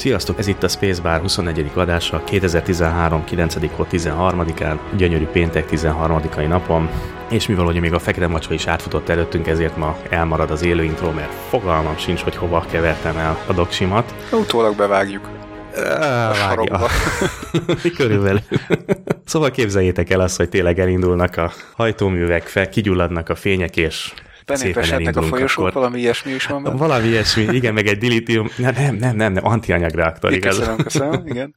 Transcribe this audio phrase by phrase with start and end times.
[0.00, 1.70] Sziasztok, ez itt a Spacebar 24.
[1.74, 3.24] adása 2013.
[3.24, 3.74] 9.
[3.76, 6.22] hó 13-án, gyönyörű péntek 13.
[6.48, 6.90] napon,
[7.30, 10.84] és mivel hogy még a fekete macsa is átfutott előttünk, ezért ma elmarad az élő
[10.84, 14.14] intro, mert fogalmam sincs, hogy hova kevertem el a doksimat.
[14.32, 15.28] Utólag bevágjuk.
[16.46, 16.80] Vágja.
[17.96, 18.40] Körülbelül.
[19.24, 24.12] szóval képzeljétek el azt, hogy tényleg elindulnak a hajtóművek, fel, kigyulladnak a fények, és
[24.58, 25.80] Benépesednek a folyosók, akkor...
[25.80, 26.76] valami ilyesmi is van benne.
[26.76, 30.58] Valami ilyesmi, igen, meg egy dilitium, nem, nem, nem, nem, nem antianyagreaktor, igaz?
[30.58, 31.54] Köszönöm, köszönöm, igen.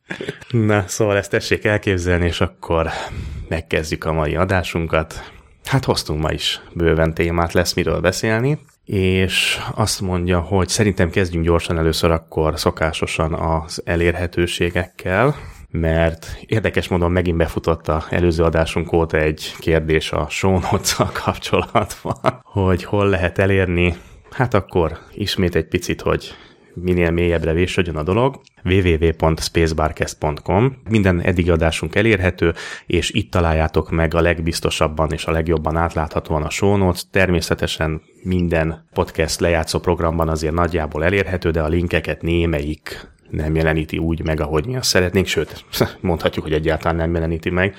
[0.49, 2.89] Na, szóval ezt tessék elképzelni, és akkor
[3.47, 5.31] megkezdjük a mai adásunkat.
[5.65, 11.45] Hát hoztunk ma is bőven témát, lesz miről beszélni, és azt mondja, hogy szerintem kezdjünk
[11.45, 15.35] gyorsan először akkor szokásosan az elérhetőségekkel,
[15.79, 20.59] mert érdekes módon megint befutott a előző adásunk óta egy kérdés a show
[21.23, 23.95] kapcsolatban, hogy hol lehet elérni.
[24.31, 26.35] Hát akkor ismét egy picit, hogy
[26.73, 30.77] minél mélyebbre vésődjön a dolog, www.spacebarcast.com.
[30.89, 32.53] Minden eddigi adásunk elérhető,
[32.85, 37.03] és itt találjátok meg a legbiztosabban és a legjobban átláthatóan a show notes.
[37.11, 44.23] Természetesen minden podcast lejátszó programban azért nagyjából elérhető, de a linkeket némelyik nem jeleníti úgy
[44.23, 45.65] meg, ahogy mi azt szeretnénk, sőt,
[46.01, 47.75] mondhatjuk, hogy egyáltalán nem jeleníti meg.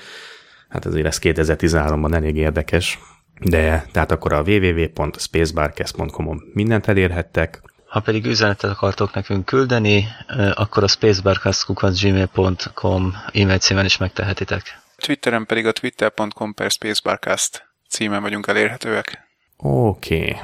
[0.69, 2.99] Hát azért ez 2013-ban elég érdekes,
[3.41, 7.61] de tehát akkor a www.spacebarcast.com-on mindent elérhettek.
[7.85, 10.07] Ha pedig üzenetet akartok nekünk küldeni,
[10.53, 14.83] akkor a spacebarcast.gmail.com e-mail címen is megtehetitek.
[14.97, 19.27] Twitteren pedig a twitter.com per spacebarcast címen vagyunk elérhetőek.
[19.57, 20.17] Oké.
[20.17, 20.35] Okay.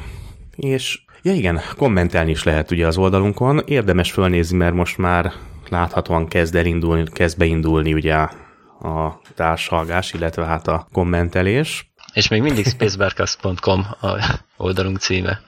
[0.56, 3.62] És Ja igen, kommentelni is lehet ugye az oldalunkon.
[3.66, 5.32] Érdemes fölnézni, mert most már
[5.70, 11.92] láthatóan kezd elindulni, kezd beindulni ugye a társalgás, illetve hát a kommentelés.
[12.14, 15.42] És még mindig spacebarcast.com a oldalunk címe.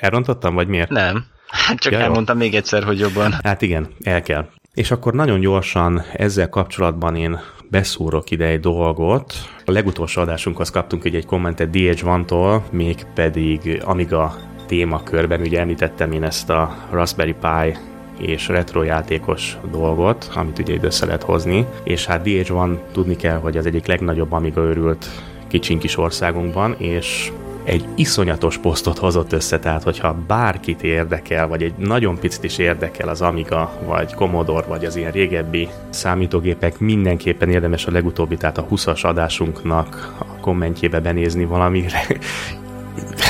[0.00, 0.90] Elrontottam, vagy miért?
[0.90, 1.24] Nem.
[1.48, 3.34] Hát csak ja, elmondtam még egyszer, hogy jobban.
[3.42, 4.48] Hát igen, el kell.
[4.74, 9.34] És akkor nagyon gyorsan ezzel kapcsolatban én beszúrok ide egy dolgot.
[9.64, 14.36] A legutolsó adásunkhoz kaptunk egy, egy kommentet DH1-tól, mégpedig Amiga
[14.68, 17.76] témakörben, ugye említettem én ezt a Raspberry Pi
[18.18, 23.38] és retro játékos dolgot, amit ugye ide össze lehet hozni, és hát DH1 tudni kell,
[23.38, 25.06] hogy az egyik legnagyobb Amiga őrült
[25.48, 27.32] kicsink kis országunkban, és
[27.64, 33.08] egy iszonyatos posztot hozott össze, tehát hogyha bárkit érdekel, vagy egy nagyon picit is érdekel
[33.08, 38.66] az Amiga, vagy Commodore, vagy az ilyen régebbi számítógépek, mindenképpen érdemes a legutóbbi, tehát a
[38.70, 42.06] 20-as adásunknak a kommentjébe benézni valamire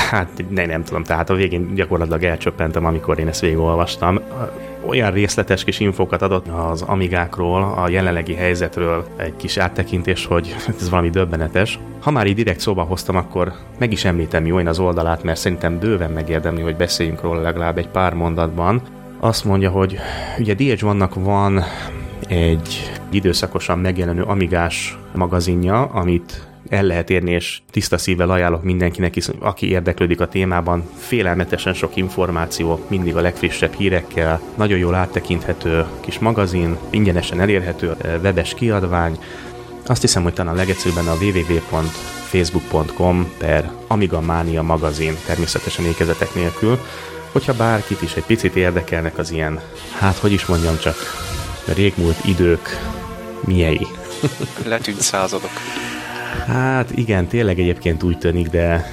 [0.09, 4.19] hát ne, nem tudom, tehát a végén gyakorlatilag elcsöppentem, amikor én ezt végigolvastam.
[4.85, 10.89] Olyan részletes kis infókat adott az amigákról, a jelenlegi helyzetről egy kis áttekintés, hogy ez
[10.89, 11.79] valami döbbenetes.
[11.99, 15.79] Ha már így direkt szóba hoztam, akkor meg is említem jó az oldalát, mert szerintem
[15.79, 18.81] bőven megérdemli, hogy beszéljünk róla legalább egy pár mondatban.
[19.19, 19.97] Azt mondja, hogy
[20.39, 21.63] ugye dh vannak van
[22.27, 29.69] egy időszakosan megjelenő amigás magazinja, amit el lehet érni, és tiszta szívvel ajánlok mindenkinek, aki
[29.69, 30.89] érdeklődik a témában.
[30.97, 38.53] Félelmetesen sok információ, mindig a legfrissebb hírekkel, nagyon jól áttekinthető kis magazin, ingyenesen elérhető webes
[38.53, 39.19] kiadvány.
[39.85, 46.79] Azt hiszem, hogy talán a legegyszerűbben a www.facebook.com per Amiga Mania magazin, természetesen ékezetek nélkül.
[47.31, 49.59] Hogyha bárkit is egy picit érdekelnek az ilyen,
[49.99, 50.95] hát hogy is mondjam csak,
[51.65, 52.79] régmúlt idők
[53.45, 53.87] miei.
[54.65, 55.51] Letűnt századok.
[56.47, 58.85] Hát igen, tényleg egyébként úgy tűnik, de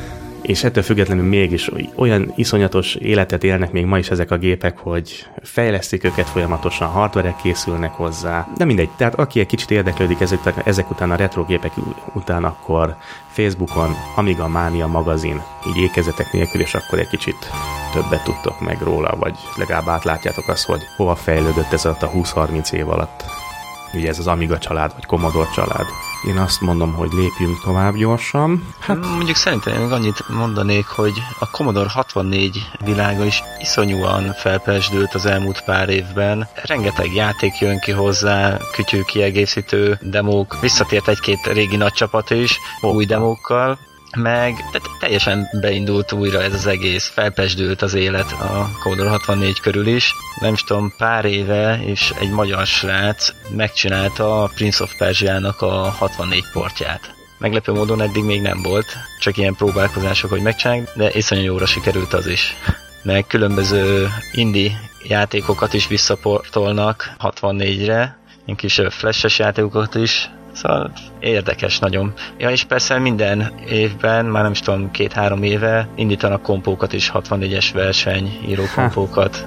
[0.46, 5.26] és ettől függetlenül mégis olyan iszonyatos életet élnek még ma is ezek a gépek, hogy
[5.42, 8.48] fejlesztik őket folyamatosan, hardverek készülnek hozzá.
[8.56, 10.18] De mindegy, tehát aki egy kicsit érdeklődik
[10.64, 11.72] ezek, után a retro gépek
[12.14, 12.96] után, akkor
[13.30, 17.50] Facebookon Amiga Mania magazin, így ékezetek nélkül, és akkor egy kicsit
[17.92, 22.72] többet tudtok meg róla, vagy legalább átlátjátok azt, hogy hova fejlődött ez alatt a 20-30
[22.72, 23.45] év alatt.
[23.94, 25.86] Ugye ez az Amiga család, vagy Commodore család.
[26.26, 28.74] Én azt mondom, hogy lépjünk tovább gyorsan.
[28.78, 29.06] Hát...
[29.06, 35.64] Mondjuk szerintem én annyit mondanék, hogy a Commodore 64 világa is iszonyúan felpesdült az elmúlt
[35.64, 36.48] pár évben.
[36.62, 42.94] Rengeteg játék jön ki hozzá, kütyű kiegészítő demók, visszatért egy-két régi nagy csapat is, Hoppa.
[42.94, 43.78] új demókkal,
[44.16, 44.64] meg
[45.00, 50.14] teljesen beindult újra ez az egész, felpesdült az élet a Commodore 64 körül is.
[50.40, 55.90] Nem is tudom, pár éve, és egy magyar srác megcsinálta a Prince of Persia-nak a
[55.90, 57.14] 64 portját.
[57.38, 58.86] Meglepő módon eddig még nem volt,
[59.20, 62.56] csak ilyen próbálkozások, hogy megcsinálják, de iszonyú jóra sikerült az is.
[63.02, 72.12] Meg különböző indie játékokat is visszaportolnak 64-re, ilyen kis flashes játékokat is, Szóval érdekes nagyon.
[72.38, 77.70] Ja, és persze minden évben, már nem is tudom, két-három éve indítanak kompókat is, 64-es
[77.74, 79.46] verseny, író kompókat.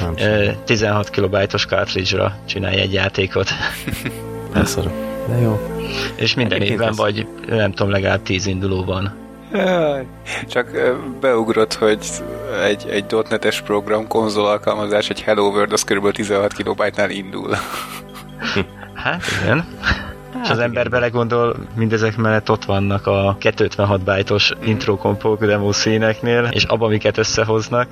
[0.00, 3.48] Nem Ö, 16 kilobájtos cartridge-ra csinálj egy játékot.
[4.54, 4.92] Beszarok.
[5.28, 5.60] De jó.
[6.16, 9.14] És minden Egyébként évben ez- vagy, nem tudom, legalább 10 induló van.
[9.52, 10.06] Jaj,
[10.48, 10.70] Csak
[11.20, 11.98] beugrott, hogy
[12.64, 16.10] egy, egy .NET-es program konzol alkalmazás, egy Hello World, az kb.
[16.12, 17.56] 16 kilobájtnál indul.
[18.94, 19.64] Hát igen.
[20.42, 26.48] És az ember belegondol, mindezek mellett ott vannak a 256 bájtos intro kompok demo színeknél,
[26.50, 27.86] és abban miket összehoznak.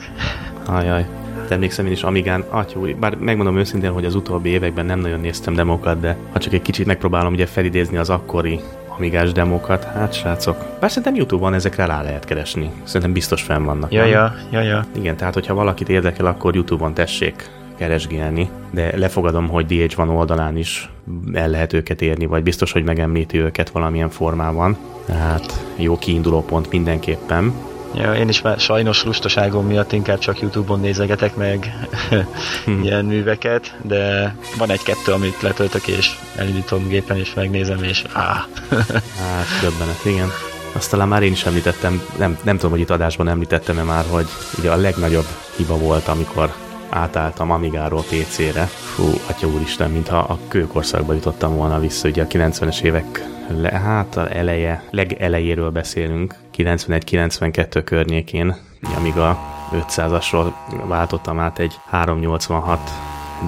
[0.67, 1.07] Ajaj.
[1.49, 5.21] De emlékszem én is Amigán, atyú, bár megmondom őszintén, hogy az utóbbi években nem nagyon
[5.21, 8.61] néztem demokat, de ha csak egy kicsit megpróbálom ugye felidézni az akkori
[8.97, 10.57] Amigás demókat, hát srácok.
[10.81, 12.71] Bár szerintem Youtube-on ezekre rá lehet keresni.
[12.85, 13.93] Szerintem biztos fenn vannak.
[13.93, 14.11] Ja, nem?
[14.11, 14.87] ja, ja, ja.
[14.97, 20.91] Igen, tehát hogyha valakit érdekel, akkor Youtube-on tessék keresgélni, de lefogadom, hogy DH1 oldalán is
[21.33, 24.77] el lehet őket érni, vagy biztos, hogy megemlíti őket valamilyen formában.
[25.07, 27.53] Tehát jó kiinduló pont mindenképpen.
[27.95, 31.89] Ja, én is már sajnos lustaságom miatt inkább csak Youtube-on nézegetek meg
[32.83, 38.45] ilyen műveket, de van egy-kettő, amit letöltök és elindítom gépen és megnézem, és áh.
[39.21, 40.29] Hát, döbbenet, igen.
[40.73, 44.27] Azt talán már én is említettem, nem, nem tudom, hogy itt adásban említettem-e már, hogy
[44.59, 45.27] ugye a legnagyobb
[45.57, 46.53] hiba volt, amikor
[46.97, 48.65] átálltam Amigáról PC-re.
[48.65, 54.17] Fú, atya úristen, mintha a kőkorszakba jutottam volna vissza, ugye a 90-es évek le, hát
[54.17, 58.57] a eleje, legelejéről beszélünk, 91-92 környékén,
[58.97, 59.39] amíg a
[59.73, 60.53] 500-asról
[60.87, 62.91] váltottam át egy 386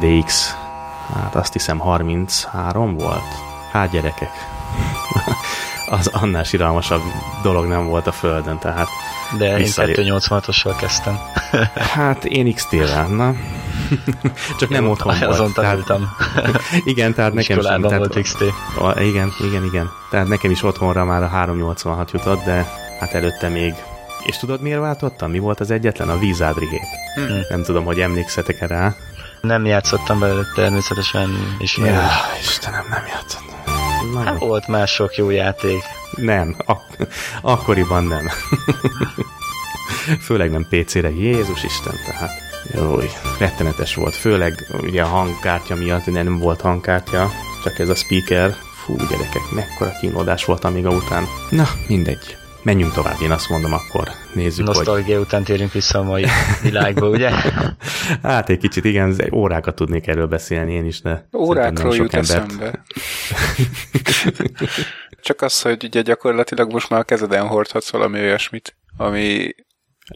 [0.01, 0.55] DX,
[1.15, 3.23] hát azt hiszem 33 volt.
[3.73, 4.33] Hát gyerekek,
[5.99, 7.03] az annál siralmasabb
[7.43, 8.89] dolog nem volt a Földön, tehát
[9.39, 9.97] De én Visszalép.
[9.99, 11.19] 286-ossal kezdtem.
[11.75, 13.35] hát én XT-vel, na.
[14.59, 15.31] Csak nem otthon volt.
[15.31, 16.17] Azon Tehát, tanultam.
[16.85, 17.83] igen, tehát nekem sem.
[17.83, 18.43] Tehát, volt XT.
[18.79, 19.91] A, igen, igen, igen.
[20.11, 22.67] Tehát nekem is otthonra már a 386 jutott, de
[23.01, 23.75] hát előtte még.
[24.25, 25.31] És tudod miért váltottam?
[25.31, 26.09] Mi volt az egyetlen?
[26.09, 26.81] A Wizardry gép.
[27.15, 27.41] Hmm.
[27.49, 28.95] Nem tudom, hogy emlékszetek-e rá.
[29.41, 31.95] Nem játszottam belőle természetesen ismerős.
[31.97, 32.09] Ja,
[32.41, 33.58] Istenem, nem játszottam.
[34.13, 35.83] Na, Hát volt más sok jó játék.
[36.17, 37.09] Nem, ak-
[37.43, 38.29] akkoriban nem.
[40.21, 42.31] Főleg nem PC-re, Jézus Isten, tehát
[42.75, 42.99] jó,
[43.39, 44.15] rettenetes volt.
[44.15, 47.31] Főleg ugye a hangkártya miatt, ugye nem volt hangkártya,
[47.65, 48.57] csak ez a speaker.
[48.85, 51.25] Fú, gyerekek, mekkora kínlódás volt Amiga után.
[51.51, 52.37] Na, mindegy.
[52.63, 54.77] Menjünk tovább, én azt mondom, akkor nézzük, hogy...
[54.77, 56.27] Nosztalgia után térjünk vissza a mai
[56.63, 57.31] világba, ugye?
[58.23, 62.85] Hát egy kicsit, igen, órákat tudnék erről beszélni én is, de Órákról jut sok eszembe.
[65.23, 69.55] Csak az, hogy ugye gyakorlatilag most már a kezeden hordhatsz valami olyasmit, ami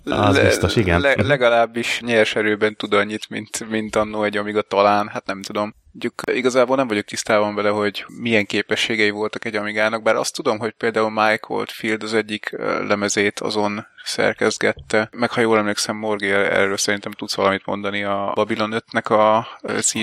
[0.04, 1.00] Az biztos, igen.
[1.00, 5.74] Le, legalábbis nyers erőben tud annyit, mint, mint annó egy Amiga talán, hát nem tudom.
[5.92, 10.58] Mondjuk igazából nem vagyok tisztában vele, hogy milyen képességei voltak egy Amigának, bár azt tudom,
[10.58, 16.30] hogy például Mike Oldfield az egyik ö, lemezét azon szerkezgette, meg ha jól emlékszem, Morgi,
[16.30, 19.14] erről szerintem tudsz valamit mondani a Babylon 5-nek a.
[19.14, 19.46] Ah,
[19.76, 19.94] Ezt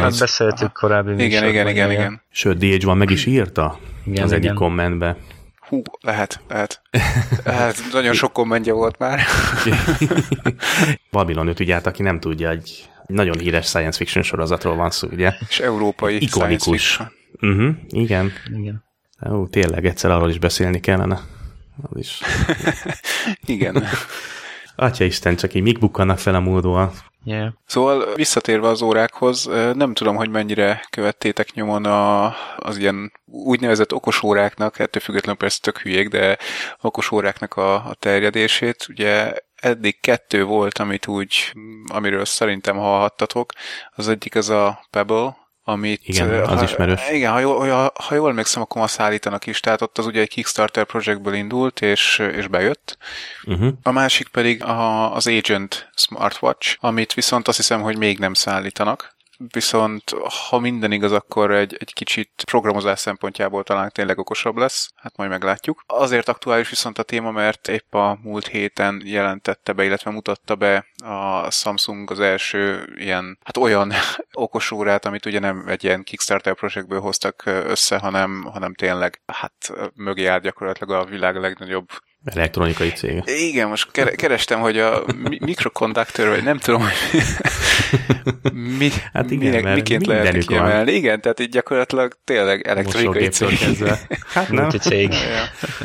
[0.00, 2.22] már beszéltük korábbi Igen, műsorban, igen, igen, igen.
[2.30, 4.54] Sőt, DH van meg is írta Igen, az egyik igen.
[4.54, 5.16] kommentbe.
[5.68, 6.80] Hú, lehet, lehet.
[7.44, 9.20] Hát nagyon sok kommentje volt már.
[11.10, 15.08] Babylon 5, ugye, hát aki nem tudja, egy nagyon híres science fiction sorozatról van szó,
[15.08, 15.32] ugye?
[15.48, 17.00] És európai Ikonikus.
[17.40, 18.32] Uh-huh, igen.
[18.54, 18.84] igen.
[19.30, 21.20] Ó, tényleg, egyszer arról is beszélni kellene.
[21.82, 22.20] Az is.
[23.56, 23.84] Igen.
[24.76, 26.92] Atya Isten, csak így mik bukkannak fel a múltból.
[27.24, 27.52] Yeah.
[27.66, 34.22] Szóval visszatérve az órákhoz, nem tudom, hogy mennyire követtétek nyomon a, az ilyen úgynevezett okos
[34.22, 36.38] óráknak, ettől függetlenül persze tök hülyék, de
[36.80, 38.86] okos óráknak a, a terjedését.
[38.88, 41.52] Ugye eddig kettő volt, amit úgy,
[41.86, 43.52] amiről szerintem hallhattatok.
[43.94, 46.00] Az egyik az a Pebble, amit...
[46.04, 47.00] Igen, az ha, ismerős.
[47.10, 50.20] Igen, ha jól, ha, ha jól emlékszem, akkor ma szállítanak is, tehát ott az ugye
[50.20, 52.98] egy Kickstarter projektből indult, és, és bejött.
[53.44, 53.72] Uh-huh.
[53.82, 59.16] A másik pedig a, az Agent Smartwatch, amit viszont azt hiszem, hogy még nem szállítanak.
[59.52, 60.14] Viszont
[60.48, 65.30] ha minden igaz, akkor egy, egy kicsit programozás szempontjából talán tényleg okosabb lesz, hát majd
[65.30, 65.82] meglátjuk.
[65.86, 70.86] Azért aktuális viszont a téma, mert épp a múlt héten jelentette be, illetve mutatta be
[71.04, 73.92] a Samsung az első ilyen, hát olyan
[74.32, 79.72] okos órát, amit ugye nem egy ilyen Kickstarter projektből hoztak össze, hanem, hanem tényleg, hát
[79.94, 81.88] mögé áll gyakorlatilag a világ legnagyobb
[82.24, 83.22] Elektronikai cég.
[83.26, 87.22] igen, most kere- kerestem, hogy a mi- mikrokonduktor, vagy nem tudom, hogy
[88.78, 90.92] mi, Hát igen, minek, miként lehet kiemelni.
[90.92, 93.58] Igen, tehát így gyakorlatilag tényleg elektronikai cég.
[93.58, 93.98] kezdve.
[94.32, 94.68] Hát nem.
[94.90, 95.10] Ja,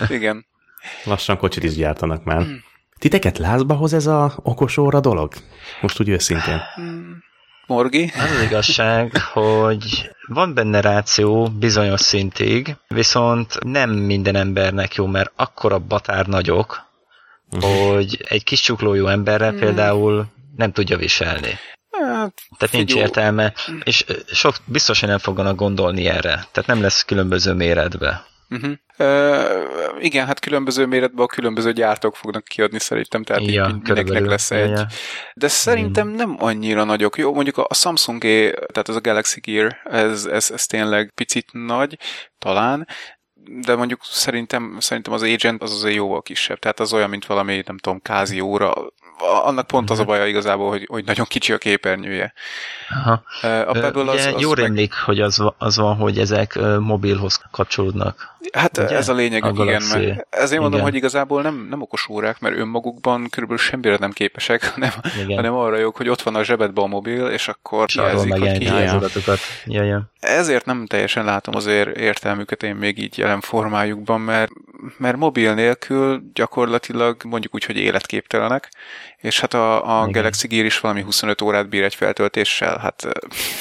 [0.09, 0.45] igen.
[1.03, 2.45] lassan kocsit is gyártanak már.
[2.99, 5.33] Titeket lázba hoz ez a okos óra dolog?
[5.81, 6.61] Most úgy őszintén.
[7.67, 8.11] Morgi?
[8.15, 15.31] Az az igazság, hogy van benne ráció bizonyos szintig, viszont nem minden embernek jó, mert
[15.35, 16.91] akkora batár nagyok,
[17.61, 21.59] hogy egy kis csuklójú emberre például nem tudja viselni.
[21.91, 23.53] Hát, Tehát nincs értelme,
[23.83, 26.47] és sok biztos, hogy nem fognak gondolni erre.
[26.51, 28.25] Tehát nem lesz különböző méretbe.
[28.49, 28.73] Uh-huh.
[28.97, 34.51] Uh, igen, hát különböző méretben a különböző gyártók fognak kiadni szerintem, tehát ja, mindenkinek lesz
[34.51, 34.69] egy.
[34.69, 34.87] Ja.
[35.33, 37.17] De szerintem nem annyira nagyok.
[37.17, 41.97] Jó, mondjuk a samsung tehát az a Galaxy Gear, ez, ez, ez tényleg picit nagy,
[42.37, 42.87] talán,
[43.43, 46.59] de mondjuk szerintem, szerintem az Agent az azért jóval kisebb.
[46.59, 48.73] Tehát az olyan, mint valami, nem tudom, kázi óra,
[49.43, 50.11] annak pont az a mhm.
[50.11, 52.33] baja igazából, hogy, hogy nagyon kicsi a képernyője.
[52.89, 53.23] Aha.
[53.41, 54.99] A Pebble az, az Jó rémlik, meg...
[54.99, 58.33] hogy az, az van, hogy ezek mobilhoz kapcsolódnak.
[58.51, 58.95] Hát Ugye?
[58.95, 59.83] ez a lényeg, a igen.
[59.83, 60.83] Mert ezért mondom, igen.
[60.83, 64.91] hogy igazából nem, nem okos órák, mert önmagukban körülbelül semmire nem képesek, hanem,
[65.27, 68.67] hanem arra jók, hogy ott van a zsebedbe a mobil, és akkor jelzik, hogy ki
[68.67, 69.39] az adatokat.
[69.65, 70.11] Ja, ja.
[70.19, 74.51] Ezért nem teljesen látom azért értelmüket én még így jelen formájukban, mert,
[74.97, 78.69] mert mobil nélkül gyakorlatilag mondjuk úgy, hogy életképtelenek,
[79.23, 83.07] és hát a, a Galaxy Gear is valami 25 órát bír egy feltöltéssel, hát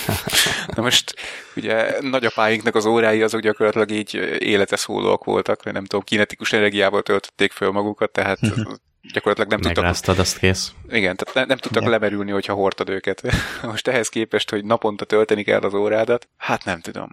[0.77, 1.15] na most
[1.57, 7.71] ugye nagyapáinknak az órái azok gyakorlatilag így életeszólóak voltak, nem tudom, kinetikus energiával töltötték föl
[7.71, 8.39] magukat, tehát
[9.13, 10.19] gyakorlatilag nem tudtak...
[10.19, 10.73] azt kész.
[10.89, 11.89] Igen, tehát nem, nem tudtak ja.
[11.89, 13.23] lemerülni, hogyha hordtad őket.
[13.63, 17.09] Most ehhez képest, hogy naponta tölteni kell az órádat, hát nem tudom.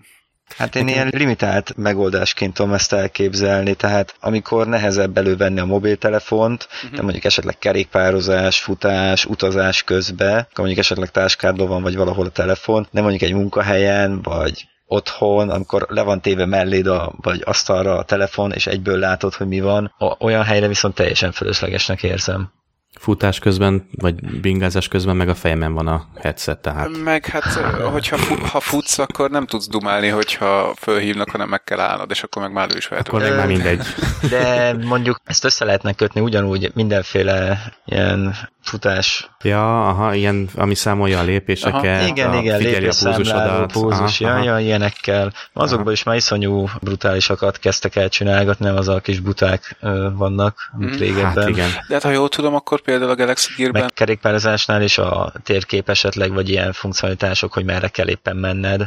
[0.58, 6.98] Hát én ilyen limitált megoldásként tudom ezt elképzelni, tehát amikor nehezebb elővenni a mobiltelefont, uh-huh.
[6.98, 12.30] de mondjuk esetleg kerékpározás, futás, utazás közben, akkor mondjuk esetleg táskádban van, vagy valahol a
[12.30, 17.98] telefon, de mondjuk egy munkahelyen, vagy otthon, amikor le van téve melléd a, vagy asztalra
[17.98, 22.52] a telefon, és egyből látod, hogy mi van, olyan helyre viszont teljesen fölöslegesnek érzem
[23.00, 27.04] futás közben, vagy bingázás közben meg a fejemben van a headset, tehát.
[27.04, 27.44] Meg hát,
[27.92, 28.18] hogyha
[28.52, 32.52] ha futsz, akkor nem tudsz dumálni, hogyha fölhívnak, hanem meg kell állnod, és akkor meg
[32.52, 33.86] már ő is fel Akkor meg már mindegy.
[34.30, 38.36] De mondjuk ezt össze lehetne kötni ugyanúgy mindenféle ilyen
[38.70, 39.30] futás.
[39.44, 43.72] Ja, aha, ilyen, ami számolja a lépéseket, aha, igen, a, igen, figyeli a púzusodat.
[43.72, 44.44] Púzus, aha, ja, aha.
[44.44, 45.34] ja, ilyenekkel.
[45.54, 45.92] Azokban aha.
[45.92, 49.76] is már iszonyú brutálisakat kezdtek el csinálgatni, nem az a kis buták
[50.14, 51.34] vannak, mint mm, régebben.
[51.34, 51.70] Hát igen.
[51.88, 53.82] De hát ha jól tudom, akkor például a Galaxy Gear-ben...
[53.82, 58.82] Meg kerékpározásnál is a térkép esetleg, vagy ilyen funkcionalitások, hogy merre kell éppen menned,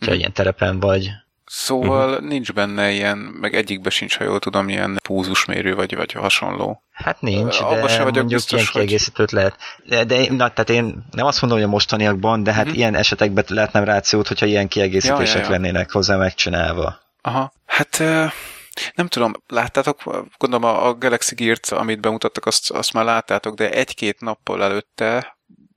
[0.00, 0.14] ha mm.
[0.14, 1.10] ilyen terepen vagy.
[1.56, 2.26] Szóval uh-huh.
[2.28, 6.82] nincs benne ilyen, meg egyikbe sincs, ha jól tudom, ilyen púzusmérő vagy, vagy hasonló.
[6.92, 9.38] Hát nincs, de Abba sem vagyok biztos, ilyen kiegészítőt hogy...
[9.38, 9.56] lehet.
[9.84, 12.78] De, de na, tehát én nem azt mondom, hogy a mostaniakban, de hát uh-huh.
[12.78, 15.50] ilyen esetekben lehetne rációt, hogyha ilyen kiegészítések ja, ja, ja.
[15.50, 16.98] lennének hozzá megcsinálva.
[17.22, 17.98] Aha, hát
[18.94, 24.20] nem tudom, láttátok, gondolom a Galaxy Gear-t, amit bemutattak, azt, azt már láttátok, de egy-két
[24.20, 25.36] nappal előtte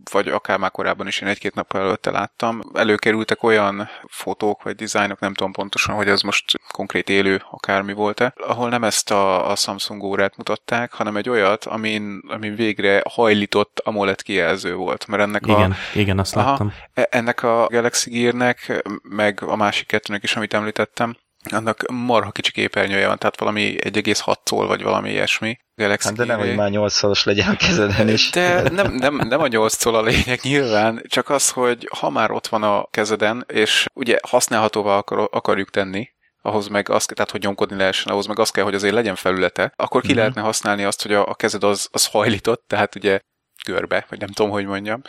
[0.10, 5.20] vagy akár már korábban is én egy-két nap előtte láttam, előkerültek olyan fotók vagy dizájnok,
[5.20, 9.56] nem tudom pontosan, hogy ez most konkrét élő akármi volt-e, ahol nem ezt a, a
[9.56, 15.08] Samsung órát mutatták, hanem egy olyat, amin, amin végre hajlított AMOLED kijelző volt.
[15.08, 16.74] Mert ennek igen, a, igen, azt aha, láttam.
[16.94, 21.18] E, ennek a Galaxy Gear-nek, meg a másik kettőnek is, amit említettem,
[21.54, 25.58] annak marha kicsi képernyője van, tehát valami 1,6 vagy valami ilyesmi.
[25.76, 28.30] Galaxy hát de nem, hogy már 8 szoros legyen a kezeden is.
[28.30, 32.32] De nem, nem, nem a 8 szól a lényeg nyilván, csak az, hogy ha már
[32.32, 36.10] ott van a kezeden, és ugye használhatóvá akar, akarjuk tenni,
[36.42, 39.74] ahhoz meg azt, tehát hogy nyomkodni lehessen, ahhoz meg az kell, hogy azért legyen felülete,
[39.76, 40.18] akkor ki mm-hmm.
[40.18, 43.20] lehetne használni azt, hogy a, a kezed az, az hajlított, tehát ugye
[43.64, 45.02] körbe, vagy nem tudom, hogy mondjam.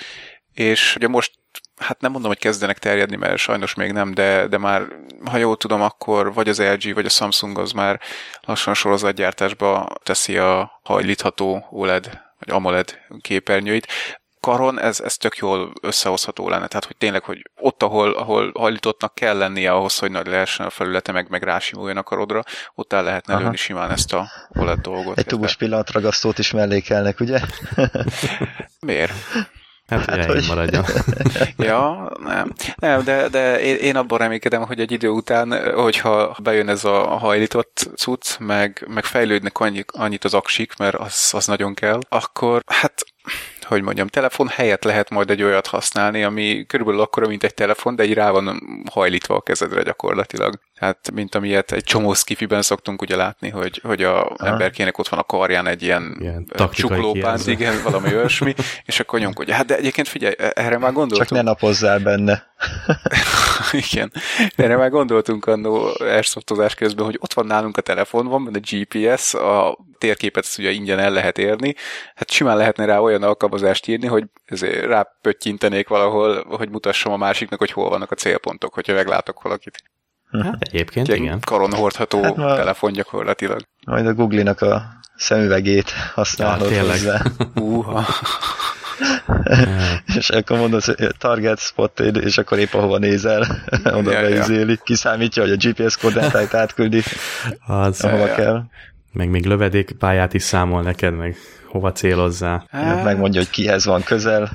[0.55, 1.33] És ugye most
[1.79, 4.83] hát nem mondom, hogy kezdenek terjedni, mert sajnos még nem, de, de már,
[5.25, 8.01] ha jól tudom, akkor vagy az LG, vagy a Samsung az már
[8.41, 13.87] lassan sorozatgyártásba teszi a hajlítható OLED, vagy AMOLED képernyőit.
[14.41, 19.15] Karon ez, ez tök jól összehozható lenne, tehát hogy tényleg, hogy ott, ahol, ahol hajlítottnak
[19.15, 22.43] kell lennie ahhoz, hogy nagy lehessen a felülete, meg, meg rásimuljon a karodra,
[22.75, 23.43] ott el lehetne Aha.
[23.43, 25.19] lőni simán ezt a OLED dolgot.
[25.19, 27.41] Egy tubus pillanatragasztót is mellékelnek, ugye?
[28.81, 29.13] Miért?
[29.89, 30.85] Hát, hát hogy maradjon.
[31.57, 32.53] ja, nem.
[32.77, 37.07] Nem, de, de én, én abban reménykedem, hogy egy idő után, hogyha bejön ez a
[37.07, 42.63] hajlított cucc, meg, meg fejlődnek annyi, annyit az aksik, mert az, az nagyon kell, akkor
[42.67, 43.05] hát
[43.63, 47.97] hogy mondjam, telefon helyett lehet majd egy olyat használni, ami körülbelül akkora, mint egy telefon,
[47.97, 50.59] de egy rá van hajlítva a kezedre gyakorlatilag.
[50.79, 54.37] Hát, mint amilyet egy csomó skifiben szoktunk ugye látni, hogy, hogy a Aha.
[54.47, 58.55] emberkének ott van a karján egy ilyen, ilyen csuklópánt, igen, valami olyasmi,
[58.85, 59.55] és akkor nyomkodja.
[59.55, 61.29] Hát de egyébként figyelj, e- erre már gondoltunk.
[61.29, 62.47] Csak ne napozzál benne.
[63.91, 64.13] igen,
[64.57, 69.35] erre már gondoltunk annó airsoftozás közben, hogy ott van nálunk a telefon, van benne GPS,
[69.35, 71.75] a térképet ezt ugye ingyen el lehet érni,
[72.15, 77.59] hát simán lehetne rá olyan alkalmazást írni, hogy ezért rápöttyintenék valahol, hogy mutassam a másiknak,
[77.59, 79.83] hogy hol vannak a célpontok, hogyha meglátok valakit.
[80.31, 81.41] Hát egyébként, Egy igen.
[81.41, 83.61] Karon hordható hát, telefon gyakorlatilag.
[83.87, 84.83] Majd a Google-nak a
[85.17, 87.23] szemüvegét használod ja, hozzá.
[87.55, 88.05] Uha.
[90.17, 93.47] és akkor mondod, hogy target spotted, és akkor épp ahova nézel,
[93.85, 97.03] oda Ja, beizéli, kiszámítja, hogy a GPS koordinátáit átküldi,
[97.67, 98.35] Az, ahova ja.
[98.35, 98.63] kell.
[99.13, 102.67] meg még lövedékpályát is számol neked, meg hova célozzál.
[102.71, 104.51] Hát, megmondja, hogy kihez van közel,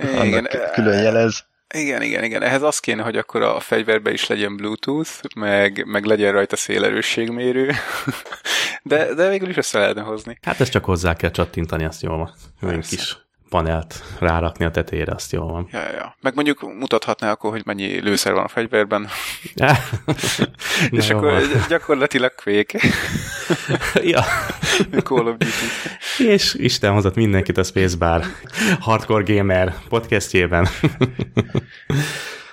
[0.00, 1.44] Igen, annak külön jelez.
[1.74, 2.42] Igen, igen, igen.
[2.42, 7.72] Ehhez az kéne, hogy akkor a fegyverbe is legyen Bluetooth, meg, meg legyen rajta szélerősségmérő,
[8.82, 10.38] de, de végül is össze lehetne hozni.
[10.42, 12.34] Hát ezt csak hozzá kell csattintani, azt jól van.
[12.60, 12.96] Persze.
[12.96, 13.23] kis
[13.54, 15.68] panelt rárakni a tetejére, azt jól van.
[15.72, 16.16] Ja, ja.
[16.20, 19.08] Meg mondjuk mutathatná akkor, hogy mennyi lőszer van a fegyverben,
[20.90, 21.42] és akkor van.
[21.68, 22.80] gyakorlatilag Quake,
[24.12, 24.22] ja.
[25.02, 26.28] Call of Duty.
[26.32, 28.24] És Isten hozott mindenkit a Spacebar
[28.80, 30.68] Hardcore Gamer podcastjében.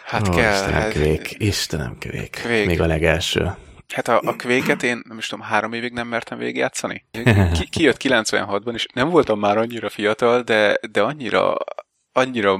[0.05, 0.53] Hát Ó, kell.
[0.53, 2.39] Istenem, hát, kvék, Istenem, kvék.
[2.41, 2.65] Quake.
[2.65, 3.51] Még a legelső.
[3.93, 7.05] Hát a, a Quake-et én nem is tudom, három évig nem mertem végigjátszani.
[7.59, 11.57] Ki, kijött 96-ban, és nem voltam már annyira fiatal, de, de annyira
[12.13, 12.59] annyira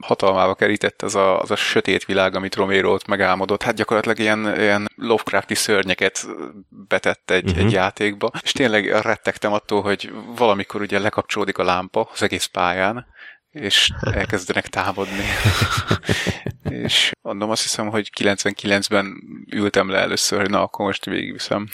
[0.00, 3.62] hatalmába kerített az a, az a sötét világ, amit Romero ott megálmodott.
[3.62, 6.26] Hát gyakorlatilag ilyen, ilyen Lovecrafti szörnyeket
[6.68, 7.64] betett egy, uh-huh.
[7.64, 13.06] egy játékba, és tényleg rettegtem attól, hogy valamikor ugye lekapcsolódik a lámpa az egész pályán,
[13.54, 15.24] és elkezdenek támadni.
[16.84, 21.68] és mondom, azt hiszem, hogy 99-ben ültem le először, hogy na, akkor most végigviszem.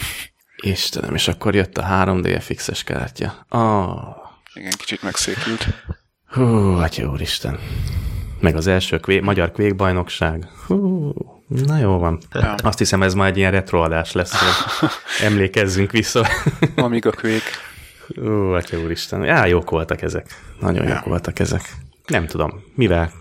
[0.57, 3.47] Istenem, és akkor jött a 3D FX-es kártya.
[3.49, 4.17] Oh.
[4.55, 5.67] Igen, kicsit megszépült.
[6.27, 6.45] Hú,
[6.77, 7.59] atya úristen.
[8.41, 10.49] Meg az első kvé, magyar kvékbajnokság.
[10.67, 11.13] Hú,
[11.47, 12.21] na jó van.
[12.33, 12.55] Ja.
[12.55, 14.89] Azt hiszem, ez már egy ilyen retroadás lesz, hogy
[15.27, 16.27] emlékezzünk vissza.
[16.75, 17.51] Amíg a Quake.
[18.19, 19.25] Ó, atya úristen.
[19.25, 20.27] Já, jók voltak ezek.
[20.61, 20.95] Nagyon Ja.
[20.95, 21.63] jók voltak ezek.
[22.07, 23.13] Nem tudom, mivel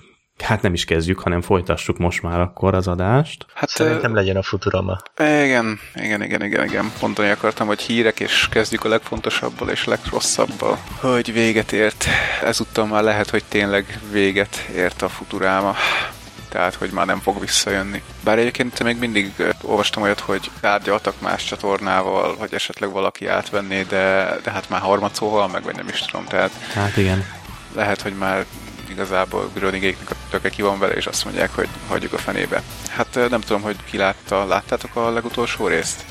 [0.43, 3.45] hát nem is kezdjük, hanem folytassuk most már akkor az adást.
[3.53, 4.97] Hát Szerintem legyen a Futurama.
[5.17, 6.91] Igen, igen, igen, igen, igen.
[7.01, 10.77] Mondani akartam, hogy hírek, és kezdjük a legfontosabbal és legrosszabbal.
[10.99, 12.05] Hogy véget ért.
[12.43, 15.75] Ezúttal már lehet, hogy tényleg véget ért a Futuráma.
[16.49, 18.01] Tehát, hogy már nem fog visszajönni.
[18.23, 24.35] Bár egyébként még mindig olvastam olyat, hogy tárgyaltak más csatornával, hogy esetleg valaki átvenné, de,
[24.43, 26.25] de hát már harmadszóval meg, vagy nem is tudom.
[26.25, 27.25] Tehát Hát igen.
[27.75, 28.45] lehet, hogy már
[28.89, 32.61] igazából Grönigéknek a töke ki van vele, és azt mondják, hogy hagyjuk a fenébe.
[32.89, 36.05] Hát nem tudom, hogy ki látta, láttátok a legutolsó részt?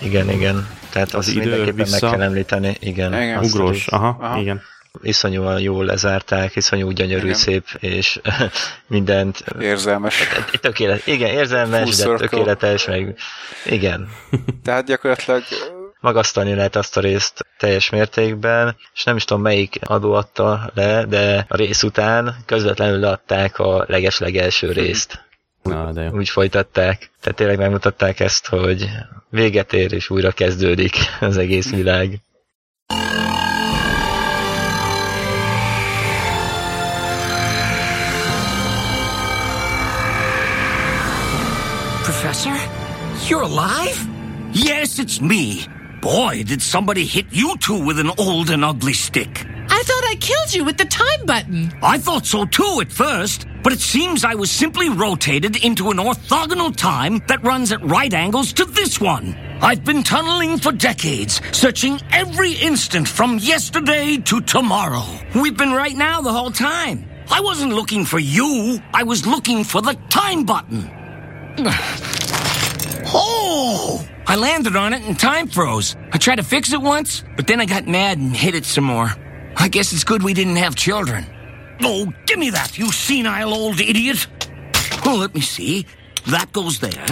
[0.00, 0.68] Igen, igen.
[0.90, 2.76] Tehát Az azt idő mindenképpen vissza- meg kell említeni.
[2.80, 3.22] Igen.
[3.22, 3.38] Igen.
[3.38, 4.40] Ugrós, aha, Aha.
[4.40, 4.62] igen.
[5.02, 7.34] Iszonyúan jól lezárták, iszonyú gyönyörű, Igen.
[7.34, 8.20] szép, és
[8.86, 10.28] mindent Érzelmes.
[10.60, 12.28] tökéletes, igen, érzelmes, Full de circle.
[12.28, 13.16] tökéletes, meg
[13.66, 14.08] igen,
[14.64, 15.42] Tehát gyakorlatilag
[16.00, 21.04] magasztalni lehet azt a részt teljes mértékben, és nem is tudom melyik adó adta le,
[21.04, 25.24] de a rész után közvetlenül leadták a leges-legelső részt.
[25.62, 26.10] Na, de jó.
[26.10, 27.10] Úgy folytatták.
[27.20, 28.88] Tehát tényleg megmutatták ezt, hogy
[29.28, 32.20] véget ér és újra kezdődik az egész világ.
[42.22, 42.56] Professor?
[43.28, 44.08] You're alive?
[44.52, 45.66] Yes, it's me.
[46.00, 49.44] Boy, did somebody hit you two with an old and ugly stick.
[49.68, 51.72] I thought I killed you with the time button.
[51.82, 55.96] I thought so too at first, but it seems I was simply rotated into an
[55.96, 59.36] orthogonal time that runs at right angles to this one.
[59.60, 65.02] I've been tunneling for decades, searching every instant from yesterday to tomorrow.
[65.34, 67.04] We've been right now the whole time.
[67.28, 70.88] I wasn't looking for you, I was looking for the time button.
[73.14, 74.06] Oh!
[74.26, 75.96] I landed on it and time froze.
[76.12, 78.84] I tried to fix it once, but then I got mad and hit it some
[78.84, 79.10] more.
[79.56, 81.26] I guess it's good we didn't have children.
[81.82, 84.26] Oh, give me that, you senile old idiot!
[85.04, 85.86] Oh, let me see.
[86.28, 87.06] That goes there.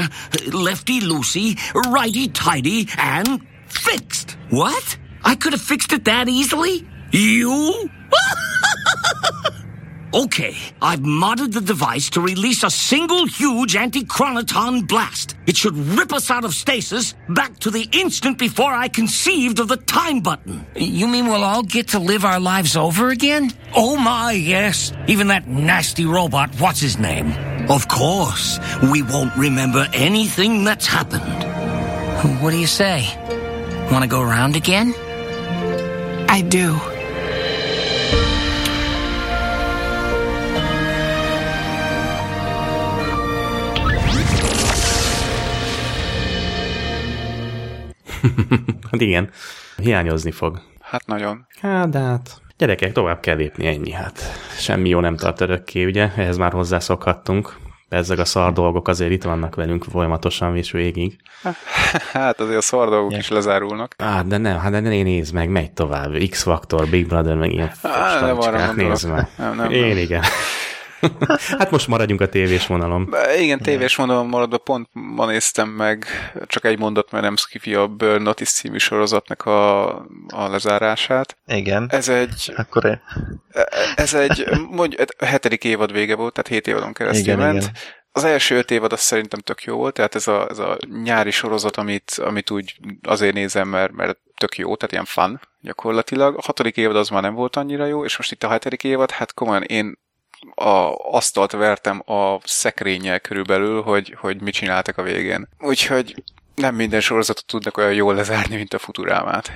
[0.53, 1.59] Lefty loosey,
[1.91, 4.37] righty tighty, and fixed.
[4.51, 4.97] What?
[5.25, 6.87] I could have fixed it that easily?
[7.11, 7.91] You?
[10.13, 15.37] okay, I've modded the device to release a single huge anti-chronoton blast.
[15.47, 19.69] It should rip us out of stasis back to the instant before I conceived of
[19.69, 20.67] the time button.
[20.75, 23.53] You mean we'll all get to live our lives over again?
[23.75, 24.93] Oh my, yes.
[25.07, 27.33] Even that nasty robot, what's his name?
[27.71, 28.59] Of course,
[28.91, 31.45] we won't remember anything that's happened.
[32.43, 33.07] What do you say?
[33.91, 34.95] Want to go around again?
[36.29, 36.79] I do.
[48.91, 49.31] Hát igen,
[49.77, 50.61] hiányozni fog.
[50.81, 51.47] Hát nagyon.
[51.61, 54.21] Hát, de hát gyerekek, tovább kell lépni, ennyi hát.
[54.59, 56.11] Semmi jó nem tart örökké, ugye?
[56.17, 57.57] Ehhez már hozzászokhattunk.
[57.89, 61.17] ezek a szar dolgok azért itt vannak velünk folyamatosan és végig.
[62.13, 63.95] Hát azért a szar dolgok is lezárulnak.
[63.99, 66.13] Hát de nem, hát de ne nézd meg, megy tovább.
[66.31, 69.29] X-Factor, Big Brother, meg ilyen Á, nem arra nézd meg.
[69.37, 69.97] Nem, nem, Én nem.
[69.97, 70.23] igen.
[71.59, 73.15] hát most maradjunk a tévés vonalon.
[73.39, 76.07] Igen, tévés vonalon maradva pont ma néztem meg,
[76.47, 79.89] csak egy mondat, mert nem skifi a Burn Notice című sorozatnak a,
[80.29, 81.37] a lezárását.
[81.47, 81.87] Igen.
[81.91, 83.01] Ez egy, Akkor én...
[83.97, 87.63] ez egy, mondj, a hetedik évad vége volt, tehát hét évadon keresztül Igen, ment.
[87.63, 87.73] igen.
[88.13, 91.31] Az első öt évad az szerintem tök jó volt, tehát ez a, ez a nyári
[91.31, 96.37] sorozat, amit, amit úgy azért nézem, mert, mert tök jó, tehát ilyen fun gyakorlatilag.
[96.37, 99.11] A hatodik évad az már nem volt annyira jó, és most itt a hetedik évad,
[99.11, 99.99] hát komolyan én
[100.55, 105.49] a asztalt vertem a szekrényel körülbelül, hogy, hogy mit csináltak a végén.
[105.59, 106.23] Úgyhogy
[106.55, 109.51] nem minden sorozatot tudnak olyan jól lezárni, mint a Futurámát.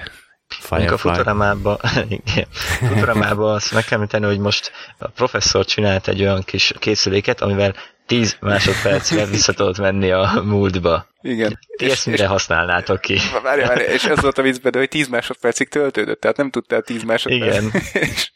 [0.68, 1.08] Mondjuk a Firefly.
[1.08, 2.46] Futuramába, igen,
[2.88, 7.74] Futuramába azt meg kell említeni, hogy most a professzor csinált egy olyan kis készüléket, amivel
[8.06, 11.06] 10 másodpercre vissza tudod menni a múltba.
[11.24, 11.58] Igen.
[11.76, 13.18] Ti ezt mire használnátok ki?
[13.42, 17.02] Várj, várj, és ez volt a viccben, hogy 10 másodpercig töltődött, tehát nem tudtál 10
[17.02, 17.56] másodperc.
[17.56, 17.82] Igen.
[17.92, 18.32] és,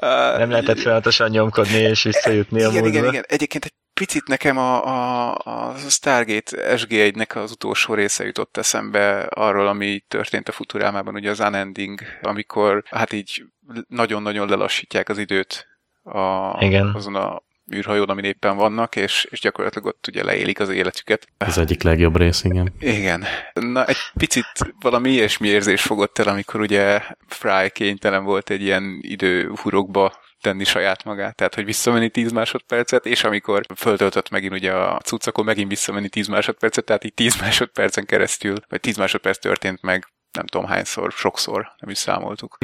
[0.38, 2.98] Nem lehetett folyamatosan nyomkodni és visszajutni a igen, múltba.
[2.98, 3.24] igen, igen.
[3.28, 9.66] Egyébként egy picit nekem a, a, a Stargate SG1-nek az utolsó része jutott eszembe arról,
[9.66, 13.44] ami történt a Futurámában, ugye az Unending, amikor hát így
[13.88, 15.66] nagyon-nagyon lelassítják az időt
[16.02, 16.92] a, Igen.
[16.94, 17.42] azon a
[17.74, 21.28] űrhajón, amin éppen vannak, és, és gyakorlatilag ott ugye leélik az életüket.
[21.38, 22.72] Ez egyik legjobb rész, igen.
[22.78, 23.24] Igen.
[23.52, 28.98] Na, egy picit valami ilyesmi érzés fogott el, amikor ugye Fry kénytelen volt egy ilyen
[29.00, 35.00] időhurokba tenni saját magát, tehát hogy visszamenni 10 másodpercet, és amikor föltöltött megint ugye a
[35.00, 39.82] cucc, akkor megint visszamenni 10 másodpercet, tehát így 10 másodpercen keresztül, vagy 10 másodperc történt
[39.82, 42.58] meg nem tudom hányszor, sokszor, nem is számoltuk.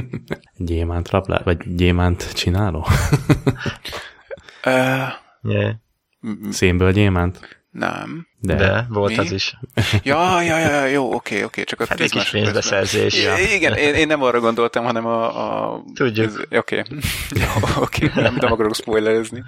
[0.56, 2.86] Gyémánt rablá, vagy gyémánt csináló?
[4.66, 5.08] Uh,
[5.44, 5.70] Yeah.
[6.50, 7.60] Szénből gyémánt?
[7.70, 8.26] nem.
[8.38, 8.54] De.
[8.54, 9.18] De, volt Mi?
[9.18, 9.56] az is.
[10.02, 13.22] Ja, ja, ja, jó, oké, oké, csak a Hát 10 egy kis pénzbeszerzés.
[13.22, 13.38] Ja.
[13.38, 15.72] Igen, én, én nem arra gondoltam, hanem a...
[15.74, 16.26] a Tudjuk.
[16.26, 16.82] ez- Oké,
[17.76, 19.42] oké, nem, nem akarok spoilerezni.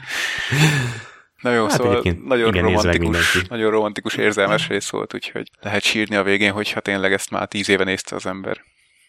[1.43, 6.17] Na jó, Hát szóval nagyon igen, romantikus, nagyon romantikus érzelmes rész volt, úgyhogy lehet sírni
[6.17, 8.61] a végén, hogyha tényleg ezt már tíz éve nézte az ember.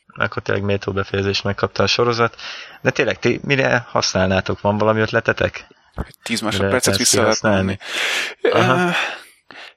[0.08, 2.36] Akkor tényleg méltó befejezést megkapta a sorozat.
[2.82, 4.62] De tényleg, ti mire használnátok?
[4.62, 5.68] Van valami ötletetek?
[5.96, 7.78] Hogy tíz lehet másodpercet ezt vissza lehet menni.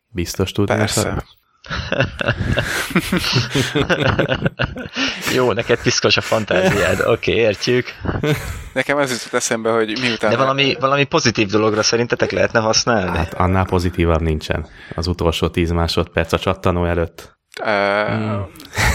[0.08, 0.76] Biztos tudni.
[0.76, 1.24] Persze.
[5.34, 7.00] Jó, neked piszkos a fantáziád.
[7.00, 7.86] Oké, okay, értjük.
[8.72, 10.30] Nekem ez jutott eszembe, hogy miután...
[10.30, 13.16] De valami, valami pozitív dologra szerintetek lehetne használni?
[13.16, 14.68] Hát annál pozitívabb nincsen.
[14.94, 17.36] Az utolsó 10 másodperc a csattanó előtt.
[17.60, 18.40] Uh,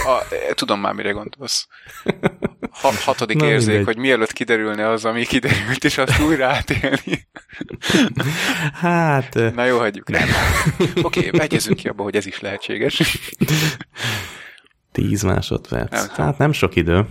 [0.08, 1.68] a, tudom már, mire gondolsz.
[2.82, 3.86] Ha, hatodik Na, érzék, mindegy.
[3.86, 7.28] hogy mielőtt kiderülne az, ami kiderült, és azt újra átélni.
[8.74, 10.10] Hát, Na jó, hagyjuk.
[10.10, 10.28] Nem.
[11.02, 13.02] Oké, okay, egyezünk ki abba, hogy ez is lehetséges.
[14.92, 15.92] 10 másodperc.
[15.92, 17.06] Nem hát nem sok idő.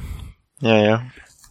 [0.61, 1.03] Ja, ja.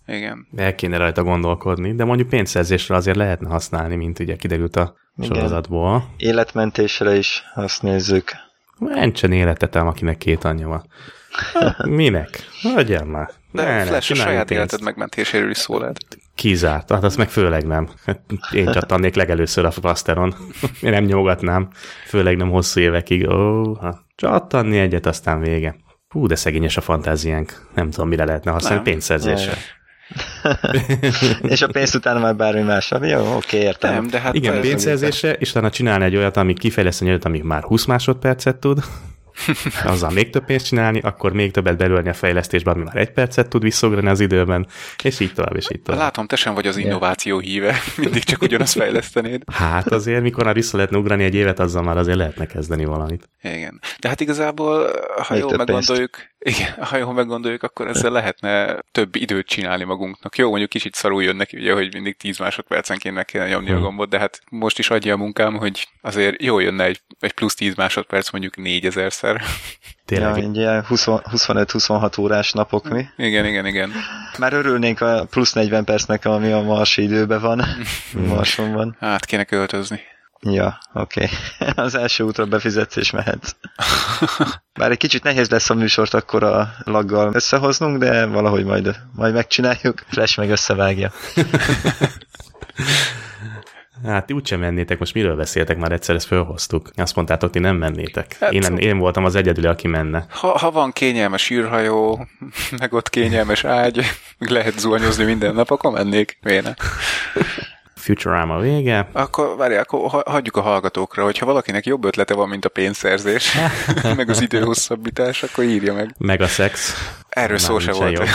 [0.05, 0.47] Igen.
[0.55, 5.35] El kéne rajta gondolkodni, de mondjuk pénzszerzésre azért lehetne használni, mint ugye kiderült a Igen.
[5.35, 6.13] sorozatból.
[6.17, 8.31] Életmentésre is azt nézzük.
[8.79, 10.85] Mentsen életetem, akinek két anyja van.
[11.53, 12.29] Hát, Minek?
[12.61, 13.29] Hagyjál már.
[13.51, 14.61] De Ne, ne, Flash a csináljunk saját pénzt.
[14.61, 15.97] életed megmentéséről is szól lehet.
[16.35, 16.91] Kizárt.
[16.91, 17.89] Hát azt meg főleg nem.
[18.51, 20.35] Én csattannék legelőször a Plasteron.
[20.81, 21.69] Én nem nyomogatnám.
[22.07, 23.29] Főleg nem hosszú évekig.
[23.29, 25.75] Ó, ha csattanni egyet, aztán vége.
[26.09, 27.67] Hú, de szegényes a fantáziánk.
[27.75, 28.75] Nem tudom, mire lehetne használni.
[28.75, 28.85] Nem.
[28.85, 29.53] Pénzszerzésre.
[31.41, 33.05] És a pénzt utána már bármi másra.
[33.05, 33.93] Jó, oké, értem.
[33.93, 34.33] Nem, de hát...
[34.33, 38.83] Igen, pénzszerzésre, és utána csinálni egy olyat, ami kifejleszteni olyat, ami már 20 másodpercet tud,
[39.83, 43.49] azzal még több pénzt csinálni, akkor még többet belőlni a fejlesztésbe, ami már egy percet
[43.49, 44.67] tud visszaugrani az időben,
[45.03, 46.01] és így tovább, és így tovább.
[46.01, 47.75] Látom, te sem vagy az innováció híve.
[47.97, 49.43] Mindig csak ugyanazt fejlesztenéd.
[49.51, 53.29] Hát azért, mikor már vissza lehetne ugrani egy évet, azzal már azért lehetne kezdeni valamit.
[53.41, 53.81] Igen.
[53.99, 59.15] De hát igazából, ha Még jól meggondoljuk, igen, ha jól meggondoljuk, akkor ezzel lehetne több
[59.15, 60.37] időt csinálni magunknak.
[60.37, 63.73] Jó, mondjuk kicsit szarul jön neki, ugye, hogy mindig 10 másodpercenként meg kéne nyomni a
[63.73, 63.81] Hmm.
[63.83, 67.55] gombot, de hát most is adja a munkám, hogy azért jó jönne egy, egy plusz
[67.55, 69.41] 10 másodperc mondjuk 4000-szer.
[70.07, 70.55] Ja, Tényleg.
[70.55, 73.05] ilyen 20 25-26 órás napok mi.
[73.17, 73.91] Igen, igen, igen.
[74.37, 77.61] Már örülnénk a plusz 40 percnek, ami a marsi időben van.
[78.27, 78.95] Marson van.
[78.99, 79.99] Hát kéne költözni.
[80.41, 81.23] Ja, oké.
[81.59, 81.69] Okay.
[81.85, 83.55] Az első útra befizetsz és mehetsz.
[84.79, 89.33] Bár egy kicsit nehéz lesz a műsort akkor a laggal összehoznunk, de valahogy majd, majd
[89.33, 90.03] megcsináljuk.
[90.07, 91.11] Flash meg összevágja.
[94.05, 96.89] Hát ti úgysem mennétek, most miről beszéltek, már egyszer ezt fölhoztuk.
[96.95, 98.37] Azt mondtátok, ti nem mennétek.
[98.39, 100.25] Hát- Én, én voltam az egyedüli, aki menne.
[100.29, 102.27] Ha, ha van kényelmes űrhajó,
[102.79, 104.05] meg ott kényelmes ágy,
[104.37, 106.37] meg lehet zuhanyozni minden nap, akkor mennék.
[106.41, 106.73] Miért ne?
[108.01, 109.09] Futurama vége.
[109.11, 113.57] Akkor várj, akkor ha- hagyjuk a hallgatókra, hogyha valakinek jobb ötlete van, mint a pénzszerzés,
[114.17, 116.15] meg az időhosszabbítás, akkor írja meg.
[116.17, 116.95] Meg a szex.
[117.29, 118.11] Erről szó se volt.
[118.11, 118.27] jobb.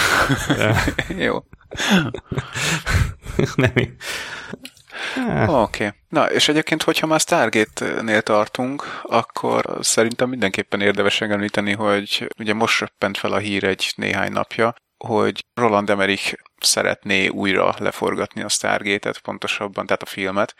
[1.27, 1.39] Jó.
[3.55, 3.73] Nem,
[5.49, 5.85] Oké.
[5.87, 5.91] Okay.
[6.09, 12.81] Na, és egyébként, hogyha már Stargate-nél tartunk, akkor szerintem mindenképpen érdemes említeni, hogy ugye most
[12.81, 14.75] röppent fel a hír egy néhány napja,
[15.05, 16.35] hogy Roland Emmerich
[16.67, 20.55] szeretné újra leforgatni a Stargate-et, pontosabban, tehát a filmet,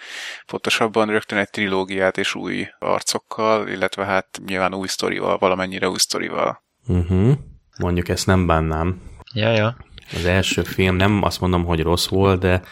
[0.47, 6.63] pontosabban rögtön egy trilógiát és új arcokkal, illetve hát nyilván új sztorival, valamennyire új sztorival.
[6.87, 7.33] uh-huh.
[7.79, 9.01] Mondjuk ezt nem bánnám.
[9.35, 9.77] Ja, ja.
[10.13, 12.63] Az első film nem azt mondom, hogy rossz volt, de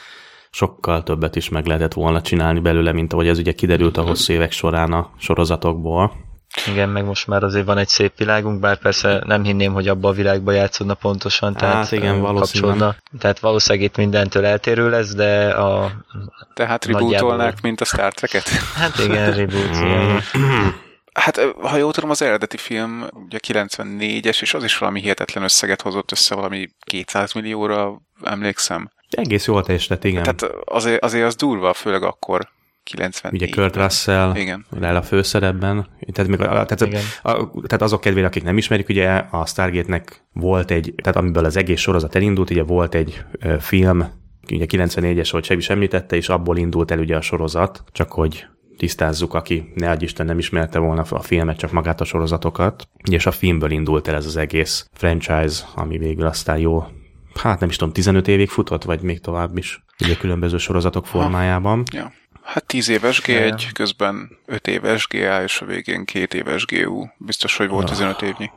[0.50, 4.32] sokkal többet is meg lehetett volna csinálni belőle, mint ahogy ez ugye kiderült a hosszú
[4.32, 6.12] évek során a sorozatokból.
[6.66, 10.08] Igen, meg most már azért van egy szép világunk, bár persze nem hinném, hogy abba
[10.08, 12.96] a világba játszódna pontosan, tehát Hát igen, kapcsolódna.
[13.18, 15.90] Tehát valószínűleg itt mindentől eltérő lesz, de a...
[16.54, 18.48] Tehát rebootolnák, mint a Star Trek-et?
[18.74, 20.20] Hát igen, reboot, igen.
[21.14, 25.82] Hát, ha jól tudom, az eredeti film ugye 94-es, és az is valami hihetetlen összeget
[25.82, 28.90] hozott össze, valami 200 millióra emlékszem.
[29.10, 30.22] Egész jól teljesített, igen.
[30.22, 32.48] Tehát azért, azért az durva, főleg akkor
[32.84, 33.42] 94.
[33.42, 34.66] Ugye Kurt Russell Igen.
[34.80, 35.86] a főszerepben.
[36.12, 37.02] Tehát, még a, tehát, Igen.
[37.22, 41.56] a, tehát azok kedvére, akik nem ismerik, ugye a Stargate-nek volt egy, tehát amiből az
[41.56, 44.06] egész sorozat elindult, ugye volt egy ö, film,
[44.52, 48.46] ugye 94-es, hogy Sebi is említette, és abból indult el ugye a sorozat, csak hogy
[48.76, 52.88] tisztázzuk, aki ne adj Isten nem ismerte volna a filmet, csak magát a sorozatokat.
[53.10, 56.84] És a filmből indult el ez az egész franchise, ami végül aztán jó,
[57.34, 61.82] hát nem is tudom, 15 évig futott, vagy még tovább is, ugye különböző sorozatok formájában.
[61.92, 62.12] Ja.
[62.44, 67.06] Hát 10 éves G1, közben 5 éves GA, és a végén 2 éves GU.
[67.18, 68.50] Biztos, hogy volt 15 évnyi.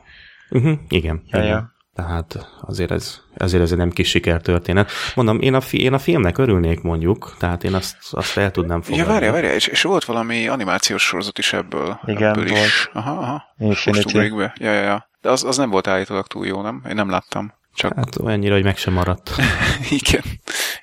[0.50, 1.22] Uh-huh, igen.
[1.26, 1.50] Ja, igen.
[1.50, 1.76] ja.
[1.94, 4.90] Tehát azért ez, azért ez egy nem kis sikertörténet.
[5.14, 8.78] Mondom, én a, fi, én a filmnek örülnék mondjuk, tehát én azt, azt el tudnám
[8.78, 9.12] Ja, fogadni.
[9.12, 12.00] várja, várja, és, és volt valami animációs sorozat is ebből.
[12.06, 12.50] Igen, ebből is.
[12.50, 12.90] volt.
[12.92, 13.42] Aha, aha.
[13.58, 14.16] Infinity.
[14.18, 14.54] Most be.
[14.58, 15.08] Ja, ja, ja.
[15.20, 16.82] De az, az nem volt állítólag túl jó, nem?
[16.88, 17.52] Én nem láttam.
[17.78, 19.30] Csak, Hát olyannyira, hogy meg sem maradt.
[20.00, 20.22] igen.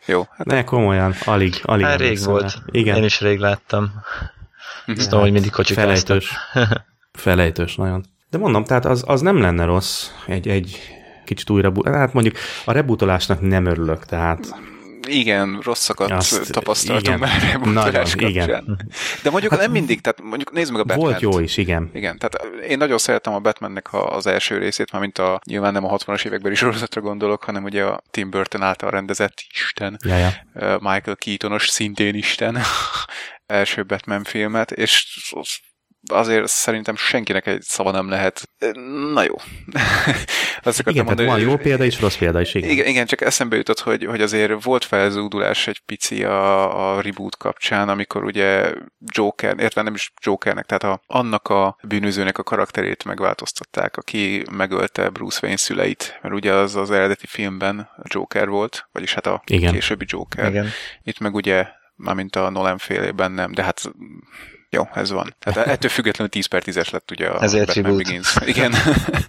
[0.05, 2.61] Jó, hát De komolyan, alig, alig Hát rég volt.
[2.65, 3.91] Igen, Én is rég láttam.
[4.85, 5.95] Azt tudom, hogy mindig kocsikáztam.
[5.95, 6.33] felejtős.
[7.11, 8.05] Felejtős nagyon.
[8.29, 10.79] De mondom, tehát az, az nem lenne rossz egy, egy
[11.25, 14.55] kicsit újra, hát mondjuk a rebootolásnak nem örülök, tehát
[15.07, 17.19] igen, rosszakat Azt- tapasztaltunk igen.
[17.19, 18.47] már rebootolás Nagyon, igen.
[18.47, 18.89] kapcsán.
[19.23, 21.89] De mondjuk nem mindig, tehát mondjuk nézd meg a batman volt jó is, igen.
[21.93, 25.85] Igen, tehát én nagyon szeretem a Batmannek az első részét, már mint a nyilván nem
[25.85, 30.31] a 60-as évekbeli sorozatra gondolok, hanem ugye a Tim Burton által rendezett Isten, Ja, ja.
[30.79, 32.57] Michael Keatonos szintén Isten
[33.45, 35.07] első Batman filmet, és
[36.07, 38.49] azért szerintem senkinek egy szava nem lehet.
[39.13, 39.35] Na jó.
[40.63, 42.69] Azt Igen, tehát van jó példa is, rossz példa is, igen.
[42.69, 47.37] igen, igen, csak eszembe jutott, hogy, hogy azért volt felzúdulás egy pici a, a reboot
[47.37, 53.03] kapcsán, amikor ugye Joker, értve nem is Jokernek, tehát a, annak a bűnözőnek a karakterét
[53.03, 59.13] megváltoztatták, aki megölte Bruce Wayne szüleit, mert ugye az az eredeti filmben Joker volt, vagyis
[59.13, 59.73] hát a Igen.
[59.73, 60.49] későbbi Joker.
[60.49, 60.69] Igen.
[61.03, 63.81] Itt meg ugye, mármint a Nolan félében nem, de hát
[64.75, 65.35] jó, ez van.
[65.39, 68.03] Tehát ettől függetlenül 10 per 10-es lett ugye a Ezért Batman reboot.
[68.03, 68.35] Begins.
[68.45, 68.73] Igen.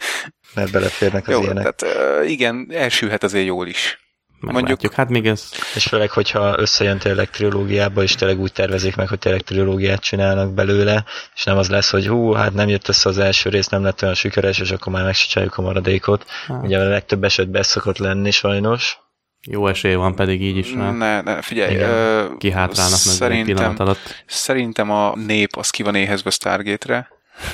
[0.54, 1.74] Mert beleférnek az jó, ilyenek.
[1.74, 3.98] tehát igen, elsülhet azért jól is.
[4.40, 9.08] Mondjuk, hát még ez És főleg, hogyha összejön tényleg trilógiába, és tényleg úgy tervezik meg,
[9.08, 11.04] hogy tényleg trilógiát csinálnak belőle,
[11.34, 14.02] és nem az lesz, hogy hú, hát nem jött össze az első rész, nem lett
[14.02, 16.24] olyan sikeres, és akkor már megcsináljuk a maradékot.
[16.46, 16.62] Hát.
[16.62, 18.98] Ugye a legtöbb esetben ez szokott lenni sajnos.
[19.46, 20.90] Jó esély van pedig így is rá.
[20.90, 21.90] Ne, ne, figyelj, Igen.
[21.90, 24.22] ö, Kihátrálnak meg egy pillanat szerintem, alatt.
[24.26, 27.08] szerintem a nép az ki van éhezve Stargate-re,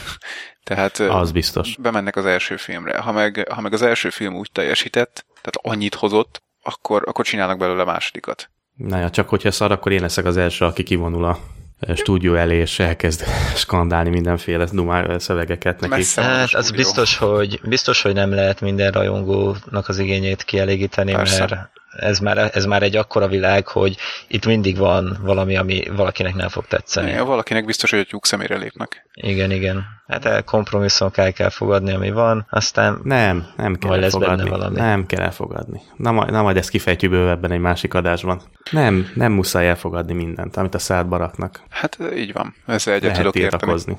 [0.65, 1.77] tehát Az biztos.
[1.79, 2.99] bemennek az első filmre.
[2.99, 7.59] Ha meg, ha meg az első film úgy teljesített, tehát annyit hozott, akkor, akkor csinálnak
[7.59, 8.51] belőle másodikat.
[8.77, 11.39] Na ja, csak hogyha szar, akkor én leszek az első, aki kivonul a
[11.81, 13.25] e, stúdió elé, és elkezd
[13.65, 15.95] skandálni mindenféle dumá szövegeket neki.
[15.95, 21.39] Messze Hát az biztos hogy, biztos, hogy nem lehet minden rajongónak az igényét kielégíteni, Persze.
[21.39, 23.97] mert ez már, ez már egy akkora világ, hogy
[24.29, 27.11] itt mindig van valami, ami valakinek nem fog tetszeni.
[27.11, 29.07] Ja, valakinek biztos, hogy a tyúk szemére lépnek.
[29.15, 29.85] Igen, igen.
[30.07, 34.27] Hát el kompromisszumok el kell fogadni, ami van, aztán Nem, nem kell Majd lesz benne
[34.27, 34.51] elfogadni.
[34.59, 34.77] valami.
[34.81, 35.81] Nem kell elfogadni.
[35.97, 38.43] Na, majd, na majd ezt kifejtjük bővebben egy másik adásban.
[38.71, 41.61] Nem, nem muszáj elfogadni mindent, amit a szádba raknak.
[41.71, 42.55] Hát így van.
[42.67, 43.51] Ezzel egyet Lehet tudok érteni.
[43.51, 43.99] tiltakozni.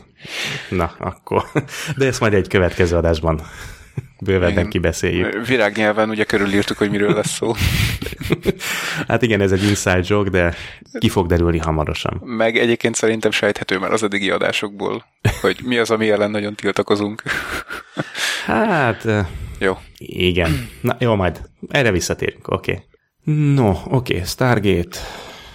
[0.70, 1.44] Na, akkor.
[1.98, 3.42] De ezt majd egy következő adásban
[4.24, 4.70] bővebben Igen.
[4.70, 5.48] kibeszéljük.
[5.48, 7.54] Virágnyelven ugye körülírtuk, hogy miről lesz szó.
[9.08, 10.56] Hát igen, ez egy inside joke, de
[11.00, 12.22] ki fog derülni hamarosan.
[12.24, 15.06] Meg egyébként szerintem sejthető már az eddigi adásokból,
[15.42, 17.22] hogy mi az, ami ellen nagyon tiltakozunk.
[18.46, 19.08] Hát,
[19.60, 19.78] Jó.
[19.98, 20.70] igen.
[20.82, 22.72] Na, jó, majd erre visszatérünk, oké.
[22.72, 22.84] Okay.
[23.54, 24.98] No, oké, okay, Stargate.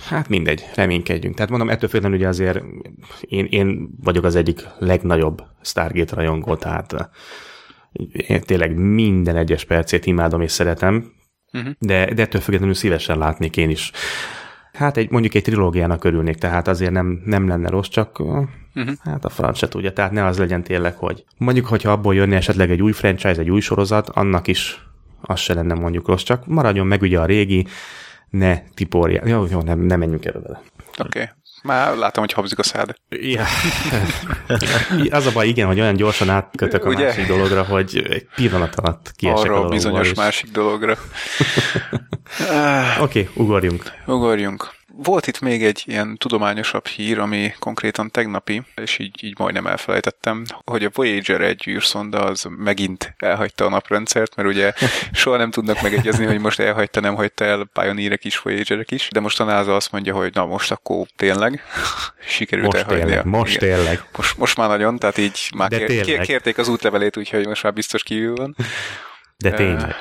[0.08, 1.34] Hát mindegy, reménykedjünk.
[1.34, 2.62] Tehát mondom, ettől függetlenül ugye azért
[3.20, 7.06] én, én vagyok az egyik legnagyobb Stargate rajongó, tehát eh,
[8.12, 11.12] én tényleg minden egyes percét imádom és szeretem,
[11.52, 11.72] uh-huh.
[11.78, 13.90] de, de ettől függetlenül szívesen látnék én is.
[14.72, 18.94] Hát egy, mondjuk egy trilógiának örülnék, tehát azért nem, nem lenne rossz, csak uh-huh.
[19.04, 22.36] hát a franc se tudja, tehát ne az legyen tényleg, hogy mondjuk, hogyha abból jönne
[22.36, 24.86] esetleg egy új franchise, egy új sorozat, annak is
[25.20, 27.66] az se lenne mondjuk rossz, csak maradjon meg ugye a régi,
[28.30, 29.26] ne tiporja.
[29.26, 30.60] Jó, jó, nem, nem menjünk erre vele.
[30.98, 31.20] Oké.
[31.20, 31.26] Okay.
[31.68, 32.94] Már látom, hogy habzik a szád.
[33.08, 33.44] Ja.
[35.18, 37.04] Az a baj, igen, hogy olyan gyorsan átkötök a Ugye?
[37.04, 40.16] másik dologra, hogy egy pillanat alatt kiesek Arra a bizonyos is.
[40.16, 40.96] másik dologra.
[43.00, 43.82] Oké, okay, ugorjunk.
[44.06, 44.77] Ugorjunk.
[45.02, 50.44] Volt itt még egy ilyen tudományosabb hír, ami konkrétan tegnapi, és így, így majdnem elfelejtettem,
[50.64, 54.72] hogy a Voyager egy űrszonda az megint elhagyta a naprendszert, mert ugye
[55.12, 59.20] soha nem tudnak megegyezni, hogy most elhagyta, nem hagyta el Pioneerek is, Voyagerek is, de
[59.20, 61.62] most a NASA azt mondja, hogy na most akkor tényleg
[62.36, 63.04] sikerült most elhagyni.
[63.04, 63.76] Tényleg, most igen.
[63.76, 64.02] tényleg.
[64.16, 68.02] Most, most már nagyon, tehát így már kér, kérték az útlevelét, úgyhogy most már biztos
[68.02, 68.56] kívül van.
[69.36, 69.94] De tényleg.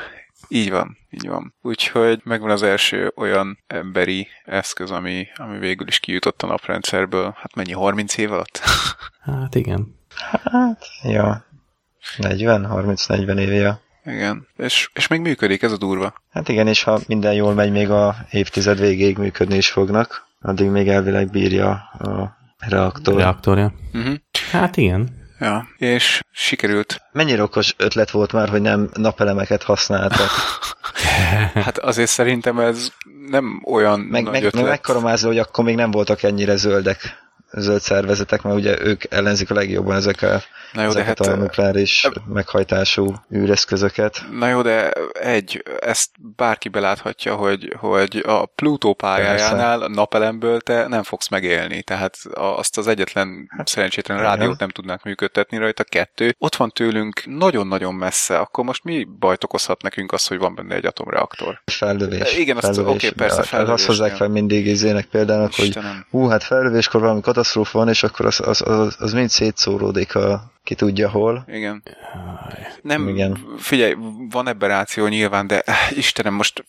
[0.48, 1.54] Így van, így van.
[1.62, 7.36] Úgyhogy megvan az első olyan emberi eszköz, ami, ami végül is kijutott a naprendszerből.
[7.38, 8.60] Hát mennyi, 30 év alatt?
[9.28, 9.96] Hát igen.
[10.44, 11.24] Hát, jó.
[12.18, 13.82] 40, 30-40 éve.
[14.06, 16.14] Igen, és, és még működik, ez a durva.
[16.30, 20.28] Hát igen, és ha minden jól megy, még a évtized végéig működni is fognak.
[20.42, 23.16] Addig még elvileg bírja a reaktor.
[23.16, 23.74] Reaktorja.
[23.94, 24.16] Uh-huh.
[24.52, 25.26] Hát igen.
[25.40, 27.02] Ja, és sikerült.
[27.12, 30.30] Mennyire okos ötlet volt már, hogy nem napelemeket használtak?
[31.66, 32.92] hát azért szerintem ez
[33.30, 34.62] nem olyan meg, nagy meg, ötlet.
[34.62, 39.52] Meg megkaromázza, hogy akkor még nem voltak ennyire zöldek zöld szervezetek, mert ugye ők ellenzik
[39.52, 40.42] a legjobban ezek a,
[40.74, 42.12] Na jó, ezeket de hát, a nukleáris e...
[42.26, 44.22] meghajtású űreszközöket.
[44.32, 50.88] Na jó, de egy, ezt bárki beláthatja, hogy, hogy a Plutó pályájánál a napelemből te
[50.88, 56.36] nem fogsz megélni, tehát azt az egyetlen hát, szerencsétlen rádiót nem tudnák működtetni rajta, kettő.
[56.38, 60.76] Ott van tőlünk nagyon-nagyon messze, akkor most mi bajt okozhat nekünk az, hogy van benne
[60.76, 61.62] egy atomreaktor?
[61.66, 62.38] Fellövés.
[62.38, 63.74] Igen, azt oké, okay, persze, fellövés.
[63.74, 66.06] Azt hozzák fel mindig izének példának, Istenem.
[66.12, 70.16] hogy hú, hát fellövéskor valami katasztrófa van, és akkor az, az, az, az mind szétszóródik
[70.16, 71.46] a ki tudja hol.
[71.48, 71.84] Igen.
[72.82, 73.46] Nem, Igen.
[73.58, 73.96] figyelj,
[74.30, 76.66] van ebben ráció nyilván, de Istenem, most...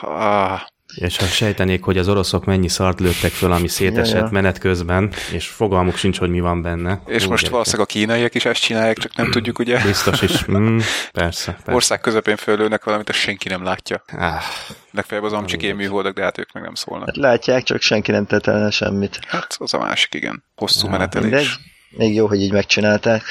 [0.00, 0.60] Ah.
[0.94, 4.28] És ha sejtenék, hogy az oroszok mennyi szart lőttek föl, ami szétesett ja, ja.
[4.30, 7.02] menet közben, és fogalmuk sincs, hogy mi van benne.
[7.06, 9.82] És Úgy most valószínűleg a kínaiak is ezt csinálják, csak nem tudjuk, ugye?
[9.84, 10.44] Biztos is.
[10.52, 10.78] Mm,
[11.12, 11.72] persze, persze.
[11.72, 14.02] Ország közepén fölőnek valamit, azt senki nem látja.
[14.16, 14.42] Ah.
[14.90, 17.06] Legfeljebb az amcsiké műholdak, de hát ők meg nem szólnak.
[17.06, 19.20] Hát látják, csak senki nem tett ellen semmit.
[19.26, 20.44] Hát az a másik, igen.
[20.54, 21.30] Hosszú ja, menetelés.
[21.30, 21.48] Mindegy.
[21.90, 23.22] Még jó, hogy így megcsinálták.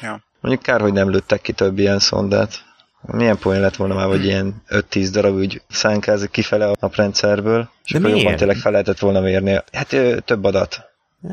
[0.00, 0.22] Ja.
[0.40, 2.64] Mondjuk kár, hogy nem lőttek ki több ilyen szondát.
[3.06, 7.90] Milyen poén lett volna már, hogy ilyen 5-10 darab úgy szánkázik kifele a naprendszerből, és
[7.90, 8.22] De akkor miért?
[8.22, 9.58] jobban tényleg fel lehetett volna mérni.
[9.72, 10.80] Hát több adat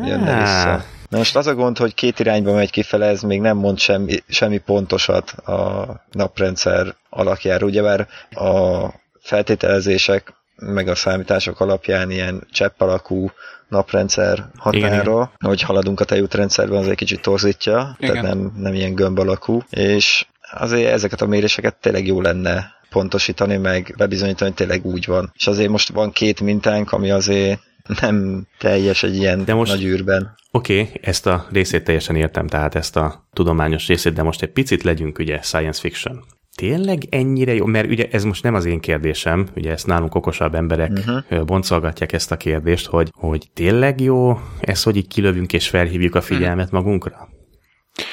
[0.06, 0.84] jönne vissza.
[1.10, 4.24] Na most az a gond, hogy két irányba megy kifele, ez még nem mond semmi,
[4.28, 7.66] semmi pontosat a naprendszer alakjára.
[7.66, 8.86] Ugyebár a
[9.22, 13.32] feltételezések meg a számítások alapján ilyen csepp alakú
[13.68, 18.14] naprendszer határa, hogy haladunk a tejútrendszerben, az egy kicsit torzítja, Igen.
[18.14, 23.58] tehát nem, nem ilyen gömb alakú, és azért ezeket a méréseket tényleg jó lenne pontosítani,
[23.58, 25.32] meg bebizonyítani, hogy tényleg úgy van.
[25.36, 27.60] És azért most van két mintánk, ami azért
[28.02, 30.36] nem teljes egy ilyen de most, nagy űrben.
[30.52, 34.52] Oké, okay, ezt a részét teljesen értem, tehát ezt a tudományos részét, de most egy
[34.52, 36.24] picit legyünk ugye science fiction
[36.60, 37.66] tényleg ennyire jó?
[37.66, 41.46] Mert ugye ez most nem az én kérdésem, ugye ezt nálunk okosabb emberek uh-huh.
[41.46, 46.22] boncolgatják ezt a kérdést, hogy, hogy tényleg jó ez, hogy így kilövünk és felhívjuk a
[46.22, 47.30] figyelmet magunkra?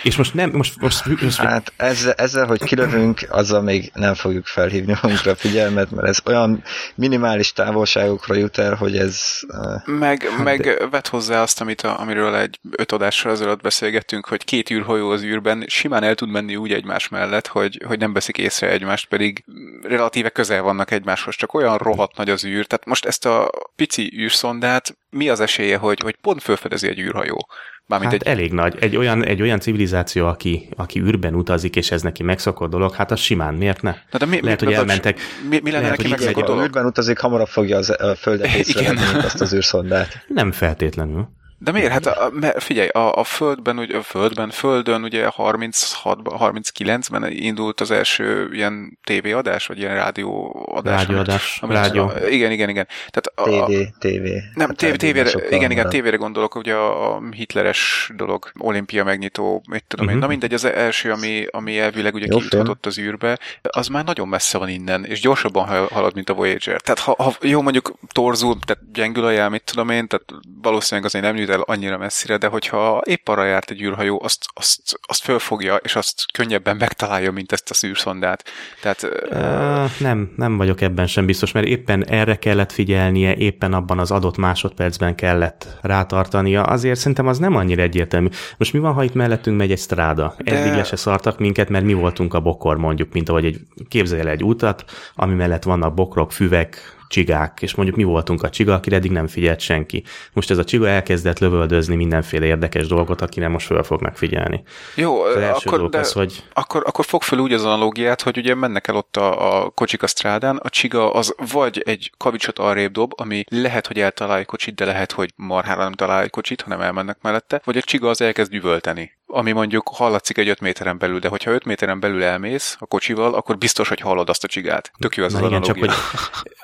[0.03, 0.81] És most nem, most...
[0.81, 5.91] most, most hát ezzel, ezzel, hogy kilövünk, azzal még nem fogjuk felhívni magunkra a figyelmet,
[5.91, 6.63] mert ez olyan
[6.95, 9.41] minimális távolságokra jut el, hogy ez...
[9.85, 10.87] Meg, hát meg de...
[10.87, 15.23] vett hozzá azt, amit a, amiről egy öt adással ezelőtt beszélgettünk, hogy két űrhajó az
[15.23, 19.45] űrben simán el tud menni úgy egymás mellett, hogy, hogy nem veszik észre egymást, pedig
[19.83, 22.67] relatíve közel vannak egymáshoz, csak olyan rohadt nagy az űr.
[22.67, 27.49] Tehát most ezt a pici űrszondát mi az esélye, hogy, hogy pont felfedezi egy űrhajó?
[27.89, 28.29] Mármint hát egy...
[28.29, 28.77] elég nagy.
[28.81, 33.11] Egy olyan, egy olyan civilizáció, aki, aki űrben utazik, és ez neki megszokott dolog, hát
[33.11, 33.95] az simán, miért ne?
[34.11, 35.19] Na de mi, lehet, mi, hogy elmentek.
[35.49, 36.63] Mi, mi lenne neki megszokott dolog?
[36.63, 40.25] űrben utazik, hamarabb fogja az, a földet észrevenni, mint azt az űrszondát.
[40.29, 41.29] Nem feltétlenül.
[41.59, 41.91] De miért?
[41.91, 47.81] Hát a, mert figyelj, a, a földben, ugye, a földben, földön ugye 36 39-ben indult
[47.81, 51.01] az első ilyen tévéadás, vagy ilyen rádióadás.
[51.01, 51.59] Rádióadás.
[51.61, 52.13] Amit, Rádió.
[52.29, 52.87] Igen, igen, igen.
[53.11, 54.23] Tehát a, TV, TV.
[54.55, 59.05] nem, Hát tév, eddig tévére, igen, igen, tévére gondolok, ugye a, a hitleres dolog, olimpia
[59.05, 60.13] megnyitó, mit tudom én.
[60.13, 60.21] Mhm.
[60.21, 64.29] Na mindegy, az első, ami, ami elvileg ugye Jó kijuthatott az űrbe, az már nagyon
[64.29, 66.81] messze van innen, és gyorsabban ha- halad, mint a Voyager.
[66.81, 70.25] Tehát ha, ha jó, mondjuk torzul, tehát gyengül a jel, mit tudom én, tehát
[70.63, 74.47] valószínűleg azért nem jut el annyira messzire, de hogyha épp arra járt egy űrhajó, azt,
[74.55, 78.45] azt, azt fölfogja, és azt könnyebben megtalálja, mint ezt a szűrszondát.
[78.81, 83.99] Tehát Uh, nem, nem vagyok ebben sem biztos, mert éppen erre kellett figyelnie, éppen abban
[83.99, 86.63] az adott másodpercben kellett rátartania.
[86.63, 88.29] Azért szerintem az nem annyira egyértelmű.
[88.57, 90.35] Most mi van, ha itt mellettünk megy egy stráda?
[90.39, 93.61] De- Eddig le se szartak minket, mert mi voltunk a bokor, mondjuk, mint ahogy egy,
[93.89, 94.85] képzelj el egy utat,
[95.15, 99.27] ami mellett vannak bokrok, füvek, csigák, és mondjuk mi voltunk a csiga, akire eddig nem
[99.27, 100.05] figyelt senki.
[100.33, 104.63] Most ez a csiga elkezdett lövöldözni mindenféle érdekes dolgot, akire most föl fognak figyelni.
[104.95, 108.23] Jó, Az első akkor, dolog de, az, hogy- akkor, akkor fog fel úgy az analógiát,
[108.23, 112.11] hogy ugye mennek el ott a, a kocsik a strádán, a csiga az vagy egy
[112.17, 116.23] kavicsot arrébb dob, ami lehet, hogy eltalál egy kocsit, de lehet, hogy marhára nem talál
[116.23, 120.49] egy kocsit, hanem elmennek mellette, vagy a csiga az elkezd üvölteni ami mondjuk hallatszik egy
[120.49, 124.29] 5 méteren belül, de hogyha 5 méteren belül elmész a kocsival, akkor biztos, hogy hallod
[124.29, 124.93] azt a csigát.
[124.99, 125.91] Tök jó ez Na az igen, csak hogy,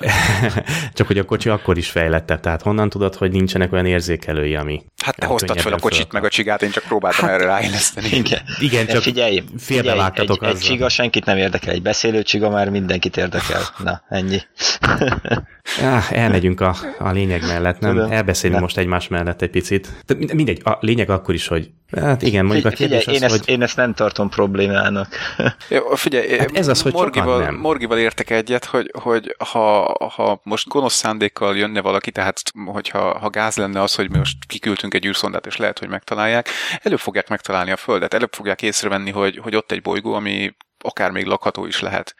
[0.94, 4.84] csak hogy a kocsi akkor is fejlettebb, tehát honnan tudod, hogy nincsenek olyan érzékelői, ami...
[5.04, 6.12] Hát te hoztad fel a kocsit, fölkap.
[6.12, 8.08] meg a csigát, én csak próbáltam erre ráilleszteni.
[8.08, 8.40] Igen.
[8.60, 10.54] Igen, csak figyelj, figyelj egy, egy azzal.
[10.58, 13.60] csiga senkit nem érdekel, egy beszélő csiga már mindenkit érdekel.
[13.78, 14.38] Na, ennyi.
[15.80, 17.94] Ah, elmegyünk a, a lényeg mellett, nem?
[17.94, 18.10] Tudom.
[18.10, 19.88] Elbeszélünk most egymás mellett egy picit.
[20.06, 23.24] De mind- mindegy, a lényeg akkor is, hogy hát igen, mondjuk a Figyelj, kérdés én,
[23.24, 25.14] az, ezt, hogy én ezt nem tartom problémának.
[25.68, 27.54] Jó, figyelj, Hát ez az, hogy Morgival, nem.
[27.54, 33.30] Morgival értek egyet, hogy, hogy ha, ha most gonosz szándékkal jönne valaki, tehát hogyha ha
[33.30, 36.48] gáz lenne az, hogy mi most kiküldtünk egy űrszondát, és lehet, hogy megtalálják,
[36.82, 41.10] előbb fogják megtalálni a Földet, előbb fogják észrevenni, hogy, hogy ott egy bolygó, ami akár
[41.10, 42.14] még lakható is lehet.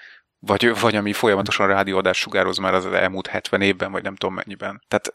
[0.47, 4.83] Vagy, vagy ami folyamatosan rádióadást sugároz már az elmúlt 70 évben, vagy nem tudom mennyiben.
[4.89, 5.11] Tehát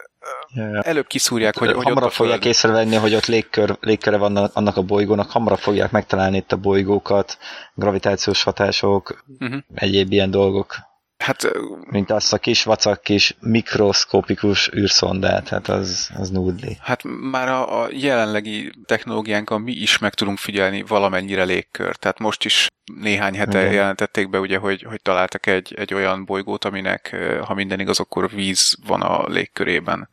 [0.86, 2.54] előbb kiszúrják, hogy, hogy ott hamarabb a fogják Föld.
[2.54, 7.38] észrevenni, hogy ott légkör, légköre van annak a bolygónak, hamarabb fogják megtalálni itt a bolygókat,
[7.74, 9.60] gravitációs hatások, Uh-huh.
[9.74, 10.76] egyéb ilyen dolgok,
[11.18, 11.48] Hát
[11.90, 16.76] mint azt a kis vacak kis mikroszkopikus űrszondát, hát az, az nudli.
[16.80, 21.96] Hát már a, a jelenlegi technológiánkkal mi is meg tudunk figyelni valamennyire légkör.
[21.96, 22.66] Tehát most is
[23.00, 23.72] néhány hete Igen.
[23.72, 28.30] jelentették be, ugye, hogy, hogy találtak egy, egy olyan bolygót, aminek, ha minden igaz, akkor
[28.30, 30.08] víz van a légkörében.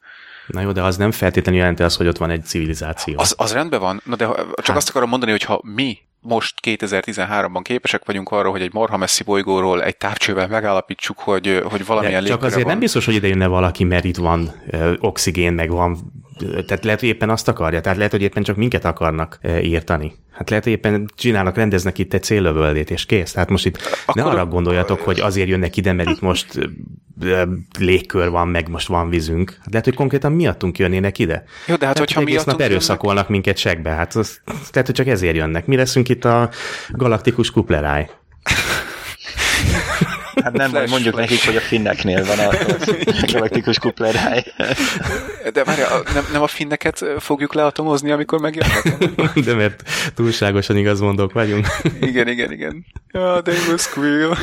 [0.47, 3.20] na jó, de az nem feltétlenül jelenti azt, hogy ott van egy civilizáció.
[3.20, 4.76] Az, az rendben van, na de ha- csak Hát.
[4.78, 5.97] azt akarom mondani, hogy ha mi
[6.28, 11.86] most 2013-ban képesek vagyunk arra, hogy egy marha messzi bolygóról egy távcsővel megállapítsuk, hogy, hogy
[11.86, 12.71] valamilyen De csak azért van.
[12.71, 15.97] nem biztos, hogy ide jönne valaki, mert itt van ö, oxigén, meg van,
[16.38, 20.14] tehát lehet, hogy éppen azt akarja, tehát lehet, hogy éppen csak minket akarnak ö, írtani.
[20.32, 23.32] Hát lehet, hogy éppen csinálnak, rendeznek itt egy céllövöldét, és kész.
[23.32, 24.24] Tehát most itt Akkor...
[24.24, 26.66] ne arra gondoljatok, hogy azért jönnek ide, mert itt most ö,
[27.22, 27.44] ö,
[27.80, 29.50] légkör van, meg most van vízünk.
[29.60, 31.34] Hát lehet, hogy konkrétan miattunk jönnének ide.
[31.34, 33.90] Jó, de hát Lehet, hogyha hogy egész nap erőszakolnak minket segbe.
[33.90, 35.66] Hát az, lehet, hogy csak ezért jönnek.
[35.66, 36.50] Mi leszünk itt a
[36.90, 38.10] galaktikus kupleráj.
[40.44, 41.30] Hát nem, Flash, mondjuk flash.
[41.30, 42.50] nekik, hogy a finneknél van a
[43.06, 44.44] a galaktikus kupleráj.
[45.54, 48.98] De várja, nem, nem a finneket fogjuk leatomozni, amikor megjönnek?
[49.46, 49.84] De mert
[50.16, 51.68] túlságosan igazmondók vagyunk.
[52.02, 52.86] Igen, igen, igen.
[53.12, 54.38] Ja, they will squeal.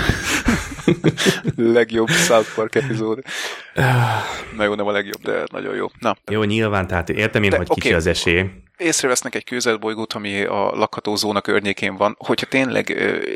[1.56, 3.22] legjobb South Park epizód.
[4.58, 5.86] Jó, nem a legjobb, de nagyon jó.
[5.98, 7.96] Na, Jó, nyilván, tehát értem én, De hogy kicsi oké.
[7.96, 8.44] az esély.
[8.76, 12.88] észrevesznek egy kőzetbolygót, ami a lakható zóna környékén van, hogyha tényleg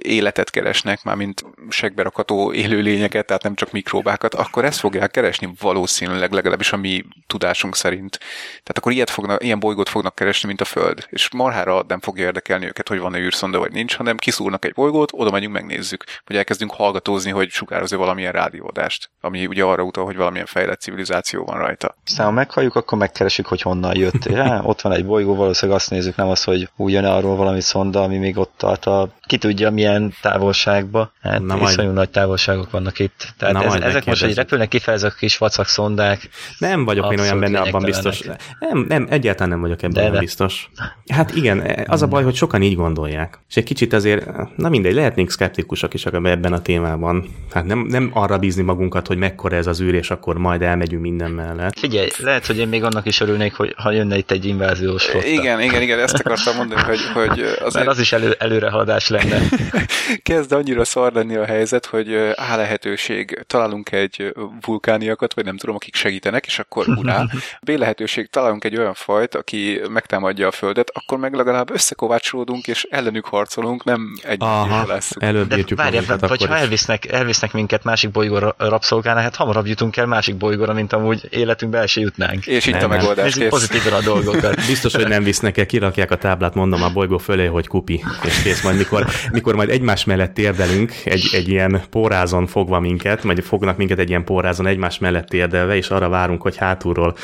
[0.03, 6.33] életet keresnek, már mint segberakható élőlényeket, tehát nem csak mikróbákat, akkor ezt fogják keresni valószínűleg,
[6.33, 8.19] legalábbis a mi tudásunk szerint.
[8.49, 11.07] Tehát akkor ilyet fognak, ilyen bolygót fognak keresni, mint a Föld.
[11.11, 15.13] És marhára nem fogja érdekelni őket, hogy van-e űrszonda vagy nincs, hanem kiszúrnak egy bolygót,
[15.15, 16.05] oda megyünk, megnézzük.
[16.25, 21.45] Vagy elkezdünk hallgatózni, hogy sugároz-e valamilyen rádióadást, ami ugye arra utal, hogy valamilyen fejlett civilizáció
[21.45, 21.97] van rajta.
[22.07, 24.25] Aztán ha meghalljuk, akkor megkeresünk, hogy honnan jött.
[24.37, 27.61] Ja, ott van egy bolygó, valószínűleg azt nézzük, nem az, hogy úgy jön arról valami
[27.61, 31.13] szonda, ami még ott tart a ki tudja milyen távolságba.
[31.21, 33.35] Hát Na majd- iszonyú nagy távolságok vannak itt.
[33.39, 36.29] Tehát Na ez, majd ezek most, hogy repülnek kifelé ezek a kis vacak szondák,
[36.59, 38.21] Nem vagyok én olyan benne abban biztos.
[38.59, 40.71] Nem, nem, egyáltalán nem vagyok ebben De biztos.
[41.09, 43.39] Hát igen, az a baj, hogy sokan így gondolják.
[43.49, 44.27] És egy kicsit azért,
[44.57, 47.26] na mindegy, lehetnénk szkeptikusak is ebben a témában.
[47.53, 51.03] Hát nem, nem arra bízni magunkat, hogy mekkora ez az űr, és akkor majd elmegyünk
[51.03, 51.79] minden mellett.
[51.79, 55.27] Figyelj, lehet, hogy én még annak is örülnék, hogy ha jönne itt egy inváziós flotta.
[55.27, 57.75] Igen, igen, igen, ezt akartam mondani, hogy, hogy azért...
[57.75, 59.39] Mert az is elő, előrehaladás lenne.
[60.23, 65.75] Kezd annyira szar lenni a helyzet, hogy áll lehetőség, találunk egy vulkániakat, vagy nem tudom,
[65.75, 67.25] akik segítenek, és akkor urá.
[67.67, 72.87] B lehetőség, találunk egy olyan fajt, aki megtámadja a Földet, akkor meg legalább összekovácsolódunk, és
[72.91, 74.41] ellenük harcolunk, nem egy
[74.87, 75.13] lesz.
[75.19, 80.07] Előbb De várjál, vagy ha elvisznek, elvisznek minket másik bolygóra rabszolgálni, hát hamarabb jutunk el
[80.07, 82.47] másik bolygóra, mint amúgy életünkbe el se jutnánk.
[82.47, 83.35] És itt a megoldás.
[83.35, 84.57] Nézzük pozitívra a dolgokat.
[84.67, 88.43] Biztos, hogy nem visznek el, kirakják a táblát, mondom a bolygó fölé, hogy kupi, és
[88.43, 88.63] kész.
[88.63, 93.77] Majd mikor, mikor majd egymás mellett térdelünk, egy, egy ilyen pórázon fogva minket, vagy fognak
[93.77, 97.17] minket egy ilyen pórázon egymás mellett térdelve, és arra várunk, hogy hátulról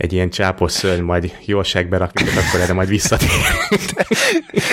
[0.00, 3.28] egy ilyen csápos szörny majd jól segbe rak minket, akkor erre majd visszatér.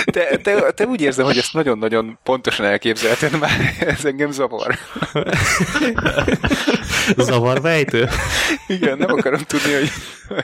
[0.05, 4.77] Te, te, te, úgy érzem, hogy ezt nagyon-nagyon pontosan elképzelted már, ez engem zavar.
[7.17, 8.09] Zavarvejtő?
[8.67, 9.89] Igen, nem akarom tudni, hogy,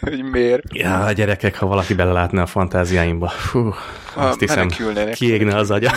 [0.02, 0.64] hogy miért.
[0.74, 3.74] Ja, a gyerekek, ha valaki belelátna a fantáziáimba, fú,
[4.14, 4.68] azt hiszem,
[5.14, 5.92] kiégne az agya.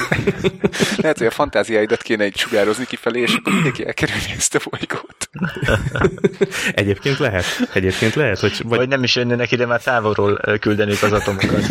[1.03, 5.29] Lehet, hogy a fantáziáidat kéne egy sugározni kifelé, és akkor mindenki elkerülni ezt a bolygót.
[6.75, 7.45] Egyébként lehet.
[7.73, 8.61] Egyébként lehet, hogy...
[8.64, 11.64] Vagy, vagy nem is jönnének ide, már távolról küldenék az atomokat.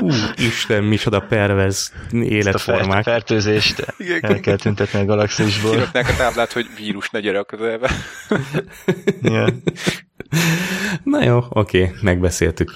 [0.00, 2.98] Ú, Isten, micsoda pervez életformák.
[2.98, 5.70] Ezt a fertőzést el kell tüntetni a galaxisból.
[5.70, 7.90] Kiraknák a táblát, hogy vírus ne gyere a közelbe.
[9.22, 9.48] yeah.
[11.02, 12.70] Na jó, oké, megbeszéltük.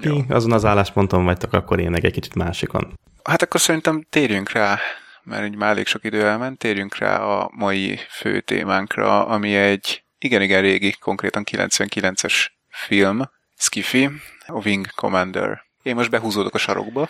[0.00, 0.18] Jó.
[0.28, 2.92] azon az állásponton vagytok, akkor én meg egy kicsit másikon.
[3.22, 4.78] Hát akkor szerintem térjünk rá,
[5.22, 10.04] mert így már elég sok idő elment, térjünk rá a mai fő témánkra, ami egy
[10.18, 13.22] igen-igen régi, konkrétan 99-es film,
[13.56, 14.08] Skiffy,
[14.46, 15.62] a Wing Commander.
[15.82, 17.08] Én most behúzódok a sarokba.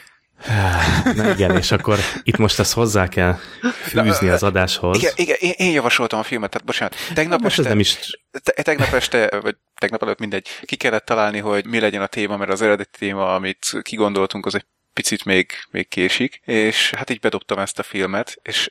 [1.15, 3.37] Na igen, és akkor itt most ezt hozzá kell
[3.83, 4.99] fűzni az adáshoz.
[4.99, 6.95] Igen, igen én, én javasoltam a filmet, tehát bocsánat.
[7.15, 7.99] Tegnap most este, nem is...
[8.43, 12.37] te, tegnap este, vagy tegnap előtt mindegy, ki kellett találni, hogy mi legyen a téma,
[12.37, 17.21] mert az eredeti téma, amit kigondoltunk, az egy picit még, még késik, és hát így
[17.21, 18.71] bedobtam ezt a filmet, és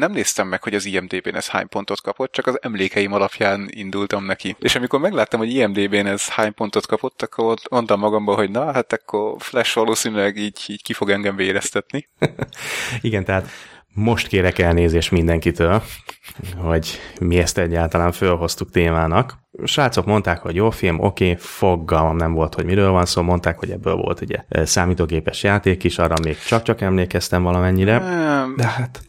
[0.00, 4.24] nem néztem meg, hogy az IMDB-n ez hány pontot kapott, csak az emlékeim alapján indultam
[4.24, 4.56] neki.
[4.58, 8.92] És amikor megláttam, hogy IMDB-n ez hány pontot kapott, akkor mondtam magamban, hogy na, hát
[8.92, 12.08] akkor Flash valószínűleg így, így ki fog engem véreztetni.
[13.00, 13.48] Igen, tehát
[13.94, 15.82] most kérek elnézést mindenkitől,
[16.56, 19.38] hogy mi ezt egyáltalán fölhoztuk témának.
[19.64, 23.58] Srácok mondták, hogy jó film, oké, okay, fogalmam nem volt, hogy miről van szó, mondták,
[23.58, 27.98] hogy ebből volt ugye számítógépes játék is, arra még csak-csak emlékeztem valamennyire,
[28.56, 29.00] de hát...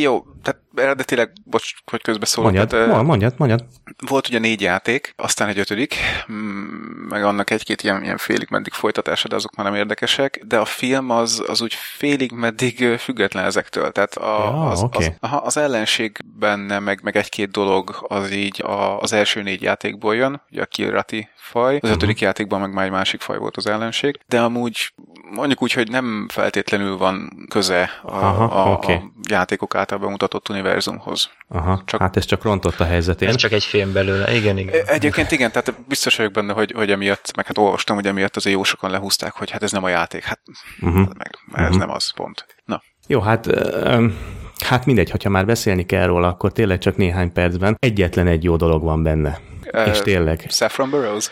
[0.00, 2.52] Jó, tehát eredetileg, bocs, hogy közbeszólok.
[2.52, 3.64] Mondjad, tehát, mondjad, mondjad.
[4.06, 5.94] Volt ugye négy játék, aztán egy ötödik,
[6.32, 10.58] mm, meg annak egy-két ilyen, ilyen félig meddig folytatása, de azok már nem érdekesek, de
[10.58, 13.92] a film az, az úgy félig meddig független ezektől.
[13.92, 15.06] Tehát a, ja, az, okay.
[15.20, 20.14] az, az, ellenség benne, meg, meg egy-két dolog az így a, az első négy játékból
[20.14, 21.90] jön, ugye a Kirati faj, az uh-huh.
[21.90, 24.92] ötödik játékban meg már egy másik faj volt az ellenség, de amúgy
[25.30, 28.94] mondjuk úgy, hogy nem feltétlenül van köze a, Aha, a, okay.
[28.94, 31.30] a játékok által bemutatott univerzumhoz.
[31.48, 33.28] Aha, csak, hát ez csak rontott a helyzetén.
[33.28, 34.74] Ez csak egy film belőle, igen, igen.
[34.74, 38.36] E, egyébként igen, tehát biztos vagyok benne, hogy, hogy emiatt, meg hát olvastam, hogy emiatt
[38.36, 40.40] azért jó sokan lehúzták, hogy hát ez nem a játék, hát
[40.80, 41.08] uh-huh.
[41.16, 41.78] meg, ez uh-huh.
[41.78, 42.46] nem az, pont.
[42.64, 42.82] Na.
[43.06, 43.46] Jó, hát
[43.86, 48.44] um, Hát mindegy, ha már beszélni kell róla, akkor tényleg csak néhány percben egyetlen egy
[48.44, 49.40] jó dolog van benne.
[49.72, 50.46] Uh, és tényleg.
[50.48, 51.30] Saffron Burrows?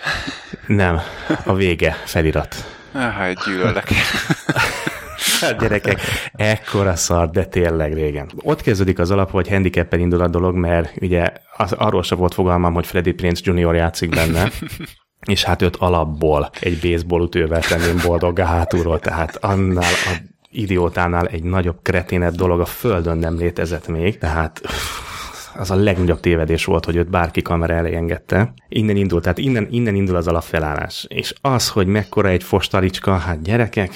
[0.67, 1.01] Nem,
[1.45, 2.76] a vége felirat.
[2.97, 3.93] Hát gyűlölek.
[5.41, 6.01] Hát gyerekek,
[6.33, 8.31] ekkora szar, de tényleg régen.
[8.43, 12.35] Ott kezdődik az alap, hogy handicappen indul a dolog, mert ugye az, arról sem volt
[12.35, 13.75] fogalmam, hogy Freddy Prince Jr.
[13.75, 14.51] játszik benne,
[15.33, 20.17] és hát őt alapból egy baseball ütővel tenném boldog hátulról, tehát annál a
[20.51, 24.61] idiótánál egy nagyobb kreténet dolog a földön nem létezett még, tehát
[25.59, 28.53] az a legnagyobb tévedés volt, hogy őt bárki kamera elé engedte.
[28.69, 31.07] Innen indul, tehát innen, innen indul az alapfelállás.
[31.09, 33.91] És az, hogy mekkora egy fostalicska, hát gyerekek,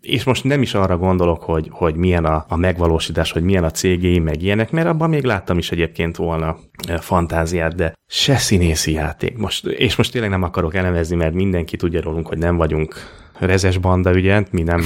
[0.00, 3.70] és most nem is arra gondolok, hogy, hogy milyen a, a megvalósítás, hogy milyen a
[3.70, 6.56] cégé, meg ilyenek, mert abban még láttam is egyébként volna
[7.00, 9.36] fantáziát, de se színészi játék.
[9.36, 12.94] Most, és most tényleg nem akarok elemezni, mert mindenki tudja rólunk, hogy nem vagyunk
[13.38, 14.82] rezes banda, ugye, mi nem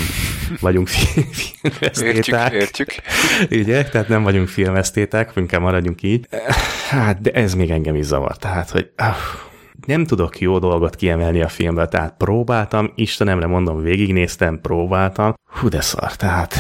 [0.61, 2.53] vagyunk filmesztéták.
[2.53, 2.89] Értjük, értjük.
[3.51, 6.27] Ugye, tehát nem vagyunk filmesztéták, inkább maradjunk így.
[6.89, 8.37] Hát, de ez még engem is zavar.
[8.37, 9.07] Tehát, hogy uh,
[9.87, 15.81] nem tudok jó dolgot kiemelni a filmből, tehát próbáltam, Istenemre mondom, végignéztem, próbáltam, hú de
[15.81, 16.55] szar, tehát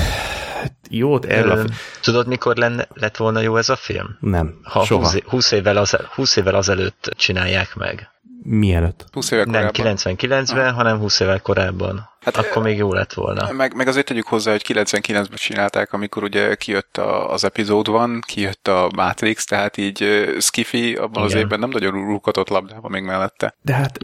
[0.90, 1.64] jót erről a...
[2.02, 4.16] Tudod, mikor lenne, lett volna jó ez a film?
[4.20, 5.02] Nem, ha soha.
[5.02, 8.08] 20, 20, évvel az, 20 évvel azelőtt csinálják meg.
[8.42, 9.04] Mielőtt?
[9.12, 9.96] 20 évek Nem korábban.
[9.98, 12.08] 99-ben, hanem 20 évvel korábban.
[12.20, 13.52] Hát, Akkor még jó lett volna.
[13.52, 18.22] Meg, meg azért tegyük hozzá, hogy 99-ben csinálták, amikor ugye kijött a, az epizód van,
[18.26, 21.42] kijött a Matrix, tehát így uh, Skiffy abban az Igen.
[21.42, 23.54] évben nem nagyon rúghatott labdába még mellette.
[23.62, 23.98] De hát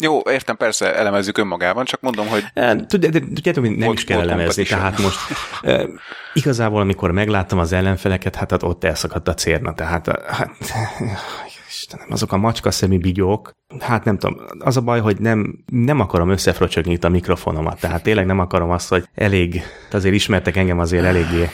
[0.00, 2.44] Jó, értem, persze elemezzük önmagában, csak mondom, hogy
[2.86, 5.18] Tudjátok, hogy nem is kell elemezni, tehát most
[6.34, 10.50] igazából, amikor megláttam az ellenfeleket, hát, ott elszakadt a cérna, tehát eh, hát,
[11.80, 16.00] Istenem, azok a macska szemű bigyók, hát nem tudom, az a baj, hogy nem, nem
[16.00, 19.62] akarom összefröcsögni itt a mikrofonomat, tehát tényleg nem akarom azt, hogy elég,
[19.92, 21.48] azért ismertek engem azért eléggé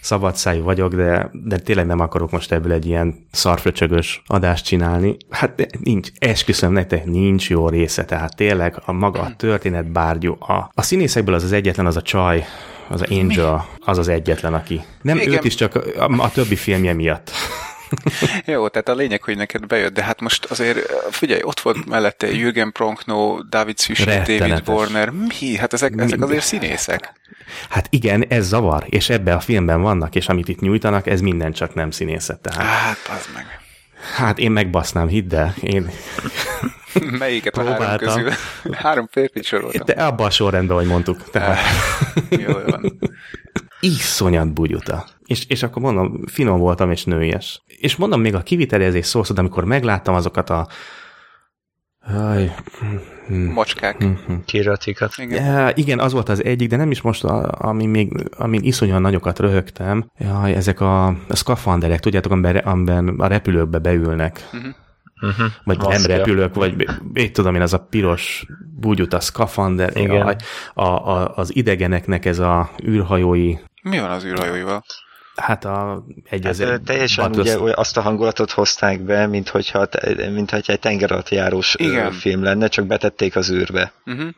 [0.00, 5.16] szabadszájú vagyok, de, de tényleg nem akarok most ebből egy ilyen szarfröcsögös adást csinálni.
[5.30, 10.36] Hát nincs, esküszöm nektek, nincs jó része, tehát tényleg a maga a történet bárgyú.
[10.40, 12.44] A, a színészekből az az egyetlen, az a csaj,
[12.88, 14.80] az a Angel, az az egyetlen, aki.
[15.02, 15.32] Nem Igen.
[15.32, 17.30] őt is, csak a, a többi filmje miatt.
[18.46, 20.78] Jó, tehát a lényeg, hogy neked bejött, de hát most azért
[21.10, 24.68] figyelj, ott volt mellette Jürgen Pronkno, David Suchet, David.
[24.68, 25.56] Warner, mi?
[25.56, 27.12] Hát ezek, ezek azért színészek.
[27.68, 31.52] Hát igen, ez zavar, és ebbe a filmben vannak, és amit itt nyújtanak, ez minden
[31.52, 32.40] csak nem színészet.
[32.40, 33.44] Tehát, Hát, az meg.
[34.14, 35.54] hát én megbasznám, hidd el.
[35.60, 35.90] Én,
[37.18, 38.14] Melyiket a három Próbáltam.
[38.14, 38.32] közül?
[38.72, 39.86] Három férfit soroltam.
[39.86, 41.30] de abban a sorrendben, ahogy mondtuk.
[41.30, 41.58] Tehát,
[42.46, 42.98] Jó van.
[43.80, 45.06] Iszonyat bugyuta.
[45.26, 47.62] És, és akkor mondom, finom voltam és nőies.
[47.66, 50.68] És mondom, még a kivitelezés szó, szóval amikor megláttam azokat a
[52.08, 52.54] Aj,
[53.28, 54.04] Macskák.
[54.44, 55.12] Kiratikat.
[55.16, 55.44] Igen.
[55.44, 59.38] Ja, igen, az volt az egyik, de nem is most, ami még, amin iszonyúan nagyokat
[59.38, 60.10] röhögtem.
[60.18, 64.48] Jaj, ezek a, a szkafanderek, tudjátok, amiben, amiben a repülőkbe beülnek.
[64.52, 64.74] Uh-huh.
[65.64, 66.16] Vagy nem Maszkja.
[66.16, 68.46] repülők, vagy én tudom én, az a piros
[68.80, 70.36] búgyut, a szkafander, Igen.
[70.74, 74.84] a, a, az idegeneknek ez a űrhajói, Mi van az űrhajóival?
[75.36, 79.86] hát a egy Hát, ö, teljesen Batos- ugye azt a hangulatot hozták be, mint hogyha,
[80.32, 82.12] mint hogyha egy tengeralattjárós Igen.
[82.12, 83.92] film lenne, csak betették az űrbe.
[84.06, 84.28] Uh-huh.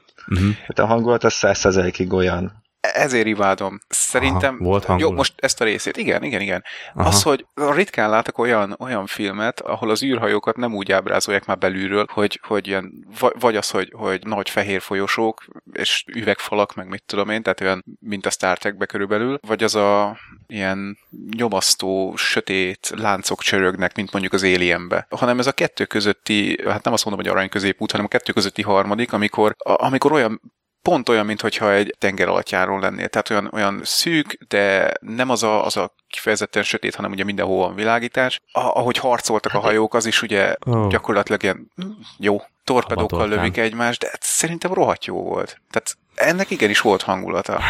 [0.67, 2.53] Hát a hangulat az százszerzelékig olyan.
[2.81, 3.81] Ezért imádom.
[3.89, 4.55] Szerintem...
[4.55, 5.11] Aha, volt hangulat.
[5.11, 5.97] Jó, most ezt a részét.
[5.97, 6.65] Igen, igen, igen.
[6.95, 7.09] Aha.
[7.09, 12.07] Az, hogy ritkán látok olyan, olyan filmet, ahol az űrhajókat nem úgy ábrázolják már belülről,
[12.13, 13.07] hogy, hogy ilyen,
[13.39, 17.85] vagy, az, hogy, hogy nagy fehér folyosók, és üvegfalak, meg mit tudom én, tehát olyan,
[18.01, 20.99] mint a Star Trekbe körülbelül, vagy az a ilyen
[21.37, 26.93] nyomasztó, sötét láncok csörögnek, mint mondjuk az Alienbe, hanem ez a kettő közötti, hát nem
[26.93, 30.41] azt mondom, hogy arany középút, hanem a kettő közötti harmadik, amikor, amikor olyan
[30.89, 33.09] pont olyan, mintha egy tenger alattjáról lennél.
[33.09, 37.67] Tehát olyan, olyan szűk, de nem az a, az a kifejezetten sötét, hanem ugye mindenhol
[37.67, 38.41] van világítás.
[38.53, 40.89] A, ahogy harcoltak a hajók, az is ugye oh.
[40.89, 41.71] gyakorlatilag ilyen
[42.19, 45.61] jó, torpedókkal lövik egymást, de hát szerintem rohadt jó volt.
[45.71, 47.61] Tehát ennek igenis volt hangulata.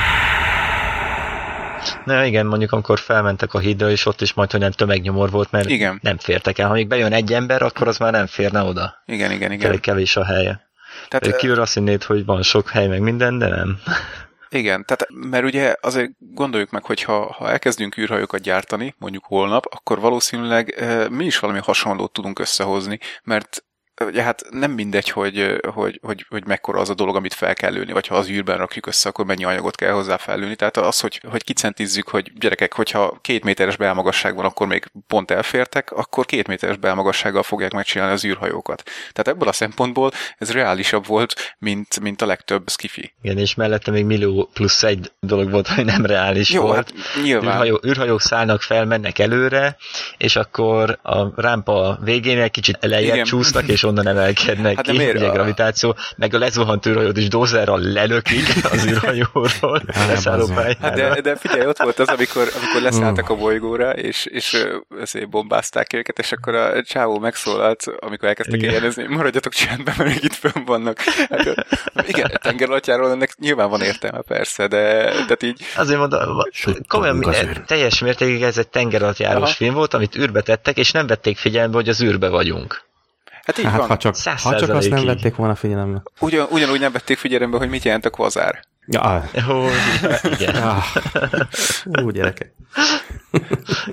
[2.05, 5.51] Na igen, mondjuk amikor felmentek a hídra, és ott is majd, hogy nem tömegnyomor volt,
[5.51, 5.99] mert Igen.
[6.03, 6.67] nem fértek el.
[6.67, 9.03] Ha még bejön egy ember, akkor az már nem férne oda.
[9.07, 9.81] Igen, igen, Elég igen.
[9.81, 10.68] kevés a helye.
[11.09, 13.79] Tehát, Kívül azt hinnéd, hogy van sok hely, meg minden, de nem.
[14.51, 19.67] Igen, tehát mert ugye azért gondoljuk meg, hogy ha, ha elkezdünk űrhajókat gyártani, mondjuk holnap,
[19.71, 23.65] akkor valószínűleg eh, mi is valami hasonlót tudunk összehozni, mert
[24.01, 27.73] ugye hát nem mindegy, hogy, hogy, hogy, hogy mekkora az a dolog, amit fel kell
[27.73, 30.57] lőni, vagy ha az űrben rakjuk össze, akkor mennyi anyagot kell hozzá fellőni.
[30.57, 35.31] Tehát az, hogy, hogy kicentizzük, hogy gyerekek, hogyha két méteres belmagasság van, akkor még pont
[35.31, 38.83] elfértek, akkor két méteres belmagassággal fogják megcsinálni az űrhajókat.
[39.13, 43.15] Tehát ebből a szempontból ez reálisabb volt, mint, mint a legtöbb skifi.
[43.23, 46.77] Igen, és mellette még millió plusz egy dolog volt, hogy nem reális Jó, volt.
[46.77, 46.93] hát
[47.23, 47.53] nyilván.
[47.53, 49.77] Űrhajó, űrhajók szállnak fel, mennek előre,
[50.17, 53.25] és akkor a rámpa végén egy kicsit lejjebb Igen.
[53.25, 55.17] csúsznak, és onnan emelkednek Hát ki, miért?
[55.17, 60.47] ugye A- gravitáció, meg a lezuhant űrhajót is dózerral lelökik az űrhajóról, leszálló.
[60.81, 64.77] Hát de, de figyelj, ott volt az, amikor, amikor leszálltak a bolygóra, és, és ö,
[65.01, 68.73] ezért bombázták őket, és akkor a csávó megszólalt, amikor elkezdtek Igen.
[68.73, 70.99] jelezni, maradjatok csendben, mert még itt fönn vannak.
[71.01, 71.57] Hát,
[72.07, 76.21] igen, tengeralattjáról ennek nyilván van értelme persze, de tehát így, Azért mondom,
[76.89, 77.63] komolyan az e- űr.
[77.67, 81.89] teljes mértékig ez egy tengeralattjárós film volt, amit űrbe tettek, és nem vették figyelembe, hogy
[81.89, 82.87] az űrbe vagyunk.
[83.49, 83.89] Hát így Hát, van.
[83.89, 85.07] ha csak, ha csak azt nem százalékig.
[85.07, 86.03] vették volna figyelembe.
[86.21, 88.61] Ugyan, ugyanúgy nem vették figyelembe, hogy mit jelent a kvazár.
[88.91, 89.67] Ja, ah, Ó,
[90.39, 90.55] igen.
[90.55, 90.85] ah.
[92.03, 92.53] Ú, gyerekek.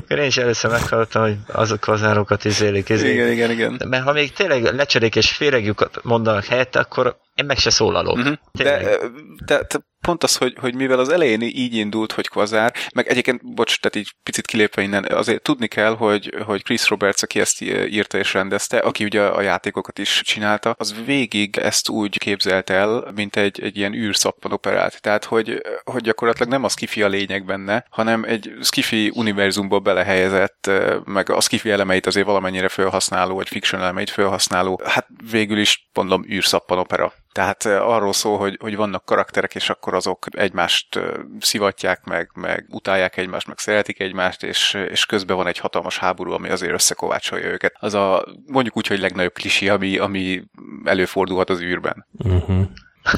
[0.07, 3.15] Én is először meghallottam, hogy azok az árokat izélik, izélik.
[3.15, 3.81] Igen, igen, igen.
[3.89, 8.17] Mert ha még tényleg lecserék és féregjukat mondanak helyette, akkor Én meg se szólalok.
[8.17, 8.35] Uh-huh.
[8.51, 8.97] De,
[9.45, 13.53] de, de pont az, hogy, hogy mivel az elején így indult, hogy Kvazár, meg egyébként,
[13.53, 17.61] bocs, tehát így picit kilépve innen, azért tudni kell, hogy, hogy Chris Roberts, aki ezt
[17.61, 23.11] írta és rendezte, aki ugye a játékokat is csinálta, az végig ezt úgy képzelt el,
[23.15, 25.01] mint egy, egy ilyen űrszappan operált.
[25.01, 30.71] Tehát, hogy, hogy gyakorlatilag nem a skifi a lényeg benne, hanem egy skifi univerzumba belehelyezett,
[31.05, 36.25] meg a skifi elemeit azért valamennyire felhasználó, vagy fiction elemeit felhasználó, hát végül is mondom
[36.29, 37.13] űrszappan opera.
[37.35, 40.99] Tehát arról szól, hogy, hogy vannak karakterek, és akkor azok egymást
[41.39, 46.31] szivatják, meg, meg utálják egymást, meg szeretik egymást, és, és közben van egy hatalmas háború,
[46.31, 47.75] ami azért összekovácsolja őket.
[47.79, 50.43] Az a mondjuk úgy, hogy legnagyobb klisi, ami, ami
[50.83, 52.05] előfordulhat az űrben.
[52.11, 52.67] Uh-huh.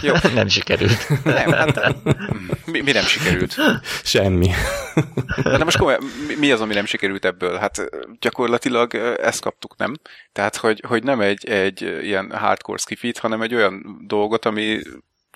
[0.02, 0.14] Jó.
[0.34, 1.24] nem sikerült.
[1.24, 1.96] Nem, hát
[2.66, 3.56] mi, mi nem sikerült?
[4.04, 4.50] Semmi.
[5.44, 6.04] De most komolyan,
[6.40, 7.58] mi az, ami nem sikerült ebből?
[7.58, 9.94] Hát gyakorlatilag ezt kaptuk, nem?
[10.32, 14.82] Tehát, hogy, hogy nem egy, egy ilyen hardcore skifit, hanem egy olyan dolgot, ami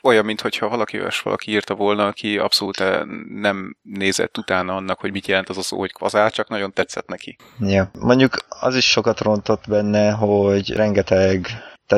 [0.04, 2.84] olyan, mintha valaki olyas valaki írta volna, aki abszolút
[3.28, 7.08] nem nézett utána annak, hogy mit jelent az a szó, hogy kvazár, csak nagyon tetszett
[7.08, 7.36] neki.
[7.60, 7.91] Ja.
[7.99, 11.47] Mondjuk az is sokat rontott benne, hogy rengeteg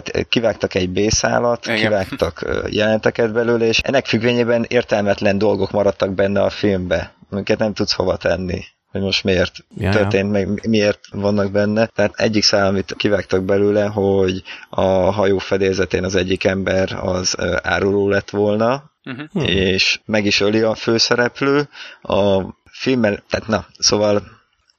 [0.01, 1.77] tehát kivágtak egy B-szálat, Igen.
[1.77, 7.93] kivágtak jelenteket belőle, és ennek függvényében értelmetlen dolgok maradtak benne a filmbe, amiket nem tudsz
[7.93, 11.85] hova tenni hogy most miért ja, történt, meg miért vannak benne.
[11.85, 18.09] Tehát egyik szál, amit kivágtak belőle, hogy a hajó fedélzetén az egyik ember az áruló
[18.09, 19.49] lett volna, uh-huh.
[19.49, 21.69] és meg is öli a főszereplő.
[22.01, 22.41] A
[22.71, 24.23] filmmel, tehát na, szóval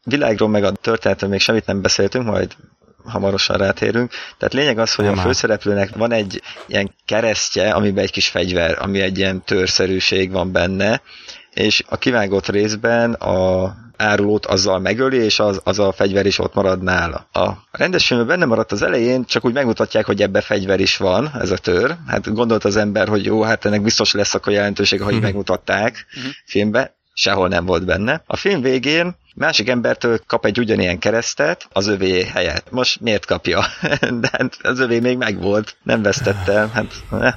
[0.05, 2.57] világról meg a történetről még semmit nem beszéltünk, majd
[3.05, 4.13] hamarosan rátérünk.
[4.39, 8.77] Tehát lényeg az, hogy Nem a főszereplőnek van egy ilyen keresztje, amiben egy kis fegyver,
[8.81, 11.03] ami egy ilyen törszerűség van benne,
[11.51, 16.55] és a kivágott részben a árulót azzal megöli, és az, az a fegyver is ott
[16.55, 17.29] marad nála.
[17.33, 21.31] A rendes filmben benne maradt az elején, csak úgy megmutatják, hogy ebbe fegyver is van,
[21.41, 21.97] ez a tör.
[22.07, 25.27] Hát gondolt az ember, hogy jó, hát ennek biztos lesz akkor jelentősége, hogy uh-huh.
[25.27, 26.33] megmutatták uh-huh.
[26.45, 28.23] filmbe sehol nem volt benne.
[28.27, 32.71] A film végén másik embertől kap egy ugyanilyen keresztet az övé helyett.
[32.71, 33.65] Most miért kapja?
[34.21, 36.69] De hát az övé még megvolt, nem vesztette.
[36.73, 37.35] Hát, ne.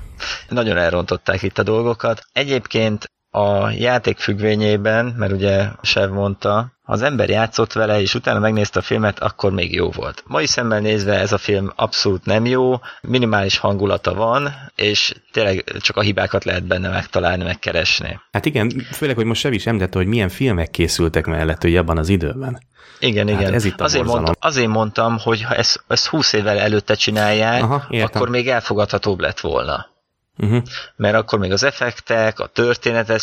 [0.49, 2.25] Nagyon elrontották itt a dolgokat.
[2.33, 8.39] Egyébként a játék függvényében, mert ugye Sev mondta, ha az ember játszott vele, és utána
[8.39, 10.23] megnézte a filmet, akkor még jó volt.
[10.27, 15.97] Mai szemmel nézve ez a film abszolút nem jó, minimális hangulata van, és tényleg csak
[15.97, 18.19] a hibákat lehet benne megtalálni, megkeresni.
[18.31, 21.97] Hát igen, főleg, hogy most Sev is említette, hogy milyen filmek készültek mellett, hogy abban
[21.97, 22.59] az időben.
[22.99, 23.53] Igen, hát igen.
[23.53, 27.85] Ez itt azért, mondtam, azért mondtam, hogy ha ezt, ezt 20 évvel előtte csinálják, Aha,
[27.89, 29.95] akkor még elfogadhatóbb lett volna.
[30.37, 30.61] Uh-huh.
[30.95, 33.21] Mert akkor még az effektek, a történetet,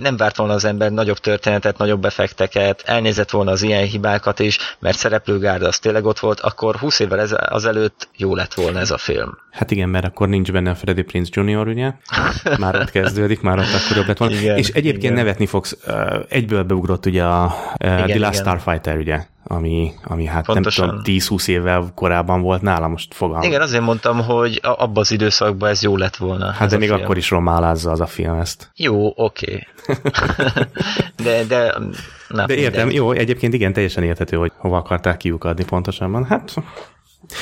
[0.00, 4.58] nem várt volna az ember nagyobb történetet, nagyobb effekteket, elnézett volna az ilyen hibákat is,
[4.78, 8.90] mert szereplőgárda az tényleg ott volt, akkor 20 évvel ez, azelőtt jó lett volna ez
[8.90, 9.38] a film.
[9.50, 11.92] Hát igen, mert akkor nincs benne a Freddy Prince Jr., ugye?
[12.58, 14.34] Már ott kezdődik, már ott akkor jobb lett volna.
[14.34, 15.14] Igen, És egyébként igen.
[15.14, 15.76] nevetni fogsz,
[16.28, 18.58] egyből beugrott ugye a igen, The Last igen.
[18.58, 19.26] Starfighter, ugye?
[19.52, 20.86] Ami, ami hát Pontosan.
[20.86, 23.48] nem tudom, 10-20 évvel korábban volt nála, most fogalmam.
[23.48, 26.50] Igen, azért mondtam, hogy abban az időszakban ez jó lett volna.
[26.50, 27.02] Hát de még film.
[27.02, 28.70] akkor is romálázza az a film ezt.
[28.74, 29.66] Jó, oké.
[29.86, 30.12] Okay.
[31.24, 31.74] de, de,
[32.28, 33.04] na, de értem, minden.
[33.04, 36.24] jó, egyébként igen, teljesen érthető, hogy hova akarták kiukadni pontosabban.
[36.24, 36.54] Hát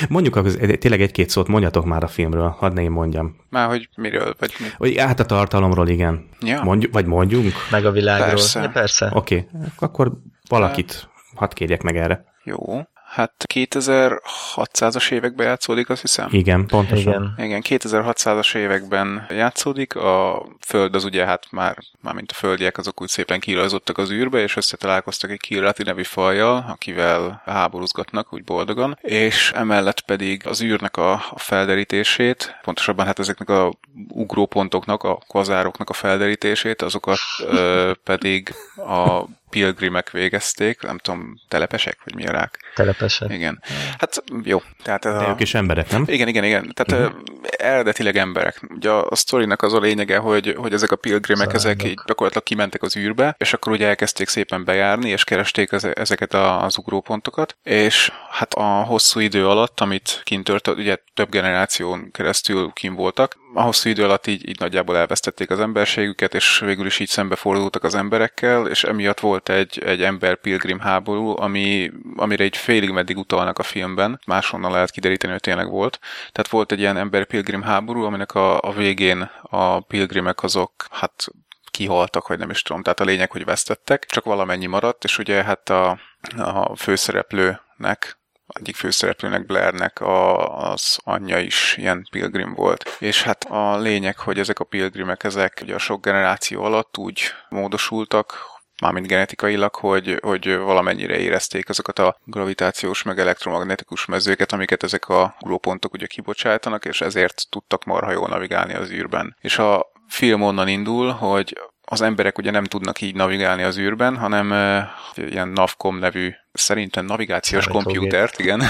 [0.09, 3.37] Mondjuk az, tényleg egy-két szót mondjatok már a filmről, hadd ne én mondjam.
[3.51, 4.67] Már, hogy miről, vagy mi?
[4.77, 6.29] Hogy hát a tartalomról, igen.
[6.41, 6.63] Ja.
[6.63, 7.53] Mondjuk, vagy mondjunk?
[7.71, 8.29] Meg a világról.
[8.29, 8.71] Persze.
[8.73, 9.11] Persze.
[9.13, 9.69] Oké, okay.
[9.79, 10.13] akkor
[10.49, 12.25] valakit hadd kérjek meg erre.
[12.43, 12.83] Jó.
[13.09, 16.29] Hát 2600-as években játszódik, azt hiszem.
[16.31, 17.35] Igen, pontosan.
[17.37, 19.95] Igen, Igen 2600-as években játszódik.
[19.97, 24.11] A Föld az ugye hát már, már mint a földiek, azok úgy szépen kirajzottak az
[24.11, 30.63] űrbe, és összetalálkoztak egy Kirati nevű fajjal, akivel háborúzgatnak úgy boldogan, és emellett pedig az
[30.63, 33.73] űrnek a, a felderítését, pontosabban hát ezeknek a
[34.09, 42.15] ugrópontoknak, a kvazároknak a felderítését, azokat ö, pedig a pilgrimek végezték, nem tudom, telepesek, vagy
[42.15, 42.59] mi a rák?
[42.75, 43.31] Telepesek.
[43.33, 43.63] Igen.
[43.99, 44.63] Hát jó.
[44.83, 45.29] Tehát ez a...
[45.29, 46.05] ők is emberek, nem?
[46.07, 46.73] Igen, igen, igen.
[46.75, 47.23] Tehát uh-huh.
[47.57, 48.61] eredetileg emberek.
[48.75, 52.45] Ugye a, a sztorinak az a lényege, hogy, hogy ezek a pilgrimek, ezek így gyakorlatilag
[52.45, 56.79] kimentek az űrbe, és akkor ugye elkezdték szépen bejárni, és keresték az, ezeket a, az
[56.79, 62.95] ugrópontokat, és hát a hosszú idő alatt, amit kint tört, ugye több generáción keresztül kim
[62.95, 67.09] voltak, a hosszú idő alatt így, így nagyjából elvesztették az emberségüket, és végül is így
[67.09, 73.17] szembefordultak az emberekkel, és emiatt volt egy, egy ember-pilgrim háború, ami, amire egy félig meddig
[73.17, 75.99] utalnak a filmben, máshonnan lehet kideríteni, hogy tényleg volt.
[76.33, 81.27] Tehát volt egy ilyen ember-pilgrim háború, aminek a, a végén a pilgrimek azok, hát
[81.71, 82.83] kihaltak, vagy nem is tudom.
[82.83, 85.99] Tehát a lényeg, hogy vesztettek, csak valamennyi maradt, és ugye hát a,
[86.37, 88.18] a főszereplőnek
[88.61, 92.97] egyik főszereplőnek, Blairnek a, az anyja is ilyen pilgrim volt.
[92.99, 97.21] És hát a lényeg, hogy ezek a pilgrimek, ezek ugye a sok generáció alatt úgy
[97.49, 105.09] módosultak, mármint genetikailag, hogy, hogy valamennyire érezték azokat a gravitációs meg elektromagnetikus mezőket, amiket ezek
[105.09, 109.37] a grópontok ugye kibocsátanak, és ezért tudtak marha jól navigálni az űrben.
[109.41, 114.17] És a film onnan indul, hogy az emberek ugye nem tudnak így navigálni az űrben,
[114.17, 118.63] hanem uh, ilyen Navcom nevű, szerintem navigációs kompjútert, igen,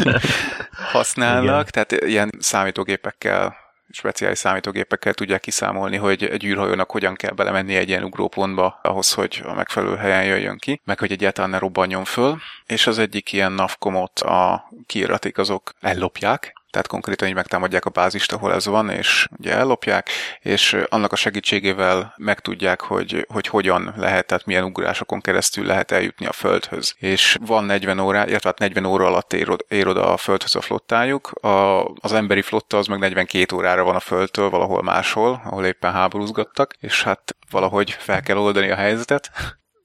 [0.92, 1.86] használnak, igen.
[1.86, 3.56] tehát ilyen számítógépekkel
[3.90, 9.42] speciális számítógépekkel tudják kiszámolni, hogy egy űrhajónak hogyan kell belemenni egy ilyen ugrópontba ahhoz, hogy
[9.44, 12.38] a megfelelő helyen jöjjön ki, meg hogy egyáltalán ne robbanjon föl.
[12.66, 18.32] És az egyik ilyen navkomot a kiiratik azok ellopják, tehát konkrétan így megtámadják a bázist,
[18.32, 20.08] ahol ez van, és ugye ellopják,
[20.40, 26.26] és annak a segítségével megtudják, hogy, hogy hogyan lehet, tehát milyen ugrásokon keresztül lehet eljutni
[26.26, 26.94] a Földhöz.
[26.98, 30.60] És van 40 órá, illetve hát 40 óra alatt ér, ér oda a Földhöz a
[30.60, 35.64] flottájuk, a, az emberi flotta az meg 42 órára van a Földtől valahol máshol, ahol
[35.64, 39.30] éppen háborúzgattak, és hát valahogy fel kell oldani a helyzetet,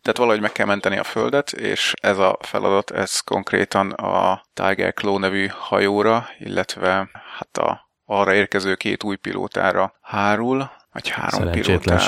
[0.02, 4.94] tehát valahogy meg kell menteni a Földet, és ez a feladat, ez konkrétan a Tiger
[4.94, 12.00] Claw nevű hajóra, illetve hát a arra érkező két új pilótára hárul, vagy három pilótára.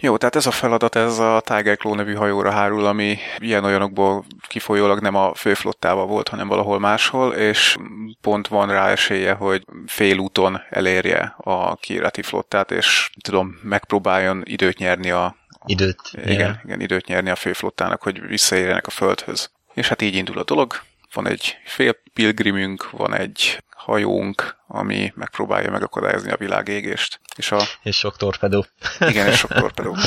[0.00, 5.00] Jó, tehát ez a feladat, ez a Tiger Claw nevű hajóra hárul, ami ilyen-olyanokból kifolyólag
[5.00, 7.76] nem a főflottával volt, hanem valahol máshol, és
[8.20, 15.10] pont van rá esélye, hogy félúton elérje a kirati flottát, és tudom, megpróbáljon időt nyerni
[15.10, 15.36] a
[15.66, 16.00] időt.
[16.12, 19.50] Igen, igen, igen, időt nyerni a főflottának, hogy visszaérjenek a földhöz.
[19.74, 20.80] És hát így indul a dolog.
[21.12, 27.20] Van egy fél pilgrimünk, van egy hajónk, ami megpróbálja megakadályozni a világ égést.
[27.36, 27.60] És, a...
[27.82, 28.66] és sok torpedó.
[28.98, 29.96] Igen, és sok torpedó.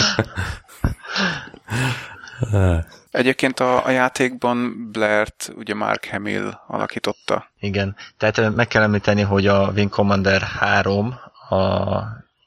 [3.11, 7.49] Egyébként a, a játékban Blair-t ugye Mark Hamill alakította.
[7.59, 12.01] Igen, tehát meg kell említeni, hogy a Wing Commander 3, a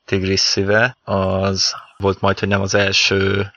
[0.04, 3.50] Tigris szíve, az volt majd, hogy nem az első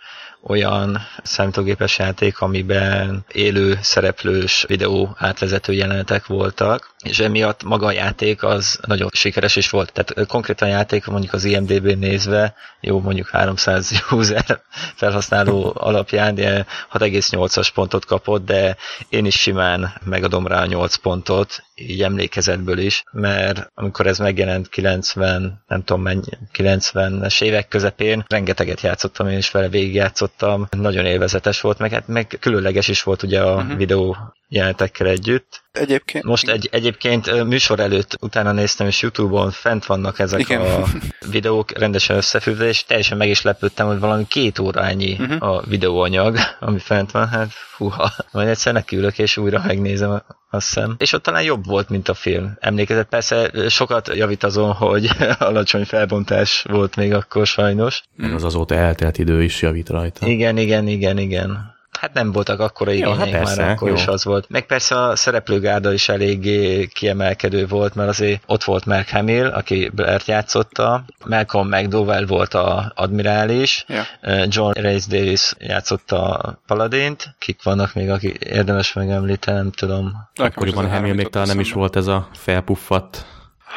[0.47, 8.43] olyan számítógépes játék, amiben élő szereplős videó átvezető jelenetek voltak, és emiatt maga a játék
[8.43, 9.91] az nagyon sikeres is volt.
[9.91, 14.61] Tehát konkrétan a játék mondjuk az IMDB-n nézve, jó mondjuk 300 user
[14.95, 18.75] felhasználó alapján, de 6,8-as pontot kapott, de
[19.09, 24.69] én is simán megadom rá a 8 pontot, így emlékezetből is, mert amikor ez megjelent
[24.69, 26.21] 90, nem tudom mennyi,
[26.53, 30.33] 90-es évek közepén, rengeteget játszottam, én is vele végigjátszottam,
[30.69, 33.77] nagyon élvezetes volt, meg, hát, meg különleges is volt ugye a uh-huh.
[33.77, 34.17] videó
[34.47, 35.63] jelenetekkel együtt.
[35.71, 36.23] Egyébként.
[36.23, 40.61] Most egy, egyébként műsor előtt utána néztem, és Youtube-on fent vannak ezek Igen.
[40.61, 40.83] a
[41.31, 45.49] videók rendesen összefüggve, és teljesen meg is lepődtem, hogy valami két órányi uh-huh.
[45.49, 48.11] a videóanyag, ami fent van, hát fuha.
[48.31, 50.23] Majd egyszer nekiülök, és újra megnézem,
[50.55, 50.95] azt hiszem.
[50.97, 52.57] És ott talán jobb volt, mint a film.
[52.59, 58.03] Emlékezett, persze sokat javít azon, hogy alacsony felbontás volt még akkor sajnos.
[58.15, 60.27] Meg az azóta eltelt idő is javít rajta.
[60.27, 61.74] Igen, igen, igen, igen.
[62.05, 63.93] Hát nem voltak akkora igényeik hát persze, már akkor jó.
[63.95, 64.49] is az volt.
[64.49, 69.91] Meg persze a szereplőgárda is eléggé kiemelkedő volt, mert azért ott volt Mark Hamill, aki
[69.93, 74.45] Blair-t játszotta, Malcolm McDowell volt a admirális, yeah.
[74.47, 80.13] John Rhys Davis játszotta a paladint, kik vannak még, aki érdemes megemlíteni, nem tudom.
[80.35, 83.25] Akkoriban Hamill még talán nem is volt ez a felpuffadt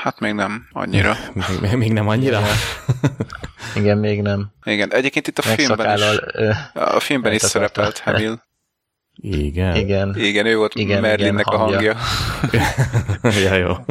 [0.02, 1.16] Hát még nem annyira.
[1.60, 2.40] még, még nem annyira?
[3.74, 4.52] Igen, még nem.
[4.64, 6.02] Igen, egyébként itt a filmben is,
[6.72, 8.38] a filmben is szerepelt Hamill.
[9.20, 9.76] Igen.
[9.76, 10.14] Igen.
[10.16, 11.96] Igen, ő volt igen, Merlinnek igen, a hangja.
[13.44, 13.74] ja, jó.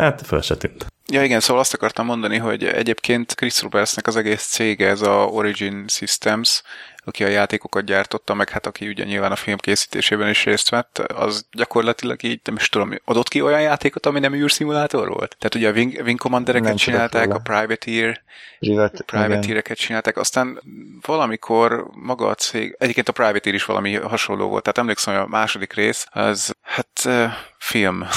[0.00, 0.86] Hát föl se tűnt.
[1.12, 5.10] Ja igen, szóval azt akartam mondani, hogy egyébként Chris Robertsnek az egész cége, ez a
[5.10, 6.62] Origin Systems,
[7.04, 10.98] aki a játékokat gyártotta, meg hát aki ugye nyilván a film készítésében is részt vett,
[10.98, 15.36] az gyakorlatilag így, nem is tudom, adott ki olyan játékot, ami nem űrszimulátor volt?
[15.38, 18.22] Tehát ugye a Wing, Wing Commandereket csinálták, a Privateer,
[18.58, 20.62] Privat, Privateer-eket csinálták, aztán
[21.06, 25.28] valamikor maga a cég, egyébként a Privateer is valami hasonló volt, tehát emlékszem, hogy a
[25.28, 27.08] második rész, az hát
[27.58, 28.04] film.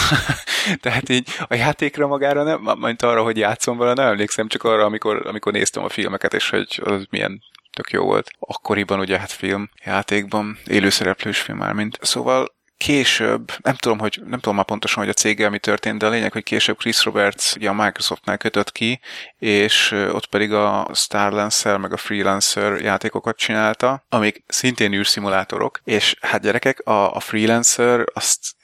[0.81, 4.85] Tehát így a játékra magára nem, majd arra, hogy játszom vele, nem emlékszem, csak arra,
[4.85, 7.41] amikor, amikor néztem a filmeket, és hogy az milyen
[7.73, 8.31] tök jó volt.
[8.39, 11.97] Akkoriban ugye hát film, játékban, élőszereplős film már, mint.
[12.01, 16.05] Szóval később, nem tudom, hogy, nem tudom már pontosan, hogy a céggel mi történt, de
[16.05, 18.99] a lényeg, hogy később Chris Roberts ugye a Microsoftnál kötött ki,
[19.39, 26.41] és ott pedig a Starlancer meg a Freelancer játékokat csinálta, amik szintén űrszimulátorok, és hát
[26.41, 28.55] gyerekek, a, a Freelancer azt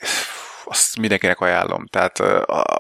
[0.70, 1.86] azt mindenkinek ajánlom.
[1.86, 2.80] Tehát a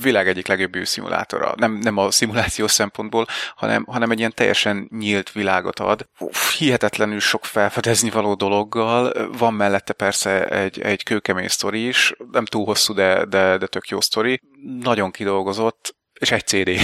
[0.00, 1.54] világ egyik legjobb űrszimulátora.
[1.56, 6.08] Nem, nem a szimuláció szempontból, hanem, hanem egy ilyen teljesen nyílt világot ad.
[6.18, 9.28] Uf, hihetetlenül sok felfedezni való dologgal.
[9.38, 13.88] Van mellette persze egy, egy kőkemény sztori is, nem túl hosszú, de, de, de tök
[13.88, 14.40] jó sztori.
[14.80, 16.68] Nagyon kidolgozott, és egy CD,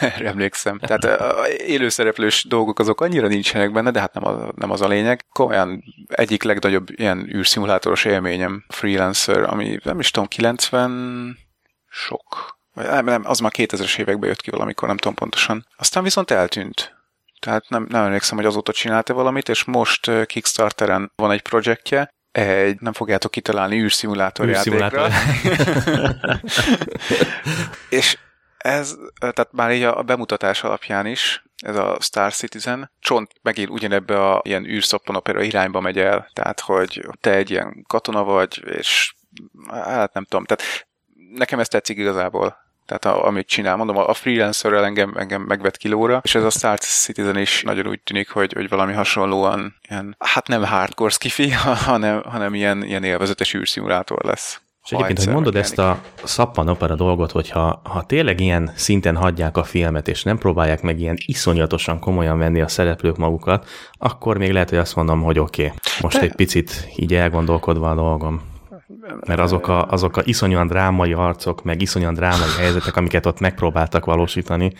[0.00, 0.78] erre emlékszem.
[0.78, 5.24] Tehát élőszereplős dolgok azok annyira nincsenek benne, de hát nem az, nem az a lényeg.
[5.32, 11.38] Komolyan egyik legnagyobb ilyen űrszimulátoros élményem Freelancer, ami nem is tudom, 90
[11.88, 12.56] sok.
[12.72, 15.66] Nem, nem, az már 2000-es években jött ki valamikor, nem tudom pontosan.
[15.76, 16.96] Aztán viszont eltűnt.
[17.40, 22.80] Tehát nem, nem emlékszem, hogy azóta csinálta valamit, és most Kickstarteren van egy projektje, egy,
[22.80, 25.08] nem fogjátok kitalálni, űrszimulátor, űrszimulátor.
[25.10, 26.40] játékra.
[27.88, 28.18] és
[28.68, 34.30] ez, tehát már így a bemutatás alapján is, ez a Star Citizen, csont megint ugyanebbe
[34.30, 39.14] a ilyen űrszappanopera irányba megy el, tehát hogy te egy ilyen katona vagy, és
[39.68, 40.86] hát nem tudom, tehát
[41.34, 42.56] nekem ez tetszik igazából,
[42.88, 43.76] tehát a, amit csinál.
[43.76, 48.00] Mondom, a freelancerrel engem, engem megvet kilóra, és ez a Star Citizen is nagyon úgy
[48.00, 51.50] tűnik, hogy, hogy valami hasonlóan ilyen, hát nem hardcore skifi,
[51.90, 54.60] hanem, hanem ilyen, ilyen élvezetes űrszimulátor lesz.
[54.90, 59.56] És egyébként, hogy mondod ezt a szappan opera dolgot, hogyha ha tényleg ilyen szinten hagyják
[59.56, 64.52] a filmet, és nem próbálják meg ilyen iszonyatosan komolyan venni a szereplők magukat, akkor még
[64.52, 66.22] lehet, hogy azt mondom, hogy oké, okay, most De...
[66.22, 68.40] egy picit így elgondolkodva a dolgom.
[69.26, 74.04] Mert azok a, azok a iszonyúan drámai arcok, meg iszonyúan drámai helyzetek, amiket ott megpróbáltak
[74.04, 74.72] valósítani,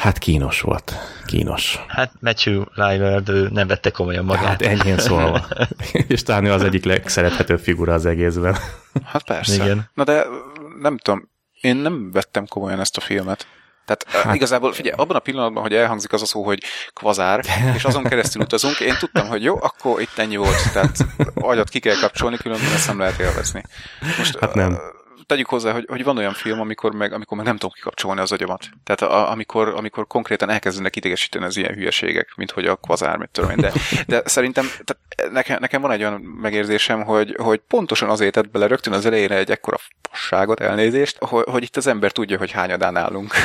[0.00, 0.94] Hát kínos volt.
[1.26, 1.84] Kínos.
[1.88, 4.44] Hát Matthew Lillard, ő nem vette komolyan magát.
[4.44, 5.46] Hát ennyien szólva.
[6.08, 8.56] És talán az egyik legszerethetőbb figura az egészben.
[9.04, 9.54] Hát persze.
[9.54, 9.90] Igen.
[9.94, 10.24] Na de
[10.80, 11.28] nem tudom,
[11.60, 13.46] én nem vettem komolyan ezt a filmet.
[13.84, 14.34] Tehát hát.
[14.34, 17.44] igazából, figyelj, abban a pillanatban, hogy elhangzik az a szó, hogy kvazár,
[17.74, 20.96] és azon keresztül utazunk, én tudtam, hogy jó, akkor itt ennyi volt, tehát
[21.34, 23.62] agyat ki kell kapcsolni, különben ezt nem lehet élvezni.
[24.18, 24.78] Most, hát nem
[25.30, 28.32] tegyük hozzá, hogy, hogy van olyan film, amikor meg, amikor meg nem tudom kikapcsolni az
[28.32, 28.68] agyamat.
[28.84, 33.28] Tehát a, amikor, amikor konkrétan elkezdenek idegesíteni az ilyen hülyeségek, mint hogy a kvazár, mit
[33.32, 33.56] tudom.
[33.56, 33.72] De,
[34.06, 38.66] de szerintem tehát nekem, nekem van egy olyan megérzésem, hogy, hogy pontosan azért tett bele
[38.66, 39.78] rögtön az elejére egy ekkora
[40.10, 43.32] fasságot, elnézést, hogy, hogy itt az ember tudja, hogy hányadán állunk.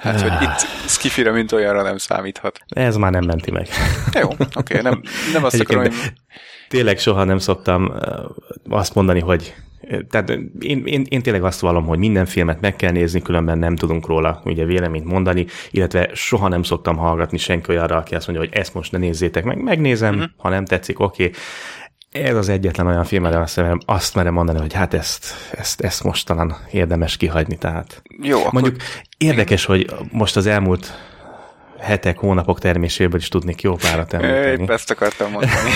[0.00, 2.60] Hát, hogy itt skifire, mint olyanra nem számíthat.
[2.68, 3.68] Ez már nem menti meg.
[4.20, 5.02] Jó, oké, okay, nem,
[5.32, 5.94] nem azt akarom, hogy...
[6.68, 7.92] Tényleg soha nem szoktam
[8.68, 9.54] azt mondani, hogy
[10.10, 10.30] tehát
[10.60, 14.06] én, én, én tényleg azt vallom, hogy minden filmet meg kell nézni, különben nem tudunk
[14.06, 18.58] róla ugye véleményt mondani, illetve soha nem szoktam hallgatni senki olyanra, aki azt mondja, hogy
[18.60, 20.30] ezt most ne nézzétek meg, megnézem, uh-huh.
[20.36, 21.24] ha nem tetszik, oké.
[21.24, 21.38] Okay.
[22.10, 25.80] Ez az egyetlen olyan film, amire azt, merem, azt merem mondani, hogy hát ezt, ezt,
[25.80, 27.56] ezt most talán érdemes kihagyni.
[27.56, 28.02] Tehát.
[28.22, 28.86] Jó, Mondjuk akkor...
[29.18, 30.92] érdekes, hogy most az elmúlt
[31.78, 34.62] hetek, hónapok terméséből is tudnék jó párat említeni.
[34.62, 35.70] Épp ezt akartam mondani.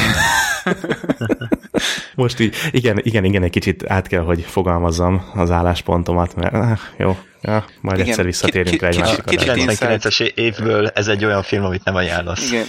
[2.15, 6.79] Most így, igen, igen, igen, egy kicsit át kell, hogy fogalmazzam az álláspontomat, mert ah,
[6.97, 11.65] jó, ja, majd igen, egyszer visszatérünk rá egy másik 99-es évből ez egy olyan film,
[11.65, 12.51] amit nem ajánlasz.
[12.51, 12.67] Igen.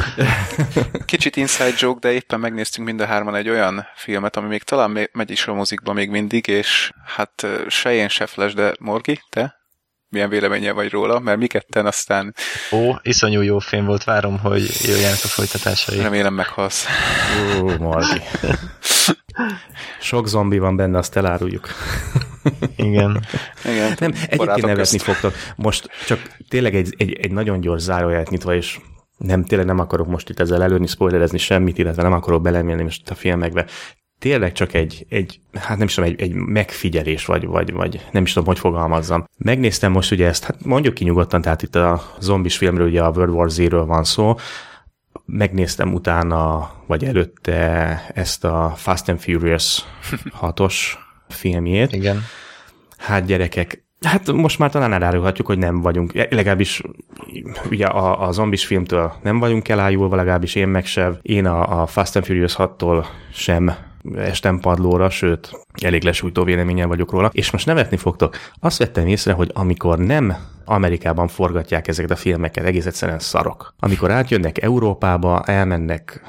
[1.06, 5.10] Kicsit inside joke, de éppen megnéztünk mind a hárman egy olyan filmet, ami még talán
[5.12, 9.64] megy is a mozikba még mindig, és hát se én, se Flash, de Morgi, te?
[10.10, 12.36] milyen véleménye vagy róla, mert mi ketten aztán...
[12.72, 16.00] Ó, iszonyú jó film volt, várom, hogy jöjjenek a folytatásai.
[16.00, 16.86] Remélem meghalsz.
[17.62, 18.22] Ó, Margi.
[19.99, 21.67] Sok zombi van benne, azt eláruljuk.
[22.75, 23.25] Igen.
[23.65, 23.95] Igen.
[23.99, 25.33] Nem, egyébként nevetni fogtok.
[25.55, 26.19] Most csak
[26.49, 28.79] tényleg egy, egy, egy nagyon gyors záróját nyitva, és
[29.17, 33.09] nem, tényleg nem akarok most itt ezzel előni, spoilerezni semmit, illetve nem akarok belemélni most
[33.09, 33.65] a filmekbe
[34.19, 38.23] tényleg csak egy, egy hát nem is tudom, egy, egy megfigyelés, vagy, vagy, vagy nem
[38.23, 39.25] is tudom, hogy fogalmazzam.
[39.38, 43.09] Megnéztem most ugye ezt, hát mondjuk ki nyugodtan, tehát itt a zombis filmről ugye a
[43.09, 44.36] World War Z-ről van szó,
[45.26, 49.86] megnéztem utána, vagy előtte ezt a Fast and Furious
[50.41, 50.76] 6-os
[51.28, 51.91] filmjét.
[51.91, 52.21] Igen.
[52.97, 56.82] Hát gyerekek, Hát most már talán elárulhatjuk, hogy nem vagyunk, legalábbis
[57.69, 61.17] ugye a, a zombis filmtől nem vagyunk elájulva, legalábbis én meg sem.
[61.21, 63.76] Én a, a Fast and Furious 6-tól sem
[64.16, 65.51] estem padlóra, sőt,
[65.82, 67.30] elég lesújtó véleményen vagyok róla.
[67.34, 68.36] És most nevetni fogtok.
[68.60, 70.36] Azt vettem észre, hogy amikor nem
[70.66, 73.74] Amerikában forgatják ezeket a filmeket, egész egyszerűen szarok.
[73.80, 76.22] Amikor átjönnek Európába, elmennek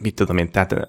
[0.00, 0.88] mit tudom én, tehát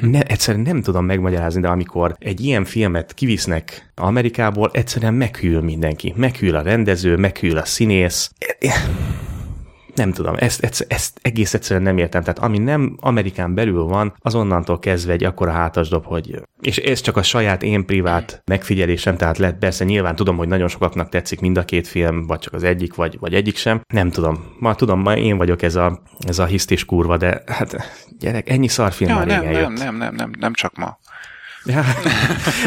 [0.00, 6.14] ne, egyszerűen nem tudom megmagyarázni, de amikor egy ilyen filmet kivisznek Amerikából, egyszerűen meghűl mindenki.
[6.16, 8.30] Meghűl a rendező, meghűl a színész
[10.00, 12.22] nem tudom, ezt, ezt, ezt egész egyszerűen nem értem.
[12.22, 16.42] Tehát ami nem Amerikán belül van, az onnantól kezdve egy akkora hátasdob, hogy...
[16.60, 20.68] És ez csak a saját én privát megfigyelésem, tehát lehet persze nyilván tudom, hogy nagyon
[20.68, 23.80] sokaknak tetszik mind a két film, vagy csak az egyik, vagy, vagy egyik sem.
[23.94, 24.44] Nem tudom.
[24.58, 27.76] Ma tudom, ma én vagyok ez a, ez a hisztis kurva, de hát
[28.18, 30.98] gyerek, ennyi szarfilm ja, már nem, nem, nem, nem, nem, nem csak ma.
[31.64, 31.84] Ja,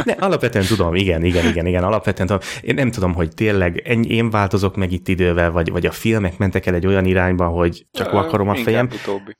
[0.03, 2.43] ne, alapvetően tudom, igen, igen, igen, igen, alapvetően tudom.
[2.61, 6.37] Én nem tudom, hogy tényleg ennyi, én változok meg itt idővel, vagy, vagy a filmek
[6.37, 8.89] mentek el egy olyan irányba, hogy csak Ö, akarom a fejem.
[8.93, 9.35] utóbbi.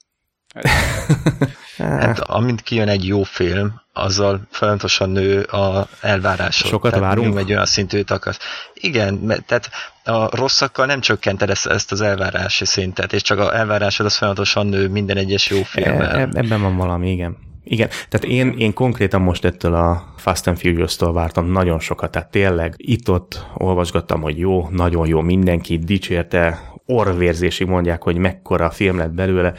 [1.78, 6.68] Hát amint kijön egy jó film, azzal folyamatosan nő a elvárásod.
[6.68, 7.38] Sokat tehát várunk?
[7.38, 8.40] Egy olyan szintűt akarsz.
[8.74, 9.70] Igen, mert, tehát
[10.04, 14.68] a rosszakkal nem csökkented ezt, ezt az elvárási szintet, és csak a elvárásod az folyamatosan
[14.68, 16.16] nő minden egyes jó filmmel.
[16.16, 17.38] E- eb- ebben van valami, igen.
[17.64, 22.32] Igen, tehát én, én konkrétan most ettől a Fast and Furious-tól vártam nagyon sokat, tehát
[22.32, 29.12] tényleg itt-ott olvasgattam, hogy jó, nagyon jó, mindenki dicsérte, orvérzésig mondják, hogy mekkora film lett
[29.12, 29.54] belőle,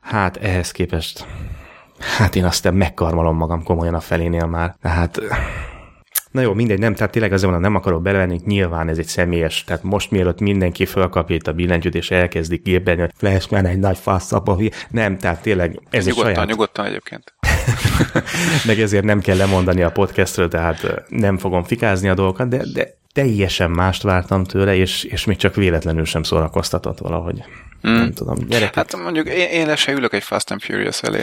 [0.00, 1.26] hát ehhez képest,
[2.18, 5.20] hát én aztán megkarmalom magam komolyan a felénél már, tehát
[6.32, 9.82] Na jó, mindegy, nem, tehát tényleg mondom, nem akarok belevenni, nyilván ez egy személyes, tehát
[9.82, 13.98] most mielőtt mindenki fölkapja itt a billentyűt és elkezdik gépelni, hogy Flashman egy nagy
[14.56, 14.70] hülye.
[14.90, 17.34] nem, tehát tényleg ez egy Nyugodtan, saját nyugodtan egyébként.
[18.66, 22.94] Meg ezért nem kell lemondani a podcastről, tehát nem fogom fikázni a dolgokat, de, de
[23.12, 27.44] teljesen mást vártam tőle, és, és még csak véletlenül sem szórakoztatott valahogy.
[27.88, 27.94] Mm.
[27.94, 28.74] Nem tudom, gyerekek.
[28.74, 31.20] Hát, mondjuk én, én le se ülök egy Fast and Furious elé.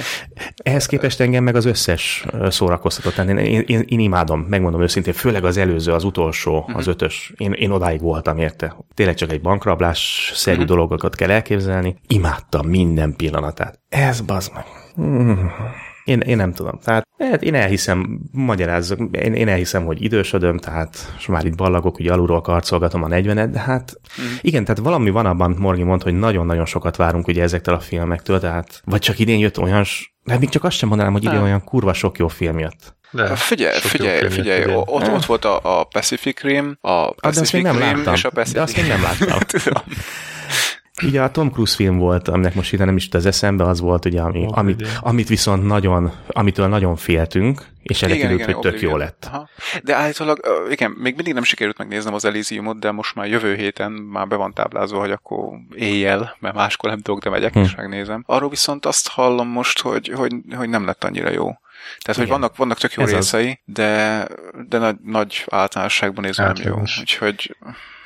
[0.64, 3.28] Ehhez képest engem meg az összes szórakoztatott.
[3.28, 7.34] Én, én, én, én imádom, megmondom őszintén, főleg az előző, az utolsó, az ötös.
[7.38, 8.76] Én, én odáig voltam érte.
[8.94, 11.96] Tényleg csak egy bankrablás-szerű dolgokat kell elképzelni.
[12.08, 13.80] Imádtam minden pillanatát.
[13.90, 14.66] Ez bazd meg.
[15.02, 15.34] Mm.
[16.10, 16.80] Én, én nem tudom.
[16.84, 21.96] Tehát hát én elhiszem, magyarázzak, én, én elhiszem, hogy idősödöm, tehát és már itt ballagok,
[21.96, 24.26] hogy alulról karcolgatom a 40-et, de hát mm.
[24.42, 28.40] igen, tehát valami van abban, Morgi mond, hogy nagyon-nagyon sokat várunk ugye ezektől a filmektől,
[28.40, 29.84] tehát vagy csak idén jött olyan,
[30.24, 32.98] de még csak azt sem mondanám, hogy idén olyan kurva sok jó film jött.
[33.12, 34.76] De Figyelj, jó figyelj, jött figyelj, idén.
[34.76, 38.14] ott, ott volt a, a Pacific Rim, a Ah, de azt Pacific nem Rim láttam.
[38.14, 39.40] és a De Pacific azt még nem láttam.
[39.64, 39.84] Tudom.
[41.04, 44.06] Ugye a Tom Cruise film volt, aminek most ide nem is az eszembe, az volt
[44.06, 44.54] ugye, ami, Oblivion.
[44.58, 48.98] amit, amit viszont nagyon, amitől nagyon féltünk, és elkerült, hogy tök jó Oblivion.
[49.00, 49.28] lett.
[49.32, 49.50] Aha.
[49.84, 50.40] De állítólag,
[50.70, 54.36] igen, még mindig nem sikerült megnéznem az Elysiumot, de most már jövő héten már be
[54.36, 55.40] van táblázva, hogy akkor
[55.76, 57.60] éjjel, mert máskor nem tudok, de megyek Hm.
[57.60, 58.24] és megnézem.
[58.28, 61.50] Arról viszont azt hallom most, hogy, hogy, hogy nem lett annyira jó.
[62.00, 62.40] Tehát, hogy Igen.
[62.40, 63.16] vannak, vannak tök jó Ez az.
[63.16, 64.28] részei, de,
[64.68, 66.80] de nagy, nagy általánosságban nézve nem jó.
[67.00, 67.56] Úgyhogy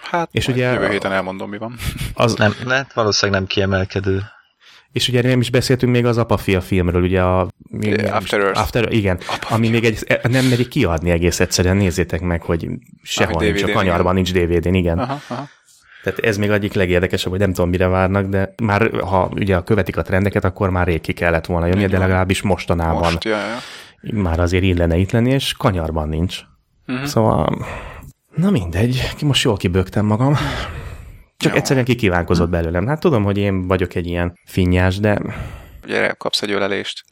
[0.01, 1.76] hát És ugye jövő héten elmondom, mi van.
[2.13, 4.21] Az, Nem, lehet valószínűleg nem kiemelkedő.
[4.91, 7.47] És ugye nem is beszéltünk még az Apafia filmről, ugye a...
[8.11, 8.59] After Earth.
[8.59, 9.55] After, igen, Apafia.
[9.55, 12.67] ami még egy, nem merik kiadni egész egyszerűen, nézzétek meg, hogy
[13.01, 14.99] sehol Ahogy nincs, a kanyarban nincs DVD-n, igen.
[14.99, 15.47] Aha, aha.
[16.04, 19.97] Tehát ez még egyik legérdekesebb, hogy nem tudom, mire várnak, de már ha ugye követik
[19.97, 24.22] a trendeket, akkor már rég ki kellett volna jönni, de legalábbis mostanában Most, ja, ja.
[24.22, 26.39] már azért illene itt lenni, és kanyarban nincs.
[26.88, 27.06] Uh-huh.
[27.06, 27.66] Szóval,
[28.36, 30.38] na mindegy, most jól kibögtem magam.
[31.38, 31.58] Csak Jó.
[31.58, 32.88] egyszerűen kikívánkozott belőlem.
[32.88, 35.22] Hát tudom, hogy én vagyok egy ilyen finnyás, de
[35.86, 37.04] Gyere, kapsz egy ölelést.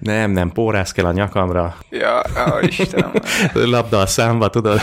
[0.00, 3.12] nem, nem, pórász kell a nyakamra, Ja, ja Istenem.
[3.52, 4.80] labda a számba, tudod?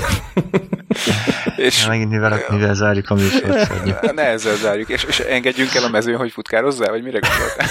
[1.57, 4.13] És Megint mivel, mivel zárjuk a műsort.
[4.15, 4.89] ne ezzel zárjuk.
[4.89, 7.67] És, és engedjünk el a mezőn, hogy futkározzál, vagy mire gondoltál?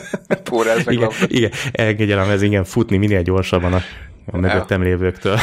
[0.50, 1.24] Póráz meg Igen, labda.
[1.28, 3.80] igen, elkegyelem ez igen futni minél gyorsabban a,
[4.32, 5.38] a mögöttem lévőktől.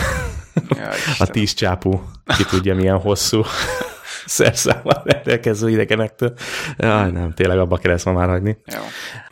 [0.69, 2.03] Ja, A tíz csápú,
[2.37, 3.43] ki tudja milyen hosszú
[4.25, 6.33] szerszámmal rendelkező idegenektől.
[6.77, 8.57] Jaj, nem, tényleg abba kell ezt ma már hagyni.
[8.65, 8.81] Jó.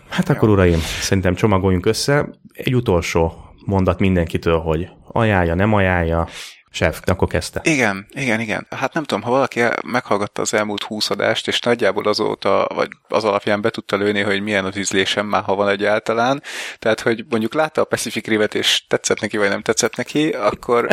[0.10, 2.30] Hát akkor uraim, szerintem csomagoljunk össze.
[2.54, 3.34] Egy utolsó
[3.66, 6.28] mondat mindenkitől, hogy ajánlja, nem ajánlja.
[6.74, 7.62] Sef, akkor kezdte.
[7.64, 8.68] Igen, igen, igen.
[8.70, 13.24] Hát nem tudom, ha valaki meghallgatta az elmúlt húsz adást, és nagyjából azóta, vagy az
[13.24, 16.42] alapján be tudta lőni, hogy milyen az ízlésem már, ha van egyáltalán,
[16.80, 20.88] tehát, hogy mondjuk látta a Pacific Rivet, és tetszett neki, vagy nem tetszett neki, akkor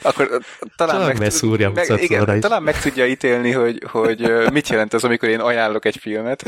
[0.00, 0.40] akkor
[0.76, 5.04] talán Csak meg, beszúrja meg, igen, talán meg tudja ítélni, hogy, hogy mit jelent ez,
[5.04, 6.42] amikor én ajánlok egy filmet.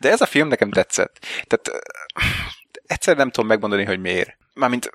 [0.00, 1.26] De ez a film nekem tetszett.
[1.46, 1.84] Tehát
[2.86, 4.36] egyszer nem tudom megmondani, hogy miért.
[4.54, 4.90] Mármint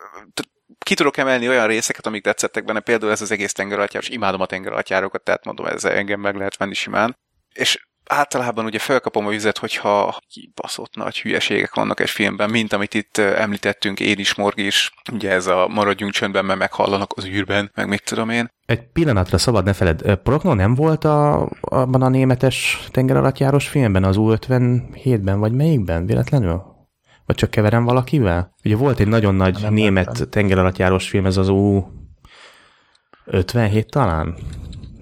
[0.80, 4.46] ki tudok emelni olyan részeket, amik tetszettek benne, például ez az egész tengeralatyáros, imádom a
[4.46, 7.18] tengeralatyárokat, tehát mondom, ez engem meg lehet venni simán.
[7.54, 12.93] És általában ugye felkapom a vizet, hogyha kibaszott nagy hülyeségek vannak egy filmben, mint amit
[12.93, 17.72] itt említettünk, én is, Morgi is, ugye ez a maradjunk csöndben, mert meghallanak az űrben,
[17.76, 18.49] meg mit tudom én.
[18.66, 20.01] Egy pillanatra szabad ne feled.
[20.03, 26.76] Ö, Prokno nem volt a, abban a németes tengeralattjáros filmben, az U57-ben, vagy melyikben, véletlenül?
[27.26, 28.55] Vagy csak keverem valakivel?
[28.64, 31.47] Ugye volt egy nagyon nagy Nem német tengeralattjáros film, ez az
[33.32, 34.36] U57 talán?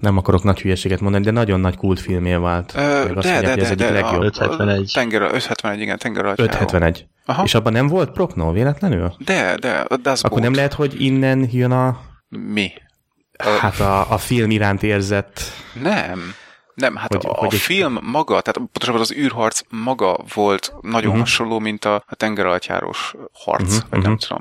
[0.00, 2.72] Nem akarok nagy hülyeséget mondani, de nagyon nagy kultfilmé vált.
[2.76, 4.20] Ö, de, mondják, de, hogy ez de, egyik de, legjobb.
[4.20, 4.90] a- 571.
[4.94, 6.50] Tenger, 571, igen, tengeralatyáró.
[6.50, 7.06] 571.
[7.24, 7.42] Aha.
[7.44, 9.12] És abban nem volt Prokno, véletlenül?
[9.18, 12.70] De, de, de az Akkor nem lehet, hogy innen jön a, Mi?
[13.60, 15.40] hát a, a film iránt érzett
[15.82, 16.20] Nem.
[16.76, 20.74] Nem, hát Hogy- a, hogy a egy- film maga, tehát pontosabban az űrharc maga volt
[20.80, 21.20] nagyon uh-huh.
[21.22, 23.90] hasonló, mint a, a tengeralattjárós harc, uh-huh.
[23.90, 24.20] vagy nem mhm.
[24.20, 24.38] tudom.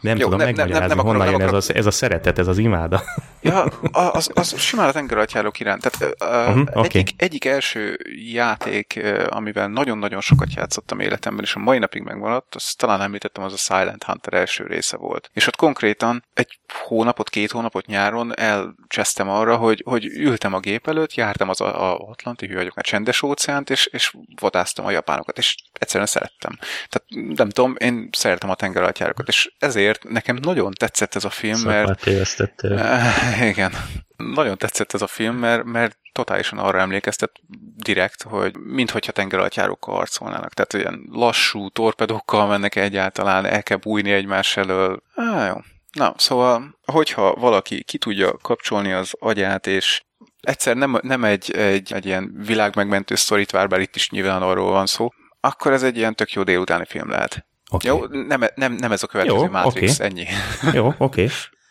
[0.00, 1.86] Nem Jó, tudom nem- nem- megmagyarázni, nem akarom- honnan nem jön ez, akarom- a, ez
[1.86, 3.02] a szeretet, ez az imáda.
[3.42, 3.62] Ja,
[3.92, 5.90] az, az simán a tengeralattjárók iránt.
[5.90, 6.98] Tehát uh, uh-huh, oké.
[6.98, 7.98] egyik, egyik első
[8.32, 13.52] játék, amivel nagyon-nagyon sokat játszottam életemben, és a mai napig megmaradt, azt talán említettem, az
[13.52, 15.30] a Silent Hunter első része volt.
[15.32, 20.88] És ott konkrétan egy hónapot, két hónapot nyáron elcsesztem arra, hogy, hogy ültem a gép
[20.88, 25.38] előtt, jártam az a, a Atlanti hűhagyok, a csendes óceánt, és, és vadáztam a japánokat,
[25.38, 26.58] és egyszerűen szerettem.
[26.88, 31.60] Tehát nem tudom, én szeretem a tengeralattjárokat, és ezért nekem nagyon tetszett ez a film,
[31.60, 32.78] mert tévesztettél.
[32.78, 33.72] Eh, Igen.
[34.16, 37.32] Nagyon tetszett ez a film, mert, mert totálisan arra emlékeztet
[37.76, 40.54] direkt, hogy minthogyha tengeralattjárókkal harcolnának.
[40.54, 45.02] Tehát ilyen lassú torpedókkal mennek egyáltalán, el kell bújni egymás elől.
[45.14, 45.56] Á, jó.
[45.92, 50.02] Na, szóval, hogyha valaki ki tudja kapcsolni az agyát, és
[50.44, 54.70] egyszer nem, nem egy, egy, egy ilyen világmegmentő sztorit vár, bár itt is nyilván arról
[54.70, 57.46] van szó, akkor ez egy ilyen tök jó délutáni film lehet.
[57.70, 57.88] Oké.
[57.88, 60.04] Jó, nem, nem, nem ez a következő Jó, Matrix, oké.
[60.04, 60.26] ennyi.
[60.72, 61.28] Jó, oké.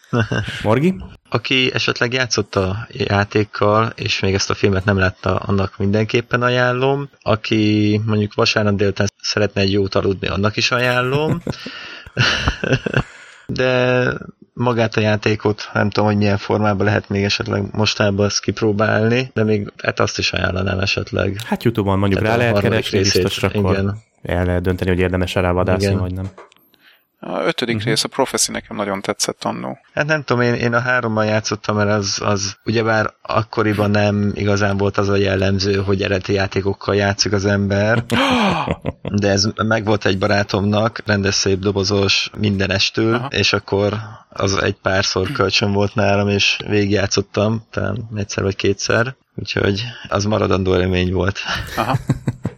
[0.64, 0.96] Morgi?
[1.30, 7.10] Aki esetleg játszott a játékkal, és még ezt a filmet nem látta, annak mindenképpen ajánlom.
[7.22, 11.42] Aki mondjuk vasárnap délután szeretne egy jót aludni, annak is ajánlom.
[13.46, 14.04] De
[14.54, 19.44] magát a játékot nem tudom, hogy milyen formában lehet még esetleg mostában ezt kipróbálni, de
[19.44, 21.38] még hát azt is ajánlanám esetleg.
[21.46, 23.98] Hát Youtube-on mondjuk Tehát rá lehet keresni, biztos akkor igen.
[24.22, 26.30] el lehet dönteni, hogy érdemes rá vadászni, vagy nem.
[27.26, 27.90] A ötödik uh-huh.
[27.90, 29.78] rész, a Prophecy nekem nagyon tetszett annó.
[29.94, 34.78] Hát nem tudom, én, én a hárommal játszottam, mert az, az ugyebár akkoriban nem igazán
[34.78, 38.04] volt az a jellemző, hogy eredeti játékokkal játszik az ember,
[39.22, 43.28] de ez meg volt egy barátomnak, rendes szép dobozos mindenestől, Aha.
[43.28, 43.94] és akkor
[44.30, 50.76] az egy párszor kölcsön volt nálam, és végigjátszottam, talán egyszer vagy kétszer, úgyhogy az maradandó
[50.76, 51.40] élmény volt.
[51.76, 51.98] Aha.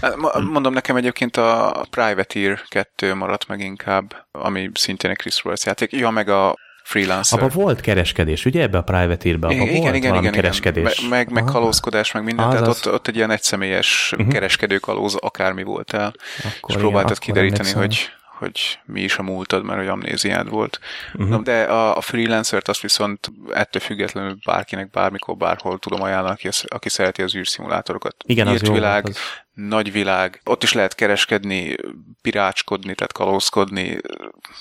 [0.00, 5.42] Hát, mo- Mondom, nekem egyébként a Privateer 2 maradt meg inkább, ami szintén egy Chris
[5.42, 5.92] Roberts játék.
[5.92, 7.38] Ja, meg a Freelancer.
[7.42, 10.98] Abba volt kereskedés, ugye ebbe a Private abba igen, volt igen, igen, kereskedés.
[10.98, 11.08] igen.
[11.08, 11.52] Meg, meg, meg Aha.
[11.52, 12.46] kalózkodás, meg minden.
[12.46, 12.86] Az Tehát az.
[12.86, 14.32] ott, ott egy ilyen egyszemélyes uh-huh.
[14.32, 16.12] kereskedőkalóz, akármi voltál.
[16.38, 18.10] Akkor és igen, próbáltad akkor kideríteni, hogy,
[18.40, 20.80] hogy mi is a múltad, mert hogy amnéziád volt.
[21.14, 21.28] Uh-huh.
[21.28, 26.48] Na, de a, a freelancert azt viszont ettől függetlenül bárkinek bármikor, bárhol tudom ajánlani, aki,
[26.66, 28.16] aki szereti az űrszimulátorokat.
[28.26, 29.22] Igen, az Írt jó világ, volt, az.
[29.52, 31.74] nagy világ, ott is lehet kereskedni,
[32.22, 33.98] pirácskodni, tehát kalózkodni,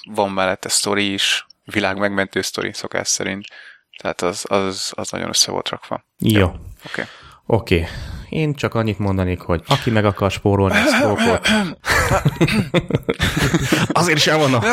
[0.03, 3.45] van mellette sztori is, világ megmentő sztori szokás szerint.
[3.97, 6.05] Tehát az, az, az nagyon össze volt rakva.
[6.17, 6.47] Jó.
[6.47, 6.57] Oké.
[6.85, 7.05] Okay.
[7.45, 7.87] Oké.
[8.29, 11.47] Én csak annyit mondanék, hogy aki meg akar spórolni, sztrókot.
[13.87, 14.61] Azért is elmondom.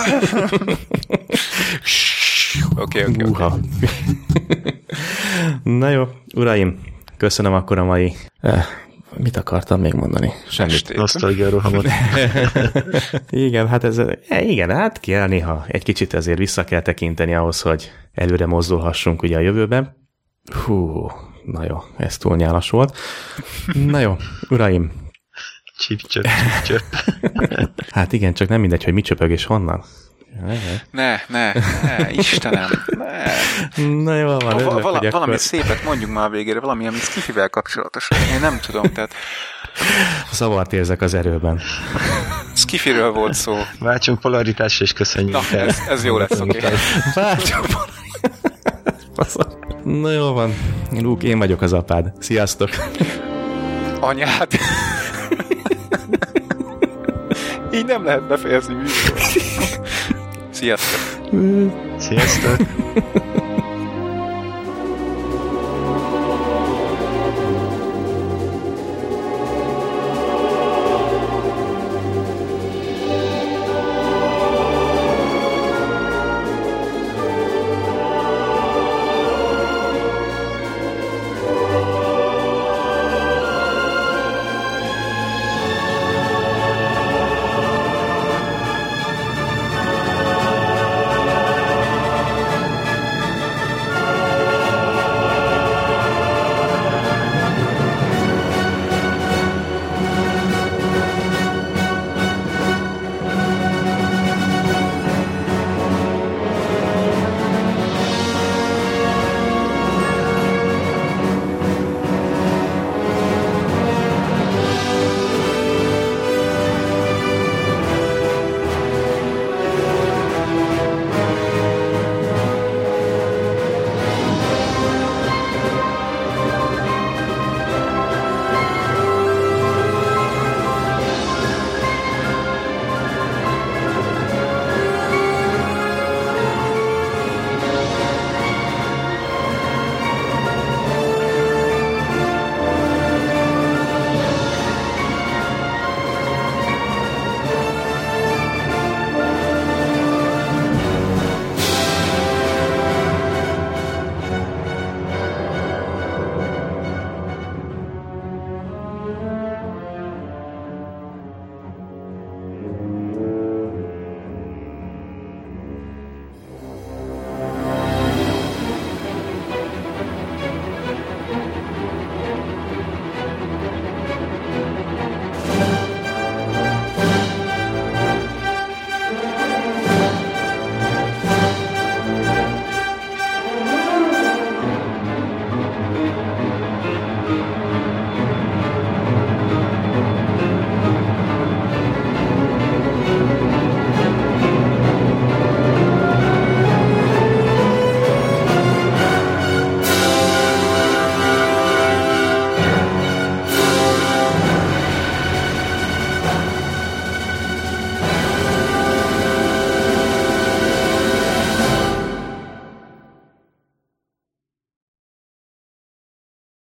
[2.76, 3.44] Oké, oké, oké.
[5.62, 6.78] Na jó, uraim,
[7.16, 8.16] köszönöm akkor a mai...
[8.40, 8.64] Eh,
[9.16, 10.32] mit akartam még mondani?
[10.48, 10.96] Semmit.
[10.96, 11.86] Nosztalgia rohamot.
[13.30, 13.98] Igen, hát ez,
[14.28, 19.22] eh, igen, hát kell néha egy kicsit ezért vissza kell tekinteni ahhoz, hogy előre mozdulhassunk
[19.22, 19.96] ugye a jövőben.
[20.64, 21.10] Hú,
[21.44, 22.96] na jó, ez túl nyálas volt.
[23.86, 24.16] Na jó,
[24.48, 24.92] uraim,
[25.78, 26.26] Csip, csöp,
[26.64, 26.82] csip, csöp.
[27.94, 29.84] hát igen, csak nem mindegy, hogy mi csöpög és honnan.
[30.90, 33.84] Ne, ne, ne, Istenem, ne.
[33.86, 36.98] Na jó, van, Va- örülök, vala, valami akkor szépet mondjunk már a végére, valami, ami
[36.98, 38.08] skifivel kapcsolatos.
[38.34, 39.14] Én nem tudom, tehát
[40.32, 41.60] zavart érzek az erőben.
[42.54, 43.56] skifiről volt szó.
[43.78, 45.66] Váltsunk polaritásra, és köszönjük Na, el.
[45.68, 46.58] ez, ez jó lesz, oké.
[46.58, 46.72] Okay.
[47.14, 47.66] Várjunk
[49.14, 49.46] Faszom.
[49.84, 50.54] Na jó van.
[50.90, 52.12] Luke, én vagyok az apád.
[52.18, 52.70] Sziasztok!
[54.00, 54.48] Anyád.
[57.76, 59.20] Így nem lehet befejezni műsort.
[60.50, 61.00] Sziasztok!
[61.98, 62.56] Sziasztok!